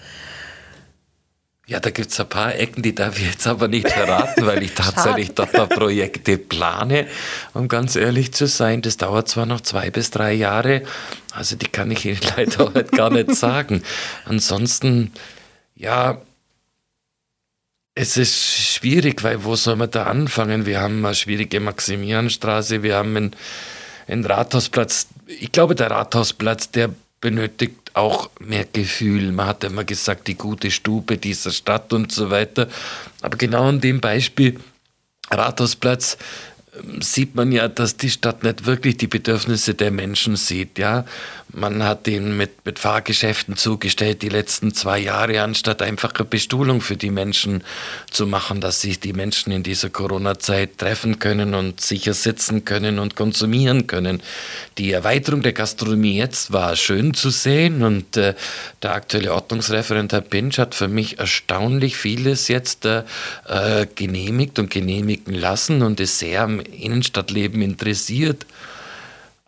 Ja, 1.69 1.82
da 1.82 1.89
gibt 1.89 2.12
es 2.12 2.19
ein 2.21 2.30
paar 2.30 2.56
Ecken, 2.56 2.82
die 2.82 2.95
darf 2.95 3.19
ich 3.19 3.25
jetzt 3.25 3.45
aber 3.45 3.67
nicht 3.67 3.89
verraten, 3.89 4.45
weil 4.45 4.63
ich 4.63 4.71
tatsächlich 4.75 5.34
dort 5.34 5.53
ein 5.53 5.67
Projekte 5.67 6.38
plane. 6.38 7.08
Um 7.53 7.67
ganz 7.67 7.97
ehrlich 7.97 8.34
zu 8.34 8.47
sein, 8.47 8.82
das 8.82 8.95
dauert 8.95 9.27
zwar 9.27 9.45
noch 9.45 9.60
zwei 9.60 9.91
bis 9.91 10.10
drei 10.10 10.32
Jahre, 10.32 10.84
also 11.34 11.58
die 11.58 11.67
kann 11.67 11.91
ich 11.91 12.06
Ihnen 12.06 12.21
leider 12.38 12.73
heute 12.73 12.95
gar 12.95 13.10
nicht 13.10 13.36
sagen. 13.36 13.84
Ansonsten, 14.23 15.12
ja, 15.75 16.21
es 17.95 18.15
ist 18.15 18.38
schwierig, 18.38 19.21
weil 19.23 19.43
wo 19.43 19.58
soll 19.58 19.75
man 19.75 19.91
da 19.91 20.03
anfangen? 20.03 20.65
Wir 20.65 20.80
haben 20.80 21.06
eine 21.06 21.15
schwierige 21.15 21.60
Maximilianstraße, 21.60 22.82
wir 22.82 22.95
haben 22.95 23.17
einen, 23.17 23.36
einen 24.08 24.23
Rathausplatz. 24.23 25.08
Ich 25.27 25.51
glaube, 25.51 25.75
der 25.75 25.91
Rathausplatz, 25.91 26.71
der 26.71 26.91
benötigt 27.21 27.75
auch 27.93 28.30
mehr 28.39 28.65
Gefühl. 28.71 29.32
Man 29.32 29.47
hat 29.47 29.63
immer 29.63 29.84
gesagt, 29.84 30.27
die 30.27 30.36
gute 30.36 30.71
Stube 30.71 31.17
dieser 31.17 31.51
Stadt 31.51 31.93
und 31.93 32.12
so 32.12 32.30
weiter. 32.30 32.67
Aber 33.21 33.38
genau 33.38 33.67
in 33.69 33.82
dem 33.82 33.99
Beispiel 33.99 34.60
Rathausplatz 35.32 36.17
ähm, 36.77 37.01
sieht 37.01 37.36
man 37.36 37.51
ja, 37.51 37.67
dass 37.67 37.97
die 37.97 38.10
Stadt 38.10 38.43
nicht 38.43 38.65
wirklich 38.65 38.97
die 38.97 39.08
Bedürfnisse 39.08 39.73
der 39.73 39.91
Menschen 39.91 40.36
sieht. 40.36 40.77
Ja, 40.77 41.06
man 41.57 41.83
hat 41.83 42.07
ihn 42.07 42.37
mit, 42.37 42.65
mit 42.65 42.77
Fahrgeschäften 42.77 43.57
zugestellt 43.57 44.21
die 44.21 44.29
letzten 44.29 44.73
zwei 44.73 44.99
Jahre, 44.99 45.41
anstatt 45.41 45.81
einfach 45.81 46.13
eine 46.13 46.25
Bestuhlung 46.25 46.81
für 46.81 46.97
die 46.97 47.09
Menschen 47.09 47.63
zu 48.11 48.27
machen, 48.27 48.61
dass 48.61 48.81
sich 48.81 48.99
die 48.99 49.13
Menschen 49.13 49.51
in 49.51 49.63
dieser 49.63 49.89
Corona-Zeit 49.89 50.77
treffen 50.77 51.17
können 51.17 51.55
und 51.55 51.81
sicher 51.81 52.13
sitzen 52.13 52.63
können 52.63 52.99
und 52.99 53.15
konsumieren 53.15 53.87
können. 53.87 54.21
Die 54.77 54.91
Erweiterung 54.91 55.41
der 55.41 55.53
Gastronomie 55.53 56.17
jetzt 56.17 56.53
war 56.53 56.75
schön 56.75 57.15
zu 57.15 57.31
sehen 57.31 57.81
und 57.83 58.15
äh, 58.17 58.35
der 58.83 58.93
aktuelle 58.93 59.33
Ordnungsreferent 59.33 60.13
Herr 60.13 60.21
Pinch 60.21 60.59
hat 60.59 60.75
für 60.75 60.87
mich 60.87 61.17
erstaunlich 61.17 61.97
vieles 61.97 62.47
jetzt 62.49 62.85
äh, 62.85 63.03
äh 63.47 63.87
genehmigt 63.95 64.59
und 64.59 64.69
genehmigen 64.69 65.33
lassen 65.33 65.81
und 65.81 65.99
ist 65.99 66.19
sehr 66.19 66.43
am 66.43 66.59
Innenstadtleben 66.59 67.63
interessiert. 67.63 68.45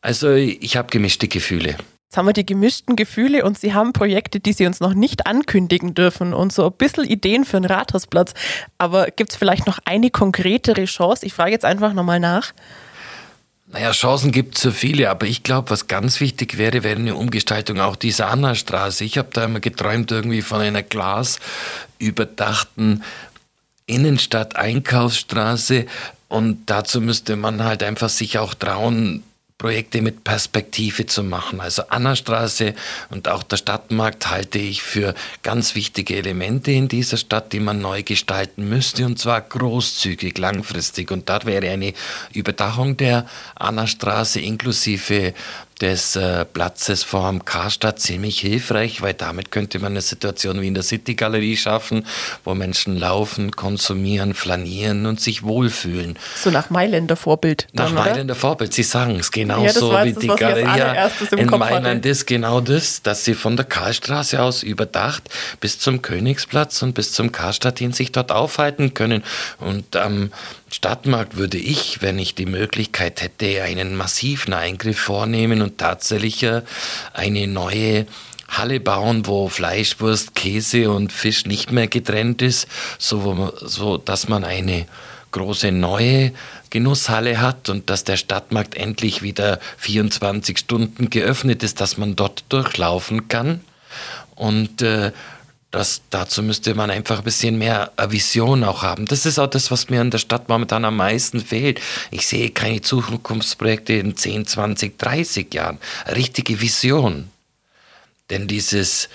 Also 0.02 0.32
ich 0.34 0.78
habe 0.78 0.90
gemischte 0.90 1.28
Gefühle. 1.28 1.76
Jetzt 2.10 2.18
haben 2.18 2.26
wir 2.26 2.34
die 2.34 2.44
gemischten 2.44 2.96
Gefühle 2.96 3.46
und 3.46 3.60
Sie 3.60 3.76
haben 3.76 3.94
Projekte, 3.94 4.40
die 4.40 4.54
Sie 4.54 4.66
uns 4.66 4.80
noch 4.80 4.96
nicht 4.96 5.28
ankündigen 5.28 5.94
dürfen 5.94 6.34
und 6.34 6.52
so 6.52 6.66
ein 6.66 6.74
bisschen 6.74 7.04
Ideen 7.04 7.46
für 7.46 7.58
einen 7.58 7.68
Rathausplatz. 7.68 8.34
Aber 8.80 9.12
gibt 9.12 9.34
es 9.34 9.38
vielleicht 9.38 9.68
noch 9.68 9.78
eine 9.86 10.10
konkretere 10.10 10.86
Chance? 10.86 11.28
Ich 11.28 11.36
frage 11.36 11.52
jetzt 11.52 11.66
einfach 11.66 11.94
nochmal 11.94 12.20
nach. 12.20 12.52
Naja, 13.68 13.92
Chancen 13.92 14.32
gibt 14.32 14.56
es 14.56 14.64
so 14.64 14.72
viele, 14.72 15.12
aber 15.12 15.28
ich 15.28 15.44
glaube, 15.44 15.70
was 15.70 15.86
ganz 15.86 16.20
wichtig 16.20 16.58
wäre, 16.58 16.82
wäre 16.82 16.98
eine 16.98 17.14
Umgestaltung 17.14 17.80
auch 17.80 17.96
dieser 17.96 18.32
Anna-Straße. 18.32 19.04
Ich 19.04 19.20
habe 19.20 19.30
da 19.32 19.44
immer 19.44 19.60
geträumt 19.60 20.12
irgendwie 20.12 20.42
von 20.42 20.62
einer 20.62 20.82
glasüberdachten 20.82 23.04
Innenstadt-Einkaufsstraße 23.86 25.86
und 26.28 26.64
dazu 26.66 27.02
müsste 27.02 27.36
man 27.36 27.64
halt 27.64 27.84
einfach 27.84 28.10
sich 28.10 28.40
auch 28.40 28.56
trauen, 28.56 29.22
Projekte 29.60 30.02
mit 30.02 30.24
Perspektive 30.24 31.06
zu 31.06 31.22
machen. 31.22 31.60
Also 31.60 31.84
Annastraße 31.90 32.74
und 33.10 33.28
auch 33.28 33.44
der 33.44 33.58
Stadtmarkt 33.58 34.30
halte 34.30 34.58
ich 34.58 34.82
für 34.82 35.14
ganz 35.44 35.76
wichtige 35.76 36.16
Elemente 36.16 36.72
in 36.72 36.88
dieser 36.88 37.18
Stadt, 37.18 37.52
die 37.52 37.60
man 37.60 37.82
neu 37.82 38.02
gestalten 38.04 38.70
müsste 38.70 39.06
und 39.06 39.20
zwar 39.20 39.42
großzügig, 39.42 40.38
langfristig. 40.38 41.12
Und 41.12 41.28
dort 41.28 41.46
wäre 41.46 41.70
eine 41.70 41.94
Überdachung 42.34 42.96
der 42.96 43.28
Annastraße 43.56 44.40
inklusive 44.40 45.34
des 45.82 46.16
äh, 46.16 46.46
Platzes 46.46 47.04
vorm 47.04 47.46
Karstadt 47.46 48.00
ziemlich 48.00 48.40
hilfreich, 48.40 49.02
weil 49.02 49.14
damit 49.14 49.52
könnte 49.52 49.80
man 49.80 49.94
eine 49.94 50.02
Situation 50.02 50.62
wie 50.62 50.68
in 50.68 50.74
der 50.74 50.84
City 50.84 51.16
Galerie 51.16 51.58
schaffen, 51.58 52.06
wo 52.44 52.54
Menschen 52.54 52.98
laufen, 52.98 53.52
konsumieren, 53.52 54.34
flanieren 54.34 55.06
und 55.06 55.22
sich 55.22 55.44
wohlfühlen. 55.44 56.18
So 56.36 56.52
nach 56.52 56.70
Mailänder 56.70 57.16
Vorbild. 57.16 57.68
Dann, 57.74 57.94
nach 57.94 58.06
Mailänder 58.06 58.36
Vorbild. 58.36 58.74
Sie 58.74 58.84
sagen 58.84 59.20
es 59.20 59.32
genauso 59.32 59.94
ja, 59.94 60.06
wie 60.06 60.14
das, 60.14 60.22
die 60.22 60.28
Galerie 60.28 61.12
in 61.38 61.48
Kopf 61.48 61.60
Mailand 61.60 62.00
hatte. 62.00 62.10
ist 62.10 62.26
genau 62.26 62.60
das, 62.62 63.02
dass 63.02 63.24
sie 63.24 63.34
von 63.34 63.56
der 63.56 63.66
Karlstraße 63.66 64.42
aus 64.42 64.64
überdacht 64.64 65.30
bis 65.62 65.80
zum 65.80 66.02
Königsplatz 66.02 66.82
und 66.82 66.94
bis 66.94 67.14
zum 67.14 67.32
Karstadt 67.32 67.80
hin 67.80 67.94
sich 67.94 68.12
dort 68.12 68.32
aufhalten 68.32 68.94
können. 68.94 69.24
Und 69.60 69.96
am 69.96 70.24
ähm, 70.24 70.32
Stadtmarkt 70.72 71.38
würde 71.38 71.58
ich, 71.58 72.02
wenn 72.02 72.20
ich 72.20 72.36
die 72.36 72.46
Möglichkeit 72.46 73.22
hätte, 73.22 73.64
einen 73.64 73.96
massiven 73.96 74.54
Eingriff 74.54 75.00
vornehmen 75.00 75.62
und 75.62 75.78
tatsächlich 75.78 76.44
äh, 76.44 76.62
eine 77.14 77.48
neue 77.48 78.06
Halle 78.48 78.80
bauen, 78.80 79.28
wo 79.28 79.50
Fleisch, 79.50 80.00
Wurst, 80.00 80.36
Käse 80.36 80.92
und 80.92 81.12
Fisch 81.12 81.46
nicht 81.46 81.72
mehr 81.72 81.88
getrennt 81.88 82.42
ist, 82.42 82.68
so, 82.98 83.54
so 83.62 83.98
dass 83.98 84.28
man 84.28 84.44
eine 84.44 84.86
große 85.32 85.72
neue 85.72 86.32
Genusshalle 86.70 87.40
hat 87.40 87.70
und 87.70 87.90
dass 87.90 88.04
der 88.04 88.18
Stadtmarkt 88.18 88.76
endlich 88.76 89.22
wieder 89.22 89.60
24 89.78 90.58
Stunden 90.58 91.10
geöffnet 91.10 91.64
ist, 91.64 91.82
dass 91.82 91.98
man 91.98 92.16
dort 92.16 92.44
durchlaufen 92.50 93.28
kann. 93.28 93.62
Und 94.36 94.82
äh, 94.82 95.12
das, 95.72 96.02
dazu 96.10 96.42
müsste 96.42 96.74
man 96.74 96.90
einfach 96.90 97.20
ein 97.20 97.24
bisschen 97.24 97.58
mehr 97.60 97.92
Vision 98.10 98.64
auch 98.64 98.82
haben. 98.82 99.06
Das 99.06 99.26
ist 99.26 99.38
auch 99.38 99.48
das, 99.48 99.70
was 99.70 99.90
mir 99.90 100.02
in 100.02 100.10
der 100.10 100.18
Stadt 100.18 100.50
momentan 100.50 100.84
am 100.84 100.96
meisten 100.96 101.40
fehlt. 101.42 101.80
Ich 102.10 102.26
sehe 102.26 102.50
keine 102.50 102.82
Zukunftsprojekte 102.82 103.94
in 103.94 104.18
10, 104.18 104.48
20, 104.48 104.98
30 104.98 105.54
Jahren. 105.54 105.78
Richtige 106.08 106.60
Vision. 106.60 107.30
Denn 108.32 108.48
dieses 108.48 109.10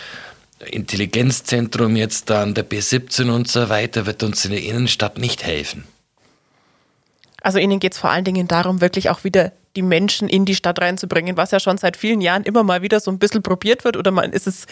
Intelligenzzentrum 0.64 1.96
jetzt 1.96 2.30
da 2.30 2.42
an 2.42 2.54
der 2.54 2.68
B17 2.68 3.30
und 3.30 3.48
so 3.48 3.68
weiter 3.68 4.06
wird 4.06 4.22
uns 4.22 4.44
in 4.44 4.52
der 4.52 4.62
Innenstadt 4.62 5.18
nicht 5.18 5.44
helfen. 5.44 5.84
Also 7.42 7.58
Ihnen 7.58 7.80
geht 7.80 7.92
es 7.92 7.98
vor 7.98 8.10
allen 8.10 8.24
Dingen 8.24 8.48
darum, 8.48 8.80
wirklich 8.80 9.10
auch 9.10 9.24
wieder 9.24 9.52
die 9.76 9.82
Menschen 9.82 10.28
in 10.28 10.44
die 10.44 10.54
Stadt 10.54 10.80
reinzubringen, 10.80 11.36
was 11.36 11.50
ja 11.50 11.58
schon 11.58 11.78
seit 11.78 11.96
vielen 11.96 12.20
Jahren 12.20 12.44
immer 12.44 12.62
mal 12.62 12.82
wieder 12.82 13.00
so 13.00 13.10
ein 13.10 13.18
bisschen 13.18 13.42
probiert 13.42 13.84
wird. 13.84 13.96
Oder 13.96 14.12
man 14.12 14.32
ist 14.32 14.46
es, 14.46 14.66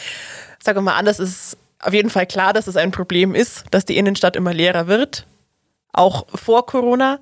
sagen 0.62 0.79
wir 0.79 0.83
mal 0.83 0.97
anders, 0.97 1.18
ist 1.18 1.57
auf 1.83 1.92
jeden 1.92 2.11
Fall 2.11 2.27
klar, 2.27 2.53
dass 2.53 2.66
es 2.66 2.77
ein 2.77 2.92
Problem 2.92 3.35
ist, 3.35 3.64
dass 3.71 3.85
die 3.85 3.97
Innenstadt 3.97 4.37
immer 4.37 4.55
leerer 4.55 4.87
wird, 4.87 5.27
auch 5.92 6.27
vor 6.35 6.65
Corona. 6.67 7.19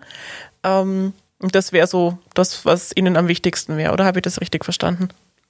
Ähm, 0.62 1.14
und 1.40 1.54
das 1.54 1.72
wäre 1.72 1.86
so 1.86 2.18
das, 2.34 2.64
was 2.64 2.94
Ihnen 2.94 3.16
am 3.16 3.26
wichtigsten 3.28 3.76
wäre, 3.76 3.92
oder 3.92 4.04
habe 4.04 4.18
ich 4.18 4.22
das 4.22 4.40
richtig 4.40 4.64
verstanden? 4.64 5.08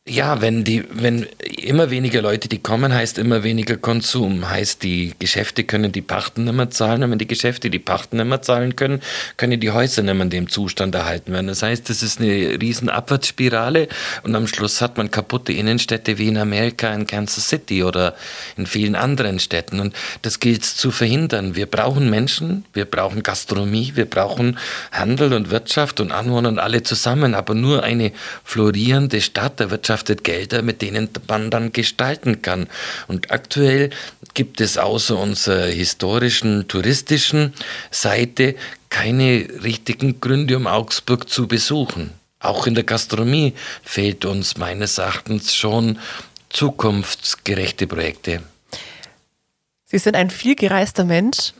Ja, 0.08 0.40
wenn 0.40 0.64
die, 0.64 0.82
wenn 0.90 1.26
immer 1.58 1.90
weniger 1.90 2.22
Leute, 2.22 2.48
die 2.48 2.58
kommen, 2.58 2.92
heißt 2.92 3.18
immer 3.18 3.42
weniger 3.42 3.76
Konsum. 3.76 4.48
Heißt, 4.48 4.82
die 4.82 5.12
Geschäfte 5.18 5.62
können 5.62 5.92
die 5.92 6.00
Pachten 6.00 6.44
nicht 6.44 6.54
mehr 6.54 6.70
zahlen. 6.70 7.04
Und 7.04 7.10
wenn 7.10 7.18
die 7.18 7.26
Geschäfte 7.26 7.68
die 7.68 7.78
Pachten 7.78 8.16
nicht 8.16 8.26
mehr 8.26 8.40
zahlen 8.40 8.76
können, 8.76 9.02
können 9.36 9.60
die 9.60 9.70
Häuser 9.70 10.02
nicht 10.02 10.14
mehr 10.14 10.22
in 10.22 10.30
dem 10.30 10.48
Zustand 10.48 10.94
erhalten 10.94 11.32
werden. 11.32 11.48
Das 11.48 11.62
heißt, 11.62 11.90
das 11.90 12.02
ist 12.02 12.18
eine 12.18 12.58
riesen 12.60 12.88
Abwärtsspirale. 12.88 13.88
Und 14.22 14.34
am 14.34 14.46
Schluss 14.46 14.80
hat 14.80 14.96
man 14.96 15.10
kaputte 15.10 15.52
Innenstädte 15.52 16.16
wie 16.16 16.28
in 16.28 16.38
Amerika, 16.38 16.92
in 16.94 17.06
Kansas 17.06 17.50
City 17.50 17.84
oder 17.84 18.16
in 18.56 18.66
vielen 18.66 18.94
anderen 18.94 19.38
Städten. 19.38 19.80
Und 19.80 19.94
das 20.22 20.40
gilt 20.40 20.64
zu 20.64 20.90
verhindern. 20.92 21.56
Wir 21.56 21.66
brauchen 21.66 22.08
Menschen, 22.08 22.64
wir 22.72 22.86
brauchen 22.86 23.22
Gastronomie, 23.22 23.92
wir 23.96 24.06
brauchen 24.06 24.58
Handel 24.92 25.34
und 25.34 25.50
Wirtschaft 25.50 26.00
und 26.00 26.10
Anwohner 26.10 26.48
und 26.48 26.58
alle 26.58 26.82
zusammen. 26.82 27.34
Aber 27.34 27.54
nur 27.54 27.82
eine 27.82 28.12
florierende 28.44 29.20
Stadt 29.20 29.60
der 29.60 29.70
Wirtschaft 29.70 29.89
erwirtschaftet 29.90 30.24
Gelder, 30.24 30.62
mit 30.62 30.82
denen 30.82 31.08
man 31.28 31.50
dann 31.50 31.72
gestalten 31.72 32.42
kann. 32.42 32.68
Und 33.08 33.30
aktuell 33.30 33.90
gibt 34.34 34.60
es 34.60 34.78
außer 34.78 35.18
unserer 35.18 35.66
historischen, 35.66 36.68
touristischen 36.68 37.52
Seite 37.90 38.54
keine 38.88 39.48
richtigen 39.62 40.20
Gründe, 40.20 40.56
um 40.56 40.66
Augsburg 40.66 41.28
zu 41.28 41.48
besuchen. 41.48 42.12
Auch 42.38 42.66
in 42.66 42.74
der 42.74 42.84
Gastronomie 42.84 43.54
fehlt 43.82 44.24
uns 44.24 44.56
meines 44.56 44.98
Erachtens 44.98 45.54
schon 45.54 45.98
zukunftsgerechte 46.48 47.86
Projekte. 47.86 48.42
Sie 49.84 49.98
sind 49.98 50.14
ein 50.14 50.30
viel 50.30 50.54
gereister 50.54 51.04
Mensch. 51.04 51.52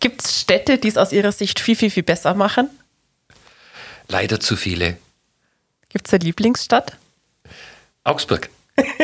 Gibt 0.00 0.24
es 0.24 0.40
Städte, 0.40 0.78
die 0.78 0.88
es 0.88 0.96
aus 0.96 1.12
Ihrer 1.12 1.32
Sicht 1.32 1.58
viel, 1.58 1.76
viel, 1.76 1.90
viel 1.90 2.02
besser 2.02 2.34
machen? 2.34 2.68
Leider 4.08 4.40
zu 4.40 4.56
viele. 4.56 4.96
Gibt 5.88 6.06
es 6.06 6.14
eine 6.14 6.24
Lieblingsstadt? 6.24 6.96
Augsburg. 8.08 8.50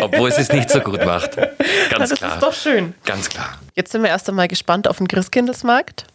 Obwohl 0.00 0.28
es 0.28 0.38
es 0.38 0.52
nicht 0.52 0.70
so 0.70 0.80
gut 0.80 1.05
macht. 1.05 1.36
Ganz 1.36 2.11
das 2.11 2.18
klar. 2.18 2.30
Das 2.30 2.34
ist 2.34 2.42
doch 2.42 2.52
schön. 2.52 2.94
Ganz 3.05 3.28
klar. 3.28 3.59
Jetzt 3.74 3.92
sind 3.92 4.02
wir 4.02 4.11
erst 4.11 4.28
einmal 4.28 4.48
gespannt 4.48 4.86
auf 4.86 4.98
den 4.98 5.09
Christkindlesmarkt. 5.09 6.07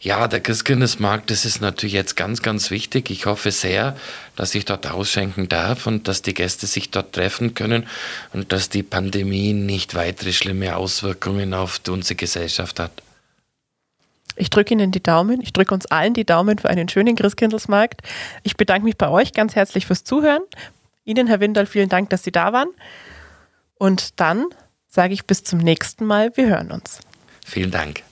Ja, 0.00 0.28
der 0.28 0.40
Christkindlesmarkt, 0.40 1.30
das 1.30 1.44
ist 1.44 1.60
natürlich 1.60 1.94
jetzt 1.94 2.16
ganz, 2.16 2.42
ganz 2.42 2.70
wichtig. 2.70 3.10
Ich 3.10 3.26
hoffe 3.26 3.50
sehr, 3.52 3.96
dass 4.36 4.54
ich 4.54 4.64
dort 4.64 4.90
ausschenken 4.90 5.48
darf 5.48 5.86
und 5.86 6.08
dass 6.08 6.20
die 6.20 6.34
Gäste 6.34 6.66
sich 6.66 6.90
dort 6.90 7.14
treffen 7.14 7.54
können 7.54 7.86
und 8.32 8.52
dass 8.52 8.68
die 8.68 8.82
Pandemie 8.82 9.54
nicht 9.54 9.94
weitere 9.94 10.32
schlimme 10.32 10.76
Auswirkungen 10.76 11.54
auf 11.54 11.80
unsere 11.88 12.16
Gesellschaft 12.16 12.80
hat. 12.80 12.90
Ich 14.36 14.50
drücke 14.50 14.74
Ihnen 14.74 14.90
die 14.90 15.02
Daumen. 15.02 15.40
Ich 15.40 15.52
drücke 15.52 15.72
uns 15.72 15.86
allen 15.86 16.12
die 16.12 16.24
Daumen 16.24 16.58
für 16.58 16.68
einen 16.68 16.88
schönen 16.88 17.14
Christkindlesmarkt. 17.14 18.02
Ich 18.42 18.56
bedanke 18.56 18.84
mich 18.84 18.98
bei 18.98 19.08
euch 19.08 19.32
ganz 19.32 19.54
herzlich 19.54 19.86
fürs 19.86 20.04
Zuhören. 20.04 20.42
Ihnen, 21.04 21.26
Herr 21.26 21.40
Windal, 21.40 21.66
vielen 21.66 21.88
Dank, 21.88 22.10
dass 22.10 22.22
Sie 22.22 22.32
da 22.32 22.52
waren. 22.52 22.68
Und 23.74 24.20
dann 24.20 24.46
sage 24.86 25.12
ich 25.12 25.26
bis 25.26 25.44
zum 25.44 25.58
nächsten 25.58 26.04
Mal. 26.04 26.36
Wir 26.36 26.48
hören 26.48 26.70
uns. 26.70 27.00
Vielen 27.44 27.70
Dank. 27.70 28.02